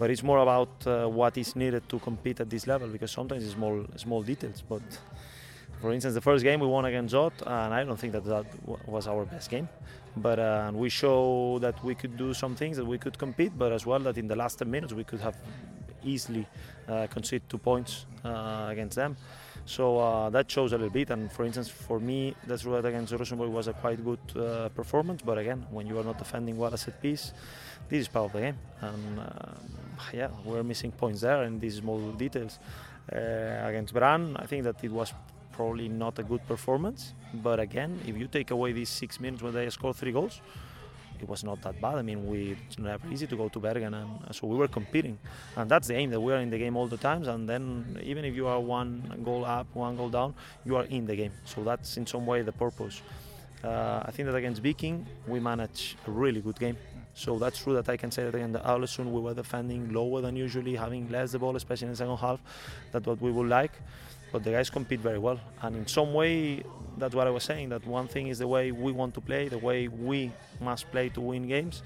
but 0.01 0.09
it's 0.11 0.23
more 0.23 0.39
about 0.39 0.71
uh, 0.87 1.07
what 1.07 1.37
is 1.37 1.55
needed 1.55 1.87
to 1.87 1.99
compete 1.99 2.41
at 2.41 2.49
this 2.49 2.67
level 2.67 2.89
because 2.89 3.11
sometimes 3.11 3.45
it's 3.45 3.53
small 3.53 3.85
small 3.97 4.23
details. 4.23 4.65
But 4.67 4.83
for 5.83 5.93
instance 5.93 6.15
the 6.15 6.23
first 6.23 6.43
game 6.43 6.59
we 6.61 6.67
won 6.67 6.87
against 6.87 7.15
Zot 7.15 7.35
and 7.47 7.75
I 7.75 7.85
don't 7.85 8.01
think 8.01 8.15
that 8.15 8.25
that 8.25 8.47
was 8.89 9.07
our 9.07 9.27
best 9.27 9.51
game. 9.51 9.69
But 10.17 10.39
uh, 10.39 10.73
we 10.75 10.89
show 10.89 11.59
that 11.61 11.85
we 11.85 11.95
could 11.95 12.17
do 12.17 12.33
some 12.33 12.57
things 12.57 12.79
that 12.79 12.87
we 12.87 12.97
could 12.97 13.19
compete 13.19 13.53
but 13.59 13.73
as 13.73 13.85
well 13.85 14.01
that 14.01 14.17
in 14.17 14.27
the 14.27 14.37
last 14.37 14.59
10 14.59 14.71
minutes 14.71 14.95
we 14.95 15.05
could 15.05 15.21
have 15.21 15.37
easily 16.03 16.47
uh, 16.89 17.07
conceded 17.09 17.47
two 17.51 17.59
points 17.59 18.07
uh, 18.25 18.69
against 18.71 18.97
them. 18.97 19.19
So 19.67 19.99
uh, 19.99 20.31
that 20.31 20.51
shows 20.51 20.73
a 20.73 20.79
little 20.79 20.95
bit. 21.01 21.11
And 21.11 21.31
for 21.31 21.45
instance 21.45 21.69
for 21.69 22.01
me 22.01 22.35
that's 22.47 22.65
right 22.65 22.87
against 22.87 23.13
Rosenborg 23.13 23.51
was 23.51 23.69
a 23.69 23.75
quite 23.75 24.03
good 24.03 24.25
uh, 24.35 24.71
performance. 24.71 25.21
But 25.21 25.37
again 25.37 25.67
when 25.71 25.87
you 25.87 25.99
are 25.99 26.05
not 26.05 26.17
defending 26.17 26.57
well 26.57 26.73
a 26.73 26.79
set 26.79 27.03
piece 27.03 27.35
this 27.89 28.01
is 28.01 28.09
part 28.09 28.27
of 28.27 28.33
the 28.33 28.41
game 28.41 28.59
and 28.81 29.21
uh, 29.21 29.53
yeah 30.13 30.29
we're 30.45 30.63
missing 30.63 30.93
points 30.93 31.21
there 31.21 31.43
in 31.45 31.59
these 31.59 31.77
small 31.77 32.01
details 32.13 32.59
uh, 33.13 33.17
against 33.65 33.93
Bran 33.95 34.37
I 34.37 34.47
think 34.47 34.65
that 34.65 34.83
it 34.83 34.93
was 34.93 35.13
probably 35.53 35.89
not 35.89 36.19
a 36.19 36.23
good 36.23 36.47
performance 36.47 37.15
but 37.35 37.61
again 37.61 38.01
if 38.07 38.17
you 38.17 38.27
take 38.27 38.51
away 38.51 38.73
these 38.73 38.89
six 38.89 39.21
minutes 39.21 39.43
when 39.43 39.53
they 39.53 39.69
scored 39.71 39.97
three 39.97 40.13
goals 40.13 40.41
it 41.23 41.29
was 41.29 41.45
not 41.45 41.61
that 41.63 41.81
bad. 41.81 41.97
I 41.97 42.03
mean, 42.03 42.27
we 42.27 42.57
it's 42.67 42.79
never 42.79 43.07
easy 43.09 43.27
to 43.27 43.37
go 43.37 43.49
to 43.49 43.59
Bergen, 43.59 43.95
and 43.95 44.35
so 44.35 44.47
we 44.47 44.57
were 44.57 44.69
competing, 44.69 45.19
and 45.57 45.71
that's 45.71 45.89
the 45.89 45.95
aim 45.95 46.11
that 46.11 46.21
we 46.21 46.33
are 46.33 46.39
in 46.39 46.51
the 46.51 46.59
game 46.59 46.77
all 46.77 46.87
the 46.87 46.97
times. 46.97 47.29
And 47.29 47.49
then 47.49 47.99
even 48.03 48.25
if 48.25 48.35
you 48.35 48.47
are 48.47 48.61
one 48.61 49.21
goal 49.25 49.45
up, 49.45 49.67
one 49.75 49.97
goal 49.97 50.09
down, 50.09 50.35
you 50.65 50.77
are 50.77 50.85
in 50.85 51.07
the 51.07 51.17
game. 51.17 51.33
So 51.45 51.63
that's 51.63 51.97
in 51.97 52.07
some 52.07 52.27
way 52.27 52.43
the 52.43 52.53
purpose. 52.53 53.03
Uh, 53.63 54.03
I 54.07 54.11
think 54.11 54.27
that 54.27 54.35
against 54.35 54.63
Viking 54.63 55.07
we 55.27 55.39
managed 55.39 55.97
a 56.07 56.11
really 56.11 56.41
good 56.41 56.59
game. 56.59 56.77
So 57.15 57.39
that's 57.39 57.59
true 57.63 57.75
that 57.75 57.89
I 57.89 57.97
can 57.97 58.11
say 58.11 58.25
that 58.25 58.35
again. 58.35 58.53
The 58.53 58.61
Arlesund 58.61 59.11
we 59.11 59.21
were 59.21 59.35
defending 59.35 59.93
lower 59.93 60.21
than 60.21 60.37
usually, 60.37 60.77
having 60.77 61.09
less 61.11 61.33
the 61.33 61.39
ball, 61.39 61.57
especially 61.57 61.87
in 61.87 61.93
the 61.93 61.97
second 61.97 62.17
half. 62.17 62.41
That's 62.93 63.07
what 63.07 63.21
we 63.21 63.31
would 63.31 63.49
like. 63.49 63.73
But 64.33 64.45
the 64.45 64.53
guys 64.53 64.71
compete 64.71 65.01
very 65.01 65.19
well, 65.19 65.41
and 65.63 65.75
in 65.75 65.87
some 65.89 66.15
way, 66.15 66.63
that's 66.97 67.17
what 67.17 67.27
I 67.27 67.31
was 67.31 67.43
saying. 67.43 67.71
That 67.71 67.85
one 67.85 68.07
thing 68.07 68.29
is 68.29 68.39
the 68.39 68.47
way 68.47 68.71
we 68.71 68.93
want 68.93 69.13
to 69.15 69.21
play, 69.21 69.49
the 69.49 69.59
way 69.59 69.89
we 69.89 70.31
must 70.61 70.89
play 70.93 71.09
to 71.11 71.21
win 71.21 71.49
games. 71.49 71.83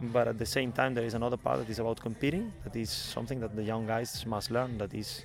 But 0.00 0.28
at 0.28 0.38
the 0.38 0.46
same 0.46 0.70
time, 0.72 0.94
there 0.94 1.04
is 1.04 1.14
another 1.14 1.36
part 1.36 1.58
that 1.58 1.68
is 1.68 1.80
about 1.80 2.00
competing. 2.00 2.52
That 2.64 2.76
is 2.76 2.90
something 2.90 3.40
that 3.40 3.56
the 3.56 3.64
young 3.64 3.86
guys 3.88 4.24
must 4.24 4.52
learn. 4.52 4.78
That 4.78 4.94
is 4.94 5.24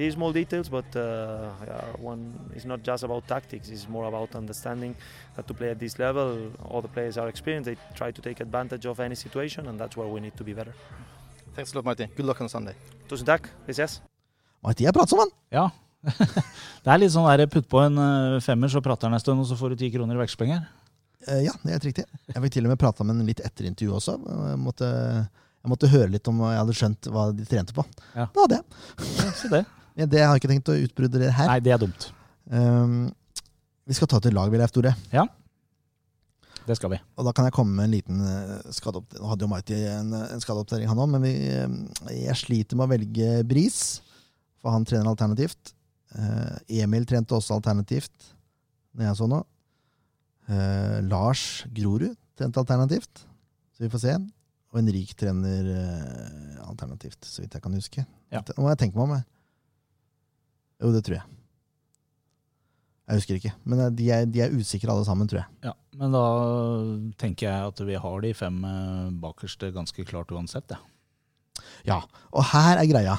these 0.00 0.14
small 0.14 0.32
details, 0.32 0.68
but 0.68 0.88
uh, 0.96 1.50
one 2.10 2.22
is 2.58 2.64
not 2.64 2.80
just 2.82 3.02
about 3.04 3.22
tactics. 3.28 3.68
It's 3.68 3.88
more 3.96 4.06
about 4.12 4.34
understanding 4.34 4.92
that 5.36 5.46
to 5.48 5.54
play 5.54 5.70
at 5.74 5.78
this 5.78 5.98
level, 5.98 6.28
all 6.70 6.80
the 6.80 6.92
players 6.96 7.18
are 7.18 7.28
experienced. 7.28 7.66
They 7.70 7.76
try 7.94 8.10
to 8.10 8.22
take 8.22 8.40
advantage 8.40 8.86
of 8.86 8.98
any 9.00 9.14
situation, 9.14 9.66
and 9.68 9.78
that's 9.78 9.96
where 9.98 10.08
we 10.08 10.20
need 10.20 10.36
to 10.40 10.44
be 10.44 10.54
better. 10.54 10.74
Thanks 11.54 11.72
a 11.72 11.76
lot, 11.76 11.84
Marty. 11.84 12.06
Good 12.16 12.26
luck 12.26 12.40
on 12.40 12.48
Sunday. 12.48 12.74
Tusen 13.08 13.26
takk. 13.26 13.50
Vi 13.66 13.76
ses. 13.76 14.00
Marti 14.64 14.86
er 14.88 14.96
pratsom, 14.96 15.20
han! 15.20 15.32
Ja. 15.52 15.66
det 16.84 16.92
er 16.94 17.00
litt 17.02 17.12
sånn 17.12 17.28
der, 17.28 17.44
putt 17.52 17.68
på 17.68 17.82
en 17.84 18.00
eh, 18.00 18.38
femmer, 18.44 18.72
så 18.72 18.80
prater 18.84 19.08
han 19.10 19.18
en 19.18 19.22
stund, 19.22 19.42
og 19.42 19.48
så 19.50 19.58
får 19.60 19.74
du 19.74 19.82
ti 19.82 19.90
kroner 19.92 20.16
i 20.16 20.22
vekslepenger. 20.22 20.64
Eh, 21.26 21.42
ja, 21.44 21.52
det 21.60 21.68
er 21.68 21.76
helt 21.76 21.88
riktig. 21.90 22.06
Jeg 22.30 22.44
fikk 22.46 22.56
til 22.56 22.68
og 22.68 22.72
med 22.72 22.80
prata 22.80 23.04
med 23.04 23.18
en 23.18 23.28
litt 23.28 23.42
etter 23.44 23.68
intervjuet 23.68 23.98
også. 24.00 24.16
Jeg 24.52 24.62
måtte, 24.62 24.88
jeg 25.60 25.74
måtte 25.74 25.92
høre 25.92 26.08
litt 26.16 26.32
om 26.32 26.40
jeg 26.46 26.62
hadde 26.62 26.78
skjønt 26.80 27.10
hva 27.12 27.26
de 27.36 27.48
trente 27.52 27.76
på. 27.76 27.84
Ja. 28.14 28.30
Det 28.32 28.46
hadde 28.46 28.60
jeg. 28.62 28.80
Ja, 29.18 29.28
så 29.42 29.52
det. 29.52 29.66
Ja, 29.98 30.06
det 30.06 30.22
har 30.22 30.34
jeg 30.34 30.42
ikke 30.42 30.52
tenkt 30.52 30.70
å 30.70 30.78
utbrodere 30.78 31.32
her. 31.34 31.50
Nei, 31.50 31.60
det 31.64 31.74
er 31.74 31.82
dumt. 31.82 32.08
Um, 32.50 33.10
vi 33.88 33.96
skal 33.96 34.10
ta 34.10 34.20
til 34.22 34.34
lag, 34.36 34.52
Leif 34.54 34.74
Tore. 34.74 34.94
Det 36.66 36.76
skal 36.78 36.92
vi. 36.92 36.98
Og 37.18 37.26
da 37.26 37.32
kan 37.34 37.46
jeg 37.48 37.54
komme 37.56 37.74
med 37.74 37.88
en 37.88 37.94
liten 37.94 38.20
uh, 38.22 38.70
skadeoppdatering. 38.74 39.24
Nå 39.24 39.32
hadde 39.32 39.46
jo 39.46 39.50
Mighty 39.50 39.78
en, 39.90 40.12
en 40.20 40.42
skadeoppdatering, 40.44 40.90
han 40.90 41.02
òg, 41.02 41.10
men 41.14 41.24
vi, 41.24 41.32
eh, 41.50 42.18
jeg 42.20 42.38
sliter 42.38 42.78
med 42.78 42.86
å 42.86 42.92
velge 42.92 43.30
Bris, 43.48 43.80
for 44.60 44.74
han 44.74 44.86
trener 44.86 45.10
alternativt. 45.10 45.72
Uh, 46.14 46.58
Emil 46.82 47.06
trente 47.08 47.34
også 47.36 47.56
alternativt, 47.56 48.30
når 48.94 49.08
jeg 49.08 49.18
så 49.20 49.30
nå. 49.30 49.40
Uh, 50.50 50.98
Lars 51.06 51.64
Grorud 51.74 52.14
trente 52.38 52.62
alternativt, 52.62 53.24
så 53.74 53.84
vi 53.84 53.90
får 53.92 54.04
se. 54.04 54.14
Og 54.70 54.78
Henrik 54.78 55.16
trener 55.18 55.74
uh, 55.74 56.64
alternativt, 56.68 57.24
så 57.26 57.42
vidt 57.42 57.56
jeg 57.56 57.64
kan 57.64 57.74
huske. 57.74 58.06
Ja. 58.30 58.44
Nå 58.54 58.62
må 58.62 58.70
jeg 58.70 58.84
tenke 58.84 58.98
meg 58.98 59.08
om. 59.08 59.18
jeg. 59.18 59.26
Jo, 60.80 60.92
det 60.94 61.04
tror 61.06 61.18
jeg. 61.18 61.26
Jeg 63.10 63.20
husker 63.20 63.38
ikke. 63.40 63.52
Men 63.66 63.82
eh, 63.84 63.90
de 63.98 64.10
er, 64.14 64.28
de 64.30 64.44
er 64.44 64.54
usikre 64.54 64.92
alle 64.92 65.06
sammen, 65.06 65.28
tror 65.30 65.42
jeg. 65.42 65.48
Ja, 65.66 65.74
Men 65.98 66.14
da 66.14 66.24
tenker 67.20 67.48
jeg 67.48 67.72
at 67.72 67.82
vi 67.88 67.98
har 68.04 68.22
de 68.24 68.30
fem 68.38 68.62
eh, 68.64 69.10
bakerste 69.22 69.72
ganske 69.74 70.06
klart 70.08 70.30
uansett. 70.32 70.70
Ja. 70.70 70.80
Ja, 71.84 71.98
og 72.32 72.44
her 72.52 72.78
er 72.80 72.88
greia. 72.88 73.16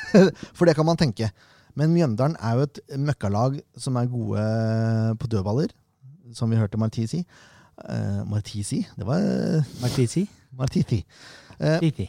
For 0.56 0.68
det 0.68 0.74
kan 0.76 0.88
man 0.88 0.98
tenke. 1.00 1.30
Men 1.78 1.94
Mjøndalen 1.94 2.36
er 2.42 2.58
jo 2.58 2.66
et 2.66 2.80
møkkalag 2.98 3.60
som 3.78 3.96
er 3.96 4.10
gode 4.10 4.42
på 5.20 5.28
dødballer, 5.30 5.72
som 6.36 6.50
vi 6.50 6.58
hørte 6.58 6.80
Marti 6.80 7.06
si. 7.08 7.22
Uh, 7.80 8.20
Marti 8.28 8.64
si? 8.66 8.82
Det 8.98 9.06
var 9.08 9.22
uh, 9.22 9.68
Martisi? 9.80 10.26
Martiti. 10.58 10.98
Uh, 11.56 11.78
Martiti. 11.78 12.08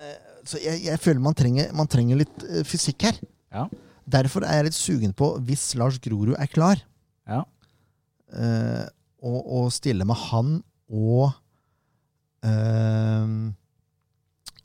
Uh, 0.00 0.30
så 0.48 0.60
jeg, 0.62 0.84
jeg 0.86 1.00
føler 1.02 1.20
man 1.20 1.36
trenger, 1.36 1.72
man 1.76 1.90
trenger 1.90 2.22
litt 2.22 2.44
eh, 2.48 2.62
fysikk 2.64 3.04
her. 3.08 3.18
Ja. 3.52 3.66
Derfor 4.08 4.44
er 4.46 4.60
jeg 4.60 4.64
litt 4.70 4.78
sugen 4.78 5.12
på, 5.16 5.32
hvis 5.46 5.74
Lars 5.78 5.98
Grorud 6.02 6.36
er 6.38 6.46
klar, 6.50 6.80
Ja. 7.28 7.44
eh, 8.32 8.86
å, 9.22 9.32
å 9.64 9.70
stille 9.70 10.04
med 10.08 10.16
han 10.16 10.62
og 10.90 11.32
eh, 12.42 13.26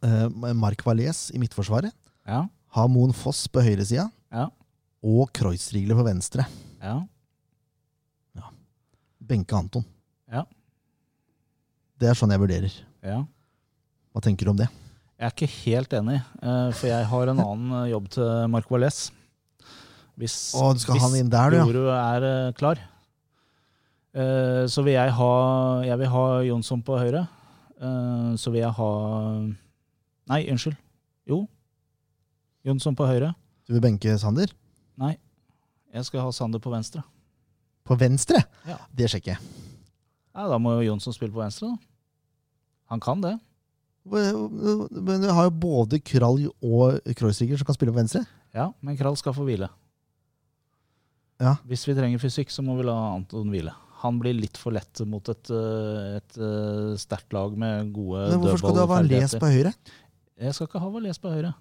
eh, 0.06 0.28
Mark 0.56 0.84
Valles 0.86 1.32
i 1.36 1.40
midtforsvaret. 1.42 1.94
Ja. 2.26 2.46
Ha 2.76 2.88
Moen 2.88 3.14
Foss 3.14 3.48
på 3.48 3.62
høyresida 3.64 4.10
Ja. 4.32 4.48
og 5.04 5.32
Kreuzrigler 5.34 5.96
på 6.00 6.06
venstre. 6.08 6.48
Ja. 6.82 7.02
Benke 9.26 9.56
Anton. 9.58 9.82
Ja. 10.30 10.44
Det 11.98 12.10
er 12.12 12.18
sånn 12.20 12.30
jeg 12.30 12.42
vurderer. 12.44 12.74
ja. 13.02 13.24
Hva 14.14 14.22
tenker 14.22 14.46
du 14.46 14.52
om 14.52 14.60
det? 14.60 14.68
Jeg 15.18 15.26
er 15.26 15.32
ikke 15.34 15.48
helt 15.66 15.94
enig, 15.98 16.18
eh, 16.44 16.70
for 16.78 16.88
jeg 16.88 17.06
har 17.10 17.28
en 17.32 17.40
annen 17.42 17.72
eh, 17.82 17.90
jobb 17.92 18.06
til 18.14 18.48
Mark 18.54 18.70
Valles. 18.70 19.12
Hvis, 20.16 20.36
Å, 20.56 20.70
du 20.76 20.80
skal 20.80 21.00
ha 21.02 21.10
inn 21.20 21.32
der, 21.32 21.52
du, 21.52 21.58
ja. 21.60 21.64
Jorud 21.68 21.90
er 21.92 22.26
eh, 22.30 22.52
klar, 22.56 22.80
eh, 24.16 24.64
så 24.72 24.84
vil 24.86 24.96
jeg 24.96 25.12
ha 25.18 25.32
Jeg 25.84 26.00
vil 26.00 26.12
ha 26.14 26.26
Jonsson 26.48 26.84
på 26.88 27.00
høyre. 27.02 27.26
Eh, 27.76 28.30
så 28.40 28.54
vil 28.54 28.64
jeg 28.64 28.72
ha 28.78 28.92
Nei, 30.32 30.40
unnskyld. 30.50 30.78
Jo. 31.30 31.44
Jonsson 32.66 32.96
på 32.98 33.06
høyre. 33.06 33.34
Du 33.68 33.76
vil 33.76 33.84
benke 33.84 34.16
Sander? 34.22 34.50
Nei. 34.98 35.14
Jeg 35.94 36.08
skal 36.08 36.24
ha 36.26 36.32
Sander 36.34 36.64
på 36.64 36.72
venstre. 36.74 37.04
På 37.86 37.98
venstre? 38.00 38.40
Ja. 38.66 38.80
Det 38.96 39.12
sjekker 39.12 39.36
jeg. 39.36 39.52
Ja, 40.36 40.48
da 40.50 40.58
må 40.60 40.74
jo 40.80 40.88
Jonsson 40.88 41.14
spille 41.14 41.36
på 41.36 41.44
venstre, 41.44 41.70
da. 41.76 41.78
Han 42.94 43.02
kan 43.02 43.22
det. 43.22 43.36
Men 44.06 45.22
du 45.24 45.30
har 45.34 45.48
jo 45.48 45.54
både 45.54 46.00
Krall 46.06 46.44
og 46.62 47.00
Kreuzriger 47.18 47.58
som 47.58 47.70
kan 47.70 47.78
spille 47.78 47.94
på 47.94 48.00
venstre. 48.00 48.22
Ja, 48.54 48.70
men 48.86 48.98
Krall 48.98 49.18
skal 49.18 49.34
få 49.34 49.46
hvile. 49.48 49.70
Ja. 51.42 51.56
Hvis 51.68 51.84
vi 51.88 51.96
trenger 51.98 52.22
fysikk, 52.22 52.52
så 52.54 52.64
må 52.64 52.78
vi 52.80 52.86
la 52.88 52.96
Anton 53.16 53.50
hvile. 53.52 53.74
Han 54.06 54.20
blir 54.22 54.36
litt 54.38 54.58
for 54.60 54.72
lett 54.76 55.02
mot 55.10 55.28
et, 55.30 55.50
eh, 55.52 56.18
et 56.20 56.38
eh, 56.38 56.96
sterkt 57.02 57.34
lag 57.36 57.56
med 57.58 57.92
gode 57.96 58.30
dødballferdigheter. 58.30 58.40
hvorfor 58.40 58.58
skal 58.58 58.74
du 58.76 58.80
ha 58.80 58.86
dødballferdigheter. 58.86 59.40
på 59.44 59.54
høyre? 59.56 59.74
Jeg 60.46 60.54
skal 60.54 60.68
ikke 60.70 60.84
ha 60.84 60.90
Valles 60.90 61.20
på 61.20 61.32
høyre. 61.34 61.54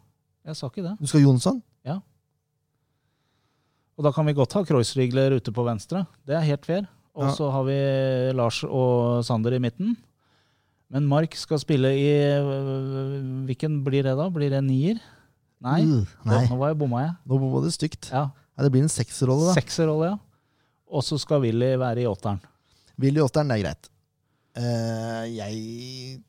Jeg 0.45 0.57
sa 0.59 0.67
ikke 0.69 0.83
det. 0.85 0.97
Du 1.01 1.07
skal 1.11 1.25
Jonsson? 1.25 1.63
Og 3.95 4.03
da 4.03 4.11
kan 4.11 4.27
vi 4.27 4.35
godt 4.35 4.55
ha 4.59 4.65
Kreuzrigler 4.67 5.37
ute 5.39 5.53
på 5.55 5.63
venstre. 5.67 6.01
Det 6.27 6.35
er 6.35 6.47
helt 6.49 6.67
fair. 6.67 6.89
Og 7.15 7.29
Ja. 7.29 7.35
så 7.37 7.51
har 7.53 7.63
vi 7.63 7.77
Lars 8.35 8.65
og 8.65 9.23
Sander 9.25 9.55
i 9.55 9.61
midten. 9.63 9.97
Men 10.91 11.07
Mark 11.07 11.35
skal 11.35 11.59
spille 11.59 11.95
i 11.95 12.11
øh, 12.43 13.47
Hvilken 13.47 13.85
blir 13.85 14.03
det, 14.03 14.17
da? 14.19 14.29
Blir 14.31 14.51
det 14.51 14.65
nier? 14.65 14.99
Nei. 15.63 15.83
mm, 15.83 16.07
nei. 16.27 16.47
Nå 16.51 16.59
var 16.59 16.69
jeg 16.73 16.79
bomma, 16.79 17.01
jeg. 17.07 17.15
Nå 17.25 17.39
var 17.39 17.63
det 17.63 17.73
stygt. 17.73 18.11
Ja. 18.11 18.31
Ja, 18.55 18.65
det 18.65 18.71
blir 18.75 18.85
en 18.87 18.93
sekserrolle, 18.93 19.51
da. 19.51 19.57
Sekserrolle, 19.59 20.13
ja. 20.13 20.19
Og 20.95 21.03
så 21.03 21.19
skal 21.19 21.43
Willy 21.43 21.73
være 21.81 22.05
i 22.05 22.07
åtteren. 22.07 22.39
Willy 23.03 23.23
Åtteren, 23.25 23.51
det 23.51 23.57
er 23.59 23.65
greit. 23.65 23.91
Uh, 24.55 25.25
jeg 25.35 26.21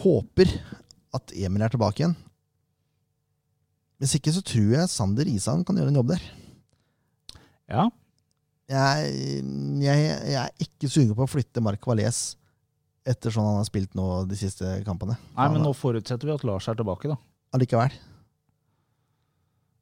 håper 0.00 0.54
at 1.16 1.34
Emil 1.36 1.64
er 1.64 1.72
tilbake 1.72 2.00
igjen. 2.00 2.16
Hvis 4.00 4.16
ikke 4.18 4.32
så 4.32 4.42
tror 4.44 4.72
jeg 4.76 4.92
Sander 4.92 5.28
Isan 5.28 5.64
kan 5.64 5.76
gjøre 5.76 5.92
en 5.92 6.00
jobb 6.00 6.14
der. 6.14 6.24
Ja. 7.72 7.86
Jeg, 8.66 9.12
jeg, 9.84 10.08
jeg 10.32 10.40
er 10.40 10.64
ikke 10.64 10.90
sugen 10.90 11.14
på 11.16 11.24
å 11.24 11.30
flytte 11.30 11.62
Mark 11.64 11.84
Valais 11.86 12.34
etter 13.06 13.30
sånn 13.30 13.46
han 13.46 13.60
har 13.60 13.68
spilt 13.68 13.92
nå 13.96 14.24
de 14.26 14.36
siste 14.38 14.66
kampene. 14.86 15.14
Nei, 15.36 15.46
men 15.52 15.62
nå 15.62 15.70
forutsetter 15.76 16.26
vi 16.26 16.34
at 16.34 16.44
Lars 16.48 16.66
er 16.68 16.78
tilbake, 16.78 17.12
da. 17.12 17.16
Allikevel. 17.54 17.94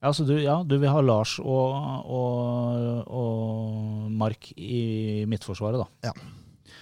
Ja, 0.05 0.11
så 0.13 0.27
du, 0.29 0.35
ja, 0.37 0.59
du 0.69 0.75
vil 0.77 0.91
ha 0.93 1.01
Lars 1.01 1.39
og, 1.41 1.77
og, 2.13 3.07
og 3.09 4.11
Mark 4.13 4.51
i 4.61 5.23
midtforsvaret, 5.31 5.81
da. 5.81 6.11
Ja. 6.11 6.75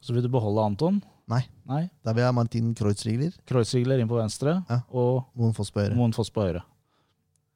Så 0.00 0.14
vil 0.16 0.24
du 0.24 0.30
beholde 0.32 0.64
Anton. 0.64 1.02
Nei. 1.28 1.42
Nei. 1.68 1.82
Der 2.04 2.16
vil 2.16 2.24
jeg 2.24 2.30
ha 2.30 2.36
Martin 2.36 2.72
Kreuzrigler. 2.76 3.36
Kreuzrigler 3.48 4.00
inn 4.00 4.08
på 4.08 4.16
venstre, 4.16 4.58
Ja. 4.68 4.80
og 4.96 5.26
Moen 5.36 5.52
Foss 5.56 5.72
på 5.72 5.84
høyre. 5.84 5.96
Moen 5.96 6.16
Foss 6.16 6.32
på 6.32 6.44
høyre. 6.44 6.64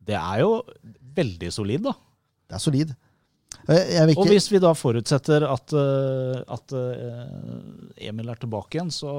Det 0.09 0.16
er 0.16 0.40
jo 0.44 0.62
veldig 1.16 1.50
solid, 1.52 1.84
da. 1.88 1.92
Det 2.48 2.56
er 2.56 2.64
solid. 2.64 2.94
Vil 3.68 4.14
Og 4.16 4.28
hvis 4.28 4.46
vi 4.52 4.61
da 4.61 4.70
forutsetter 4.76 5.44
at, 5.48 5.72
eh, 5.76 6.38
at 6.52 6.72
eh, 6.76 8.06
Emil 8.09 8.28
er 8.32 8.40
tilbake 8.40 8.76
igjen, 8.78 8.92
så 8.92 9.11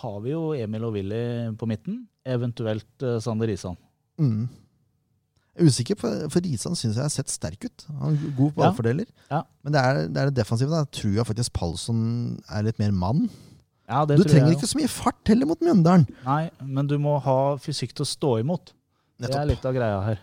har 0.00 0.20
vi 0.24 0.32
jo 0.32 0.52
Emil 0.56 0.84
og 0.88 0.94
Willy 0.96 1.22
på 1.60 1.68
midten. 1.68 2.02
Eventuelt 2.24 3.04
eh, 3.04 3.16
Sander 3.24 3.48
Risan. 3.48 3.76
mm. 4.20 4.48
Jeg 5.58 5.66
er 5.66 5.72
usikker, 5.72 5.98
for, 5.98 6.26
for 6.30 6.44
Risan 6.44 6.76
syns 6.78 6.94
jeg 6.94 7.02
har 7.02 7.10
sett 7.10 7.32
sterk 7.32 7.64
ut. 7.66 7.84
Han 7.98 8.14
er 8.14 8.34
god 8.38 8.52
på 8.54 8.60
ballfordeler. 8.60 9.08
Ja. 9.26 9.40
Men 9.66 9.74
det 9.74 9.80
er, 9.82 10.00
det 10.06 10.20
er 10.22 10.30
det 10.30 10.36
defensive. 10.38 10.70
Da 10.70 10.86
tror 11.00 11.16
jeg 11.16 11.26
faktisk 11.26 11.54
Palsson 11.58 12.02
er 12.46 12.66
litt 12.68 12.78
mer 12.78 12.94
mann. 12.94 13.24
Ja, 13.88 14.04
det 14.06 14.20
Du 14.20 14.22
trenger 14.28 14.52
jeg 14.52 14.58
ikke 14.60 14.70
så 14.70 14.78
mye 14.78 14.90
fart 14.92 15.32
heller 15.32 15.48
mot 15.50 15.64
Mjøndalen. 15.64 16.04
Nei, 16.26 16.42
men 16.62 16.86
du 16.86 16.94
må 17.02 17.16
ha 17.24 17.38
fysikk 17.62 17.96
til 17.96 18.04
å 18.04 18.10
stå 18.10 18.32
imot. 18.44 18.74
Det 19.18 19.32
er 19.34 19.48
litt 19.50 19.64
av 19.66 19.74
greia 19.74 19.98
her. 20.04 20.22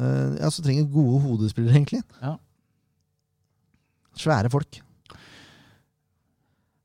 Uh, 0.00 0.38
ja, 0.38 0.48
så 0.48 0.64
trenger 0.64 0.88
gode 0.88 1.20
hodespillere, 1.26 1.76
egentlig. 1.76 2.00
Ja. 2.22 2.38
Svære 4.16 4.48
folk. 4.52 4.80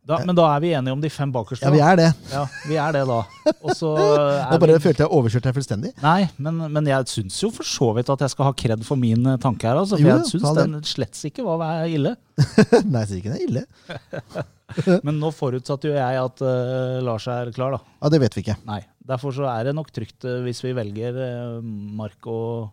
Da, 0.08 0.22
men 0.24 0.38
da 0.38 0.46
er 0.54 0.62
vi 0.64 0.70
enige 0.72 0.96
om 0.96 1.02
de 1.04 1.10
fem 1.12 1.32
bakerste. 1.36 1.68
Ja, 1.68 1.72
vi 1.74 1.82
er 1.84 1.98
det. 2.00 2.08
Ja, 2.32 2.46
vi 2.64 2.78
er 2.80 2.94
det 2.96 3.02
da. 3.10 3.18
Og 3.58 3.72
så 3.76 3.90
Nå 3.98 4.54
er 4.56 4.62
bare 4.62 4.78
vi 4.78 4.84
følte 4.86 5.04
jeg 5.04 5.12
overkjørte 5.18 5.50
deg 5.50 5.58
fullstendig. 5.58 5.90
Nei, 6.00 6.22
men, 6.40 6.62
men 6.72 6.88
jeg 6.88 7.10
syns 7.12 7.40
jo 7.44 7.50
for 7.52 7.68
så 7.68 7.90
vidt 7.98 8.12
at 8.14 8.24
jeg 8.24 8.32
skal 8.32 8.48
ha 8.48 8.54
kred 8.56 8.86
for 8.88 9.00
min 9.00 9.34
eh, 9.34 9.40
tanke 9.44 9.68
her. 9.68 9.82
Altså, 9.82 10.00
for 10.00 10.08
Jo, 10.08 10.14
jeg 10.16 10.30
syns 10.32 10.54
den 10.56 10.78
slett 10.88 11.20
ikke 11.28 11.44
var 11.44 11.84
ille. 11.92 12.14
Nei, 12.94 13.02
jeg 13.02 13.10
sier 13.10 13.20
ikke 13.20 13.34
den 13.34 13.36
er 13.36 13.44
ille. 13.50 13.66
Men 15.08 15.20
nå 15.20 15.34
forutsatte 15.36 15.90
jo 15.90 15.98
jeg 15.98 16.22
at 16.22 16.44
uh, 16.44 17.00
Lars 17.04 17.28
er 17.32 17.52
klar, 17.56 17.76
da. 17.76 17.96
Ja, 18.00 18.14
Det 18.14 18.22
vet 18.24 18.38
vi 18.38 18.46
ikke. 18.46 18.58
Nei. 18.68 18.80
Derfor 19.08 19.36
så 19.36 19.48
er 19.52 19.68
det 19.68 19.76
nok 19.76 19.92
trygt 19.96 20.24
uh, 20.28 20.40
hvis 20.46 20.64
vi 20.64 20.72
velger 20.78 21.20
uh, 21.20 21.60
Mark 22.00 22.32
og 22.32 22.72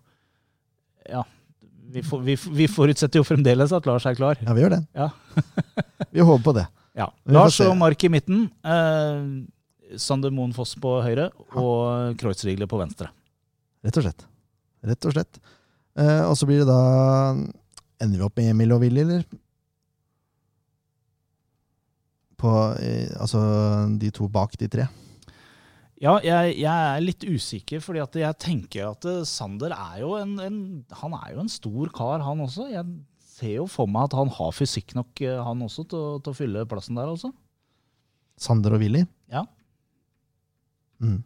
Ja. 1.11 1.25
Vi, 1.95 2.01
for, 2.03 2.23
vi, 2.25 2.39
vi 2.57 2.71
forutsetter 2.71 3.21
jo 3.21 3.27
fremdeles 3.27 3.75
at 3.75 3.87
Lars 3.87 4.07
er 4.09 4.15
klar. 4.19 4.39
Ja, 4.43 4.55
vi 4.57 4.63
gjør 4.65 4.79
det. 4.79 4.81
Ja. 4.97 5.11
vi 6.15 6.25
håper 6.25 6.47
på 6.47 6.57
det. 6.57 6.65
Ja. 6.95 7.09
Lars 7.27 7.59
og 7.65 7.75
Mark 7.79 8.05
i 8.07 8.11
midten. 8.13 8.47
Eh, 8.63 9.99
Sander 10.01 10.33
Moen 10.35 10.55
Foss 10.57 10.75
på 10.81 10.97
høyre 11.05 11.29
og 11.59 12.17
Kreuzrigler 12.21 12.71
på 12.71 12.79
venstre. 12.81 13.11
Rett 13.85 13.99
og 14.01 14.07
slett. 14.07 14.27
Rett 14.85 15.09
og 15.09 15.15
slett. 15.17 15.41
Eh, 15.99 16.23
og 16.27 16.35
så 16.39 16.49
blir 16.49 16.63
det 16.63 16.71
da 16.71 17.35
Ender 18.03 18.19
vi 18.19 18.25
opp 18.27 18.41
med 18.41 18.51
Emil 18.51 18.73
og 18.75 18.83
Willy, 18.83 19.05
eller? 19.05 19.23
På 22.41 22.51
eh, 22.83 23.11
Altså 23.23 23.41
de 24.01 24.11
to 24.15 24.27
bak 24.29 24.57
de 24.61 24.69
tre. 24.71 24.89
Ja, 26.03 26.19
jeg, 26.21 26.57
jeg 26.59 26.69
er 26.69 27.05
litt 27.05 27.23
usikker, 27.25 27.81
fordi 27.81 28.03
at 28.03 28.17
jeg 28.19 28.41
tenker 28.43 28.91
at 28.91 29.07
eh, 29.09 29.23
Sander 29.29 29.73
er 29.77 30.03
jo 30.03 30.17
en, 30.19 30.35
en 30.43 30.59
Han 31.01 31.15
er 31.21 31.37
jo 31.37 31.45
en 31.45 31.53
stor 31.53 31.93
kar, 31.95 32.25
han 32.27 32.43
også. 32.45 32.69
Jeg 32.73 32.85
ser 33.35 33.57
jo 33.57 33.65
for 33.71 33.91
meg 33.91 34.07
at 34.09 34.15
han 34.19 34.31
har 34.37 34.53
fysikk 34.55 34.95
nok, 34.99 35.11
eh, 35.27 35.39
han 35.43 35.63
også, 35.67 35.85
til, 35.91 35.99
å- 35.99 36.21
til 36.23 36.31
å 36.35 36.39
fylle 36.39 36.63
plassen 36.71 36.95
der, 36.99 37.11
altså. 37.11 37.33
Sander 38.41 38.75
og 38.77 38.81
Willy. 38.83 39.05
Ja. 39.31 39.45
Mm. 41.03 41.21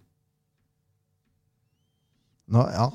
Nå, 2.49 2.63
ja 2.73 2.87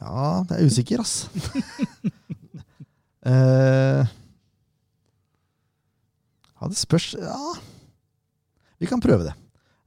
Ja, 0.00 0.44
jeg 0.48 0.56
er 0.56 0.68
usikker, 0.70 1.00
ass. 1.02 1.26
eh, 3.26 4.06
ja, 6.60 6.68
det 6.70 6.78
spørs 6.80 7.10
Ja. 7.18 7.36
Vi 8.80 8.88
kan 8.88 9.00
prøve 9.02 9.26
det. 9.26 9.34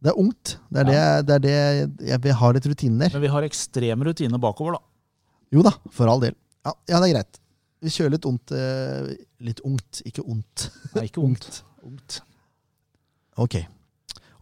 Det 0.03 0.11
er 0.11 0.19
ungt. 0.19 0.57
Det 0.69 0.83
er, 0.83 0.91
Ja. 0.91 1.21
det, 1.23 1.39
det, 1.41 1.53
er 1.55 1.87
det 1.97 2.09
jeg 2.11 2.21
Vi 2.21 2.29
har 2.43 2.53
litt 2.53 2.67
rutiner. 2.69 3.09
Men 3.15 3.21
vi 3.23 3.31
har 3.31 3.41
ekstrem 3.47 4.03
rutiner 4.05 4.37
bakover, 4.43 4.75
da. 4.77 4.81
Jo 5.53 5.63
da, 5.65 5.71
for 5.89 6.07
all 6.11 6.19
del. 6.21 6.35
Ja, 6.65 6.73
ja 6.89 6.99
det 7.03 7.09
er 7.09 7.15
greit. 7.17 7.39
Vi 7.83 7.91
kjører 7.91 8.13
litt 8.15 8.25
ungt. 8.29 8.51
eh, 8.55 9.09
litt 9.43 9.59
ungt, 9.67 10.01
ikke 10.07 10.23
ondt. 10.23 10.69
Nei, 10.95 11.07
ikke 11.09 11.23
ondt. 11.27 11.63
ondt. 11.83 12.21
Ok. 13.37 13.57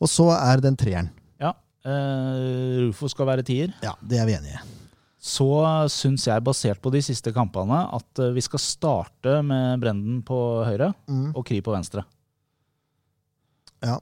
Og 0.01 0.09
så 0.09 0.28
er 0.36 0.61
den 0.61 0.78
treeren. 0.78 1.09
Ja. 1.41 1.55
Uh, 1.86 2.88
Rufo 2.89 3.07
skal 3.09 3.26
være 3.32 3.43
tier. 3.47 3.74
Ja, 3.82 3.95
det 4.05 4.19
er 4.22 4.28
vi 4.30 4.36
enige 4.38 4.59
i. 4.59 4.78
Så 5.22 5.45
syns 5.93 6.24
jeg, 6.26 6.41
basert 6.45 6.80
på 6.82 6.89
de 6.93 7.01
siste 7.05 7.30
kampene, 7.34 7.78
at 7.93 8.19
eh, 8.22 8.32
vi 8.34 8.41
skal 8.41 8.61
starte 8.61 9.36
med 9.45 9.82
Brenden 9.84 10.22
på 10.26 10.38
høyre 10.65 10.91
Mm. 11.09 11.28
og 11.38 11.45
Kri 11.45 11.59
på 11.61 11.74
venstre. 11.76 12.01
Ja. 13.86 13.99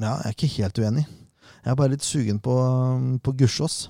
Ja, 0.00 0.14
jeg 0.22 0.30
er 0.30 0.36
ikke 0.36 0.48
helt 0.56 0.78
uenig. 0.80 1.04
Jeg 1.62 1.70
er 1.72 1.76
bare 1.78 1.92
litt 1.92 2.04
sugen 2.04 2.40
på, 2.42 2.54
på 3.22 3.34
Gussiås. 3.38 3.86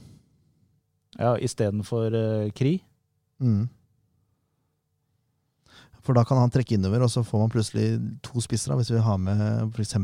Ja, 1.23 1.37
Istedenfor 1.39 2.17
uh, 2.17 2.51
Kri. 2.59 2.81
Mm. 3.43 3.69
For 6.03 6.19
da 6.19 6.25
kan 6.27 6.41
han 6.43 6.51
trekke 6.51 6.75
innover, 6.75 7.05
og 7.07 7.13
så 7.13 7.23
får 7.23 7.45
man 7.45 7.53
plutselig 7.53 7.87
to 8.27 8.43
spisser, 8.43 8.73
da, 8.73 8.79
hvis 8.81 8.91
vi 8.91 9.03
har 9.03 9.21
med 9.23 9.71
f.eks. 9.71 9.95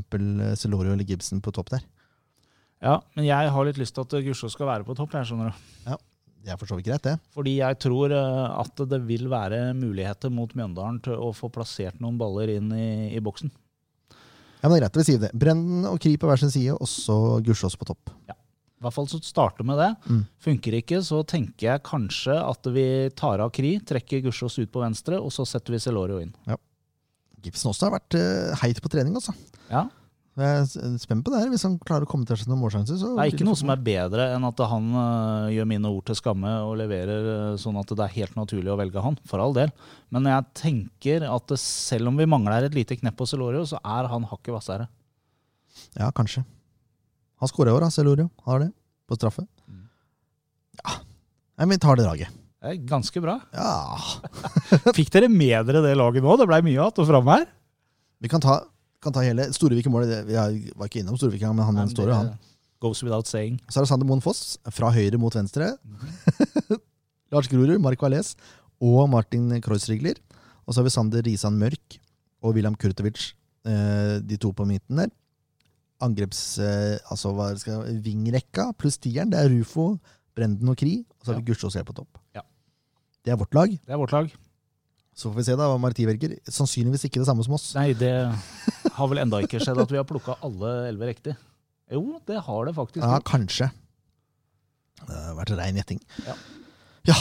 Celorio 0.61 0.95
eller 0.95 1.07
Gibson 1.07 1.43
på 1.43 1.51
topp 1.55 1.75
der. 1.75 1.83
Ja, 2.79 3.01
men 3.19 3.27
jeg 3.27 3.51
har 3.51 3.67
litt 3.67 3.81
lyst 3.81 3.97
til 3.97 4.07
at 4.07 4.23
Gusjå 4.23 4.51
skal 4.53 4.71
være 4.71 4.87
på 4.87 4.95
topp. 4.95 5.17
Jeg 5.19 5.27
skjønner 5.27 5.51
du. 5.51 5.97
Det 6.39 6.53
er 6.55 6.59
for 6.61 6.71
så 6.71 6.77
vidt 6.79 6.87
greit, 6.87 7.03
det. 7.05 7.17
Fordi 7.35 7.57
jeg 7.59 7.77
tror 7.83 8.13
eh, 8.15 8.45
at 8.63 8.83
det 8.89 9.01
vil 9.09 9.27
være 9.29 9.73
muligheter 9.77 10.31
mot 10.33 10.53
Mjøndalen 10.57 11.01
til 11.05 11.19
å 11.19 11.33
få 11.37 11.51
plassert 11.53 11.99
noen 12.01 12.17
baller 12.21 12.55
inn 12.55 12.71
i, 12.73 13.11
i 13.19 13.21
boksen. 13.21 13.51
Ja, 14.63 14.69
men 14.69 14.77
det 14.77 14.79
er 14.79 14.85
greit, 14.87 15.01
å 15.03 15.07
si 15.07 15.17
det. 15.21 15.33
Brenn 15.39 15.85
og 15.91 15.99
Kri 16.03 16.15
på 16.19 16.31
hver 16.31 16.41
sin 16.41 16.55
side, 16.55 16.79
og 16.79 16.89
så 16.89 17.19
Gussiås 17.45 17.77
på 17.79 17.91
topp. 17.91 18.15
I 18.79 18.85
hvert 18.87 18.95
fall 18.95 19.09
så 19.11 19.19
starter 19.27 19.67
med 19.67 19.79
det. 19.81 19.89
Mm. 20.07 20.21
Funker 20.45 20.77
ikke, 20.79 21.01
så 21.03 21.25
tenker 21.27 21.67
jeg 21.73 21.83
kanskje 21.89 22.37
at 22.39 22.69
vi 22.71 22.85
tar 23.19 23.43
av 23.43 23.51
Kri, 23.57 23.77
trekker 23.83 24.23
Gussiås 24.29 24.59
ut 24.63 24.71
på 24.71 24.85
venstre, 24.85 25.19
og 25.19 25.33
så 25.35 25.43
setter 25.51 25.75
vi 25.75 25.81
Celorio 25.83 26.21
inn. 26.23 26.31
Gibson 27.43 27.71
også 27.73 27.89
har 27.89 27.97
vært 27.99 28.15
uh, 28.19 28.55
heit 28.63 28.79
på 28.83 28.91
trening, 28.91 29.15
altså. 29.19 29.35
Ja, 29.71 29.89
Jeg 30.39 30.47
er 30.61 30.65
s- 30.67 31.03
spent 31.03 31.25
på 31.27 31.31
det 31.35 31.41
her. 31.43 31.51
Hvis 31.51 31.65
han 31.67 31.77
klarer 31.83 32.07
å 32.07 32.11
komme 32.11 32.27
til 32.27 32.39
seg 32.39 32.47
noen 32.51 32.61
målsjanser, 32.63 32.99
Det 32.99 33.25
er 33.25 33.31
ikke 33.33 33.47
noe 33.47 33.59
som 33.59 33.71
er 33.75 33.83
bedre 33.83 34.29
enn 34.37 34.47
at 34.47 34.63
han 34.71 34.89
uh, 34.95 35.49
gjør 35.51 35.67
mine 35.71 35.91
ord 35.91 36.05
til 36.07 36.19
skamme 36.19 36.51
og 36.67 36.77
leverer 36.79 37.27
uh, 37.53 37.57
sånn 37.59 37.79
at 37.83 37.91
det 37.95 38.05
er 38.07 38.15
helt 38.21 38.37
naturlig 38.39 38.71
å 38.71 38.79
velge 38.79 39.03
han, 39.03 39.19
for 39.27 39.43
all 39.43 39.55
del. 39.59 39.71
Men 40.15 40.27
jeg 40.31 40.47
tenker 40.63 41.27
at 41.31 41.55
selv 41.63 42.11
om 42.13 42.19
vi 42.23 42.27
mangler 42.31 42.67
et 42.71 42.79
lite 42.79 42.99
knepp 43.03 43.19
på 43.19 43.27
Celorio, 43.27 43.63
så 43.67 43.83
er 43.83 44.07
han 44.15 44.27
hakket 44.31 44.55
hvassere. 44.55 44.87
Ja, 45.99 46.11
kanskje. 46.15 46.43
Han 47.39 47.51
skåra 47.51 47.71
i 47.71 47.77
år, 47.79 47.87
Celorio. 47.95 48.29
Har 48.47 48.65
det. 48.65 48.73
På 49.09 49.17
straffe. 49.17 49.45
Mm. 49.69 49.85
Ja. 50.83 50.99
Nei, 51.59 51.67
men 51.67 51.77
vi 51.77 51.83
tar 51.83 51.99
det 51.99 52.07
draget. 52.07 52.35
Det 52.59 52.73
er 52.73 52.81
ganske 52.91 53.21
bra. 53.23 53.37
Ja. 53.55 53.99
Fikk 54.99 55.13
dere 55.15 55.29
med 55.31 55.69
dere 55.69 55.85
det 55.85 55.95
laget 55.99 56.25
nå? 56.25 56.35
Det 56.41 56.49
blei 56.51 56.59
mye 56.67 56.83
att 56.83 56.99
og 56.99 57.07
framme 57.07 57.37
her. 57.37 57.47
Vi 58.19 58.29
kan 58.29 58.43
ta, 58.43 58.59
kan 59.03 59.15
ta 59.15 59.23
hele 59.23 59.47
Storevik 59.55 59.87
i 59.87 59.91
Vi 60.27 60.35
Jeg 60.35 60.73
var 60.75 60.91
ikke 60.91 61.01
innom 61.05 61.17
Storevik 61.17 61.43
men 61.47 61.63
han 61.63 61.89
står 61.89 62.11
jo, 62.11 62.15
han. 62.15 62.33
Goes 62.83 63.03
without 63.03 63.27
saying. 63.27 63.61
Så 63.69 63.79
er 63.79 63.87
det 63.87 63.91
Sander 63.91 64.07
Moen 64.07 64.23
Foss, 64.23 64.59
fra 64.71 64.91
høyre 64.91 65.19
mot 65.19 65.35
venstre. 65.35 65.77
Lars 67.33 67.49
Grorud, 67.51 67.79
Mark 67.79 68.03
Valles 68.03 68.35
og 68.83 69.09
Martin 69.11 69.51
Kreuzrigler. 69.63 70.19
Og 70.67 70.75
så 70.75 70.81
har 70.81 70.87
vi 70.89 70.95
Sander 70.95 71.23
Risan 71.27 71.59
Mørk 71.59 71.99
og 72.43 72.55
William 72.55 72.75
Kurtovic, 72.79 73.33
eh, 73.67 74.19
de 74.23 74.37
to 74.37 74.53
på 74.53 74.67
midten 74.67 74.99
der. 75.03 75.11
Angreps... 76.05 76.43
Eh, 76.63 76.97
altså 77.11 77.33
hva 77.37 77.51
skal 77.59 77.81
jeg, 77.89 78.03
Vingrekka 78.07 78.71
pluss 78.79 79.01
tieren, 79.03 79.33
det 79.33 79.41
er 79.41 79.51
Rufo, 79.53 79.91
Brenden 80.39 80.71
og 80.71 80.79
Kri. 80.79 81.01
Og 81.19 81.25
så 81.27 81.33
har 81.35 81.41
vi 81.41 81.49
Gussiås 81.51 81.79
helt 81.79 81.89
på 81.89 81.97
topp. 81.97 82.21
Ja. 82.37 82.45
Det 83.27 83.35
er 83.35 83.41
vårt 83.41 83.57
lag. 83.57 83.75
Det 83.75 83.95
er 83.95 84.01
vårt 84.01 84.15
lag. 84.15 84.31
Så 85.19 85.33
får 85.33 85.41
vi 85.41 85.47
se 85.49 85.57
da 85.59 85.67
hva 85.67 85.81
Marti 85.83 86.07
velger. 86.07 86.37
Sannsynligvis 86.47 87.09
ikke 87.09 87.19
det 87.25 87.27
samme 87.27 87.43
som 87.43 87.57
oss. 87.57 87.73
Nei, 87.75 87.91
det 87.99 88.13
har 88.95 89.11
vel 89.11 89.19
enda 89.25 89.41
ikke 89.43 89.59
skjedd 89.59 89.81
at 89.83 89.91
vi 89.91 89.99
har 89.99 90.07
plukka 90.07 90.39
alle 90.47 90.71
elleve 90.93 91.11
riktig. 91.11 91.35
Jo, 91.91 92.21
det 92.29 92.39
har 92.47 92.69
det 92.69 92.75
faktisk. 92.77 93.03
Ja, 93.03 93.19
kanskje. 93.27 93.71
Det 95.01 95.15
har 95.17 95.35
vært 95.39 95.55
rein 95.59 95.81
gjetting. 95.81 95.99
Ja. 96.27 96.37
Ja. 97.09 97.17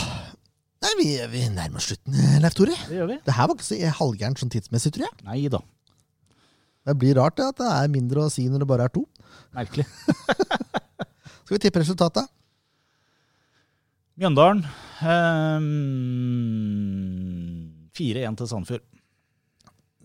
Nei, 0.84 0.92
vi, 1.00 1.08
vi 1.32 1.42
nærmer 1.50 1.80
oss 1.80 1.88
slutten, 1.90 2.14
Leif 2.44 2.54
Tore. 2.54 2.76
Det 2.86 3.00
gjør 3.00 3.10
vi. 3.10 3.18
Det 3.26 3.34
her 3.34 3.50
var 3.50 3.58
ikke 3.58 3.66
så 3.66 3.92
halvgærent 3.98 4.42
sånn 4.44 4.52
tidsmessig, 4.54 4.92
tror 4.94 5.08
jeg. 5.08 5.26
Nei 5.26 5.40
da. 5.50 5.58
Det 6.88 6.96
blir 6.96 7.18
rart 7.20 7.36
det, 7.36 7.46
at 7.52 7.60
det 7.60 7.68
er 7.68 7.90
mindre 7.92 8.24
å 8.24 8.32
si 8.32 8.46
når 8.48 8.64
det 8.64 8.68
bare 8.70 8.88
er 8.88 8.92
to. 8.94 9.04
Merkelig. 9.56 9.84
Skal 11.44 11.54
vi 11.56 11.60
tippe 11.66 11.82
resultatet? 11.82 12.30
Mjøndalen. 14.18 14.64
Um, 15.04 15.66
4-1 17.94 18.38
til 18.40 18.48
Sandefjord. 18.50 18.86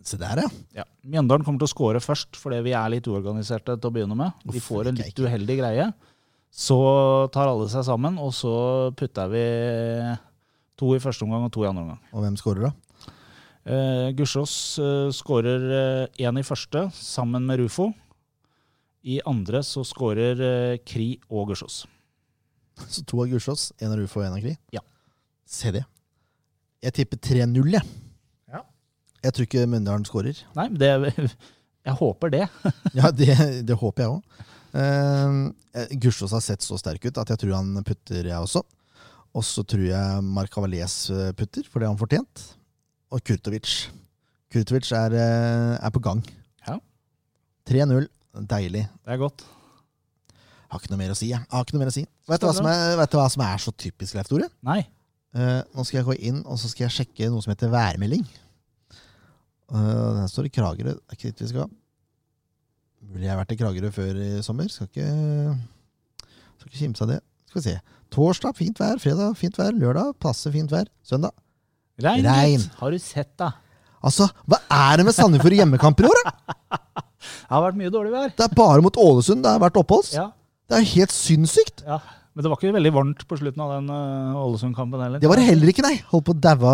Se 0.04 0.20
der, 0.20 0.44
ja. 0.44 0.50
Ja. 0.82 0.86
Mjøndalen 1.08 1.46
kommer 1.48 1.64
til 1.64 1.70
å 1.70 1.72
skåre 1.72 2.02
først, 2.04 2.36
fordi 2.36 2.60
vi 2.66 2.74
er 2.76 2.92
litt 2.92 3.08
uorganiserte 3.08 3.78
til 3.78 3.90
å 3.90 3.94
begynne 3.96 4.18
med. 4.20 4.36
Vi 4.52 4.60
får 4.64 4.92
en 4.92 5.00
litt 5.00 5.20
uheldig 5.24 5.56
greie. 5.62 5.88
Så 6.54 6.78
tar 7.34 7.50
alle 7.50 7.70
seg 7.72 7.86
sammen, 7.88 8.20
og 8.22 8.34
så 8.36 8.56
putter 9.00 9.32
vi 9.32 9.46
to 10.78 10.92
i 10.94 11.02
første 11.02 11.26
omgang 11.26 11.48
og 11.48 11.54
to 11.56 11.64
i 11.64 11.70
andre 11.70 11.86
omgang. 11.86 12.02
Og 12.12 12.26
hvem 12.26 12.36
skårer, 12.38 12.68
da? 12.68 12.93
Eh, 13.64 14.10
Gussiås 14.18 14.80
uh, 14.80 15.08
skårer 15.16 16.10
én 16.20 16.40
i 16.40 16.44
første, 16.44 16.90
sammen 16.98 17.46
med 17.48 17.62
Rufo. 17.62 17.94
I 19.04 19.20
andre 19.28 19.60
så 19.68 19.84
skårer 19.88 20.40
eh, 20.40 20.78
Kri 20.88 21.18
og 21.28 21.52
Gussiås. 21.52 21.84
Så 22.94 23.04
to 23.08 23.20
av 23.22 23.28
Gussiås, 23.32 23.72
én 23.84 23.92
av 23.92 24.00
Rufo 24.00 24.22
og 24.22 24.28
én 24.28 24.36
av 24.38 24.44
Kri? 24.44 24.56
Ja. 24.76 24.82
Se 25.48 25.74
det. 25.76 25.84
Jeg 26.84 26.96
tipper 26.98 27.20
3-0, 27.20 27.68
jeg. 27.76 27.84
Ja. 28.52 28.64
Jeg 29.24 29.36
tror 29.36 29.48
ikke 29.48 29.66
Mjøndalen 29.68 30.08
skårer. 30.08 30.40
Nei, 30.56 30.70
det, 30.80 30.94
jeg 31.88 31.98
håper 32.00 32.34
det. 32.34 32.48
Ja, 33.00 33.12
det, 33.12 33.36
det 33.68 33.80
håper 33.80 34.06
jeg 34.06 34.16
òg. 34.16 34.42
Uh, 34.74 35.52
Gussiås 36.02 36.34
har 36.34 36.42
sett 36.44 36.66
så 36.66 36.80
sterk 36.80 37.04
ut 37.06 37.20
at 37.22 37.36
jeg 37.36 37.44
tror 37.44 37.58
han 37.60 37.76
putter, 37.86 38.24
jeg 38.24 38.40
også. 38.40 38.64
Og 39.36 39.44
så 39.46 39.64
tror 39.68 39.84
jeg 39.88 40.26
Mark 40.26 40.56
Havales 40.56 40.98
putter, 41.36 41.68
for 41.68 41.80
det 41.82 41.88
har 41.90 41.96
han 41.96 42.02
fortjent. 42.02 42.44
Og 43.14 43.22
Kurtovic. 43.22 43.92
Kurtovic 44.54 44.90
er, 44.92 45.14
eh, 45.14 45.86
er 45.86 45.92
på 45.94 46.02
gang. 46.02 46.24
Ja. 46.68 46.80
3-0. 47.70 48.08
Deilig. 48.50 48.88
Det 49.06 49.14
er 49.14 49.18
godt. 49.22 49.44
Har 50.72 50.82
ikke 50.82 50.90
noe 50.90 50.98
mer 51.04 51.14
å 51.14 51.18
si. 51.18 51.30
Jeg. 51.30 51.46
Har 51.52 51.66
ikke 51.66 51.76
noe 51.76 51.84
mer 51.84 51.92
å 51.92 51.94
si. 51.94 52.08
Vet 52.28 52.42
du 52.42 52.48
er, 52.50 52.96
vet 52.98 53.12
du 53.12 53.18
hva 53.20 53.30
som 53.30 53.44
er 53.46 53.62
så 53.62 53.74
typisk, 53.78 54.16
Leif 54.18 54.32
Tore? 54.32 54.50
Nei. 54.66 54.82
Uh, 55.34 55.62
nå 55.74 55.86
skal 55.86 56.00
jeg 56.00 56.08
gå 56.08 56.16
inn 56.30 56.42
og 56.46 56.58
så 56.62 56.70
skal 56.70 56.88
jeg 56.88 56.96
sjekke 56.98 57.30
noe 57.30 57.42
som 57.42 57.54
heter 57.54 57.70
værmelding. 57.74 58.26
Uh, 59.70 60.18
den 60.18 60.30
står 60.30 60.50
i 60.50 60.54
Kragerø. 60.54 60.96
Det 60.98 61.14
er 61.14 61.20
ikke 61.20 61.30
dit 61.30 61.46
vi 61.46 61.52
skal. 61.54 61.70
Mulig 63.04 63.30
jeg 63.30 63.38
vært 63.38 63.54
i 63.54 63.60
Kragerø 63.62 63.94
før 63.94 64.18
i 64.18 64.32
sommer. 64.46 64.70
Skal 64.74 64.90
ikke, 64.90 65.08
skal 66.58 66.72
ikke 66.72 66.82
kimse 66.82 67.06
av 67.06 67.14
det. 67.14 67.22
Skal 67.50 67.62
vi 67.62 67.68
se. 67.70 67.78
Torsdag 68.14 68.58
fint 68.58 68.82
vær. 68.82 68.98
Fredag 69.02 69.38
fint 69.38 69.62
vær. 69.62 69.78
Lørdag 69.78 70.18
passe 70.22 70.50
fint 70.54 70.74
vær. 70.74 70.90
Søndag 71.06 71.38
Regn. 72.02 72.26
Regn. 72.26 72.64
Har 72.80 72.92
du 72.96 72.98
sett, 73.02 73.30
da? 73.38 73.52
Altså, 74.04 74.28
hva 74.50 74.58
er 74.74 74.98
det 75.00 75.06
med 75.08 75.16
Sandefjord 75.16 75.56
hjemmekamper 75.60 76.08
i 76.08 76.10
år, 76.10 76.24
da? 76.26 76.80
Det 77.24 77.54
har 77.54 77.62
vært 77.64 77.78
mye 77.80 77.92
dårlig 77.94 78.12
vær. 78.12 78.32
Det 78.36 78.44
er 78.44 78.56
bare 78.58 78.82
mot 78.84 78.98
Ålesund 79.00 79.44
det 79.46 79.52
har 79.54 79.62
vært 79.62 79.78
oppholds. 79.80 80.10
Ja, 80.16 80.26
Det 80.68 80.80
er 80.80 80.88
helt 80.96 81.14
sinnssykt. 81.16 81.84
ja. 81.88 82.00
Men 82.34 82.42
det 82.42 82.50
var 82.50 82.58
ikke 82.58 82.74
veldig 82.74 82.92
varmt 82.96 83.20
på 83.30 83.38
slutten 83.38 83.62
av 83.62 83.76
den 83.76 83.90
uh, 83.94 84.40
Ålesund-kampen 84.42 84.98
heller. 85.04 85.22
Det 85.22 85.30
var 85.30 85.38
det 85.38 85.44
heller 85.46 85.70
ikke, 85.70 85.84
nei. 85.86 86.00
Holdt 86.10 86.26
på 86.26 86.34
å 86.34 86.40
daue 86.42 86.72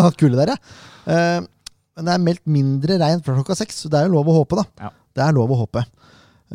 av 0.00 0.14
kulde 0.20 0.38
der, 0.40 0.54
ja. 0.54 0.78
Eh, 1.12 1.42
men 1.98 2.08
det 2.08 2.14
er 2.14 2.22
meldt 2.24 2.44
mindre 2.48 2.96
regn 3.02 3.20
fra 3.26 3.34
klokka 3.36 3.52
seks, 3.58 3.82
så 3.84 3.90
det 3.92 4.00
er 4.00 4.08
jo 4.08 4.14
lov 4.14 4.30
å 4.32 4.38
håpe, 4.38 4.56
da. 4.62 4.64
Ja. 4.86 4.90
Det 5.18 5.24
er 5.26 5.36
lov 5.36 5.52
å 5.52 5.58
håpe. 5.60 5.82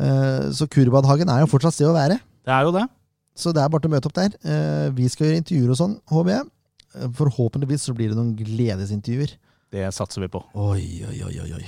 Eh, 0.02 0.48
så 0.50 0.66
Kurbadhagen 0.66 1.30
er 1.30 1.44
jo 1.44 1.50
fortsatt 1.52 1.76
sted 1.78 1.86
å 1.86 1.94
være. 1.94 2.18
Det 2.42 2.56
er 2.56 2.66
jo 2.66 2.74
det. 2.74 2.82
Så 3.38 3.54
det 3.54 3.62
er 3.62 3.70
bare 3.70 3.86
til 3.86 3.92
å 3.92 3.94
møte 3.94 4.10
opp 4.10 4.18
der. 4.18 4.34
Eh, 4.42 4.88
vi 4.98 5.06
skal 5.14 5.28
gjøre 5.30 5.38
intervjuer 5.44 5.70
og 5.76 5.78
sånn, 5.84 5.94
håper 6.10 6.34
jeg. 6.34 6.48
Forhåpentligvis 6.94 7.82
så 7.88 7.94
blir 7.96 8.12
det 8.12 8.16
noen 8.18 8.34
gledesintervjuer. 8.38 9.34
Det 9.74 9.88
satser 9.94 10.22
vi 10.22 10.28
på. 10.30 10.40
Oi, 10.54 11.02
oi, 11.08 11.18
oi, 11.26 11.48
oi. 11.58 11.64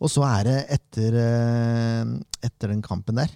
Og 0.00 0.10
så 0.12 0.24
er 0.28 0.44
det 0.48 0.56
etter, 0.76 1.14
eh, 1.20 2.04
etter 2.44 2.72
den 2.72 2.82
kampen 2.84 3.16
der, 3.20 3.30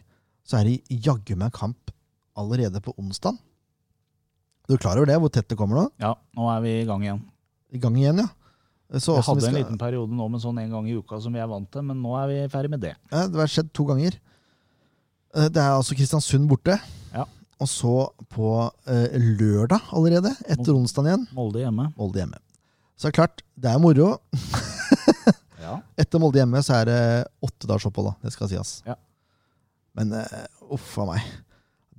så 0.45 0.61
er 0.61 0.69
det 0.69 1.01
jaggu 1.05 1.37
meg 1.37 1.53
kamp 1.57 1.93
allerede 2.37 2.81
på 2.85 2.95
onsdag. 3.01 3.37
Du 4.69 4.75
er 4.75 4.81
klar 4.83 4.97
over 5.01 5.07
det, 5.11 5.19
hvor 5.21 5.33
tett 5.33 5.49
det 5.51 5.59
kommer 5.59 5.77
nå? 5.81 5.87
Ja, 6.01 6.15
nå 6.37 6.49
er 6.55 6.61
vi 6.65 6.75
i 6.81 6.87
gang 6.89 7.03
igjen. 7.05 7.23
I 7.75 7.79
gang 7.83 7.97
igjen, 7.99 8.23
ja. 8.25 8.29
Så 8.99 9.15
Vi 9.17 9.23
hadde 9.23 9.41
vi 9.45 9.47
en 9.53 9.55
liten 9.61 9.79
periode 9.79 10.11
nå 10.11 10.27
med 10.31 10.41
sånn 10.43 10.59
en 10.59 10.71
gang 10.73 10.87
i 10.91 10.97
uka 10.99 11.21
som 11.23 11.33
vi 11.35 11.39
er 11.39 11.47
vant 11.51 11.69
til, 11.71 11.83
men 11.87 12.01
nå 12.03 12.15
er 12.19 12.27
vi 12.31 12.39
ferdig 12.51 12.71
med 12.73 12.81
det. 12.83 12.95
Ja, 13.13 13.27
det 13.31 13.39
har 13.39 13.51
skjedd 13.51 13.73
to 13.77 13.85
ganger. 13.87 14.17
Eh, 15.35 15.49
Det 15.49 15.61
er 15.63 15.77
altså 15.77 15.95
Kristiansund 15.95 16.49
borte. 16.51 16.81
Ja. 17.15 17.25
Og 17.61 17.69
så 17.69 17.95
på 18.33 18.53
eh, 18.89 19.19
lørdag 19.21 19.91
allerede, 19.93 20.33
etter 20.49 20.73
onsdag 20.73 21.11
igjen, 21.11 21.27
Molde 21.37 21.61
hjemme. 21.61 21.91
Molde 21.99 22.23
hjemme. 22.23 22.41
Så 22.97 23.09
det 23.09 23.13
er 23.13 23.19
klart, 23.21 23.45
det 23.57 23.75
er 23.75 23.83
moro. 23.83 24.15
Ja. 25.61 25.77
Etter 26.01 26.21
Molde 26.23 26.41
hjemme 26.41 26.63
så 26.65 26.79
er 26.81 26.89
det 26.89 27.01
åtte 27.45 27.69
dagers 27.69 27.87
opphold, 27.91 28.11
da. 28.11 28.25
Det 28.25 28.33
skal 28.35 28.49
sies. 28.51 28.73
Ja. 28.87 28.97
Men 29.99 30.15
uh, 30.17 30.23
uff 30.73 30.95
a 31.03 31.07
meg. 31.11 31.27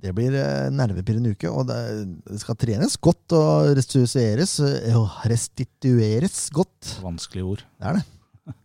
Det 0.02 0.10
blir 0.16 0.34
uh, 0.34 0.66
nervepirrende 0.74 1.34
uke, 1.36 1.50
og 1.50 1.68
det, 1.68 1.78
det 2.26 2.40
skal 2.42 2.58
trenes 2.58 2.98
godt 2.98 3.36
og 3.38 3.70
restitueres. 3.78 4.56
Uh, 4.58 5.14
restitueres 5.30 6.48
godt. 6.54 6.96
Vanskelig 7.04 7.46
ord. 7.54 7.64
Det 7.78 7.92
er 7.92 8.00
det. 8.00 8.56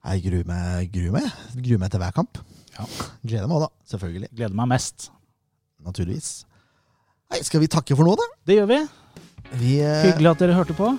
Jeg 0.00 0.24
gruer 0.26 0.46
meg, 0.48 0.90
gruer 0.94 1.16
meg. 1.20 1.32
Gruer 1.60 1.80
meg 1.82 1.94
til 1.94 2.02
hver 2.02 2.14
kamp. 2.16 2.42
Ja. 2.74 2.86
Gleder 3.22 3.48
meg 3.50 3.60
òg, 3.60 3.66
da. 3.68 3.88
Selvfølgelig. 3.94 4.30
Gleder 4.34 4.56
meg 4.62 4.70
mest. 4.74 5.10
Naturligvis. 5.86 6.30
Nei, 7.30 7.40
skal 7.46 7.62
vi 7.62 7.68
takke 7.70 7.96
for 7.96 8.06
nå, 8.08 8.14
da? 8.18 8.26
Det 8.46 8.56
gjør 8.58 8.68
vi. 8.70 8.80
Vi, 9.60 9.76
eh, 9.82 10.02
Hyggelig 10.08 10.30
at 10.34 10.42
dere 10.42 10.56
hørte 10.58 10.74
på. 10.78 10.90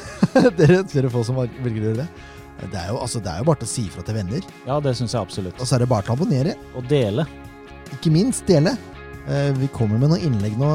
dere, 0.58 0.80
dere 0.92 1.10
få 1.12 1.22
som 1.26 1.38
velger 1.38 1.80
å 1.82 1.86
gjøre 1.90 2.00
det. 2.04 2.08
Det 2.56 2.78
er, 2.80 2.88
jo, 2.88 2.98
altså, 3.04 3.20
det 3.20 3.28
er 3.32 3.42
jo 3.42 3.46
bare 3.50 3.60
til 3.60 3.68
å 3.68 3.70
si 3.74 3.82
ifra 3.90 4.02
til 4.06 4.16
venner. 4.16 4.44
Ja, 4.66 4.78
det 4.80 4.94
syns 4.96 5.12
jeg 5.12 5.20
absolutt. 5.20 5.58
Og 5.60 5.68
så 5.68 5.76
er 5.76 5.84
det 5.84 5.88
bare 5.90 6.06
til 6.06 6.14
å 6.14 6.16
abonnere. 6.16 6.54
Og 6.78 6.86
dele. 6.88 7.26
Ikke 7.92 8.10
minst 8.14 8.46
dele. 8.48 8.72
Eh, 9.28 9.50
Vi 9.60 9.68
kommer 9.74 9.98
med 10.00 10.08
noen 10.12 10.24
innlegg 10.28 10.54
nå, 10.60 10.70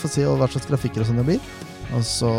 får 0.00 0.12
se 0.18 0.26
hva 0.26 0.48
slags 0.50 0.68
grafikker 0.70 1.00
og 1.04 1.08
sånn 1.10 1.20
det 1.22 1.26
blir. 1.32 1.40
Og 1.94 2.02
så 2.06 2.30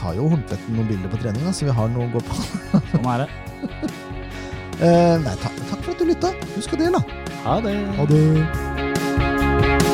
tar 0.00 0.16
jo 0.18 0.28
Horntvetten 0.32 0.74
noen 0.76 0.88
bilder 0.90 1.12
på 1.12 1.20
trening, 1.22 1.44
da, 1.46 1.52
så 1.54 1.68
vi 1.68 1.74
har 1.76 1.88
noe 1.92 2.08
å 2.08 2.12
gå 2.16 2.22
på. 2.24 2.34
Sånn 2.90 3.08
er 3.14 3.24
det. 3.24 3.28
Eh, 4.82 5.16
Nei, 5.22 5.36
takk, 5.44 5.54
takk 5.70 5.80
for 5.84 5.92
at 5.94 6.00
du 6.02 6.08
lytta. 6.10 6.32
Husk 6.56 6.74
å 6.74 6.80
dele, 6.80 6.98
da. 6.98 7.02
Ha 7.44 7.60
det. 7.62 7.76
Ha 8.00 8.08
det. 8.10 9.93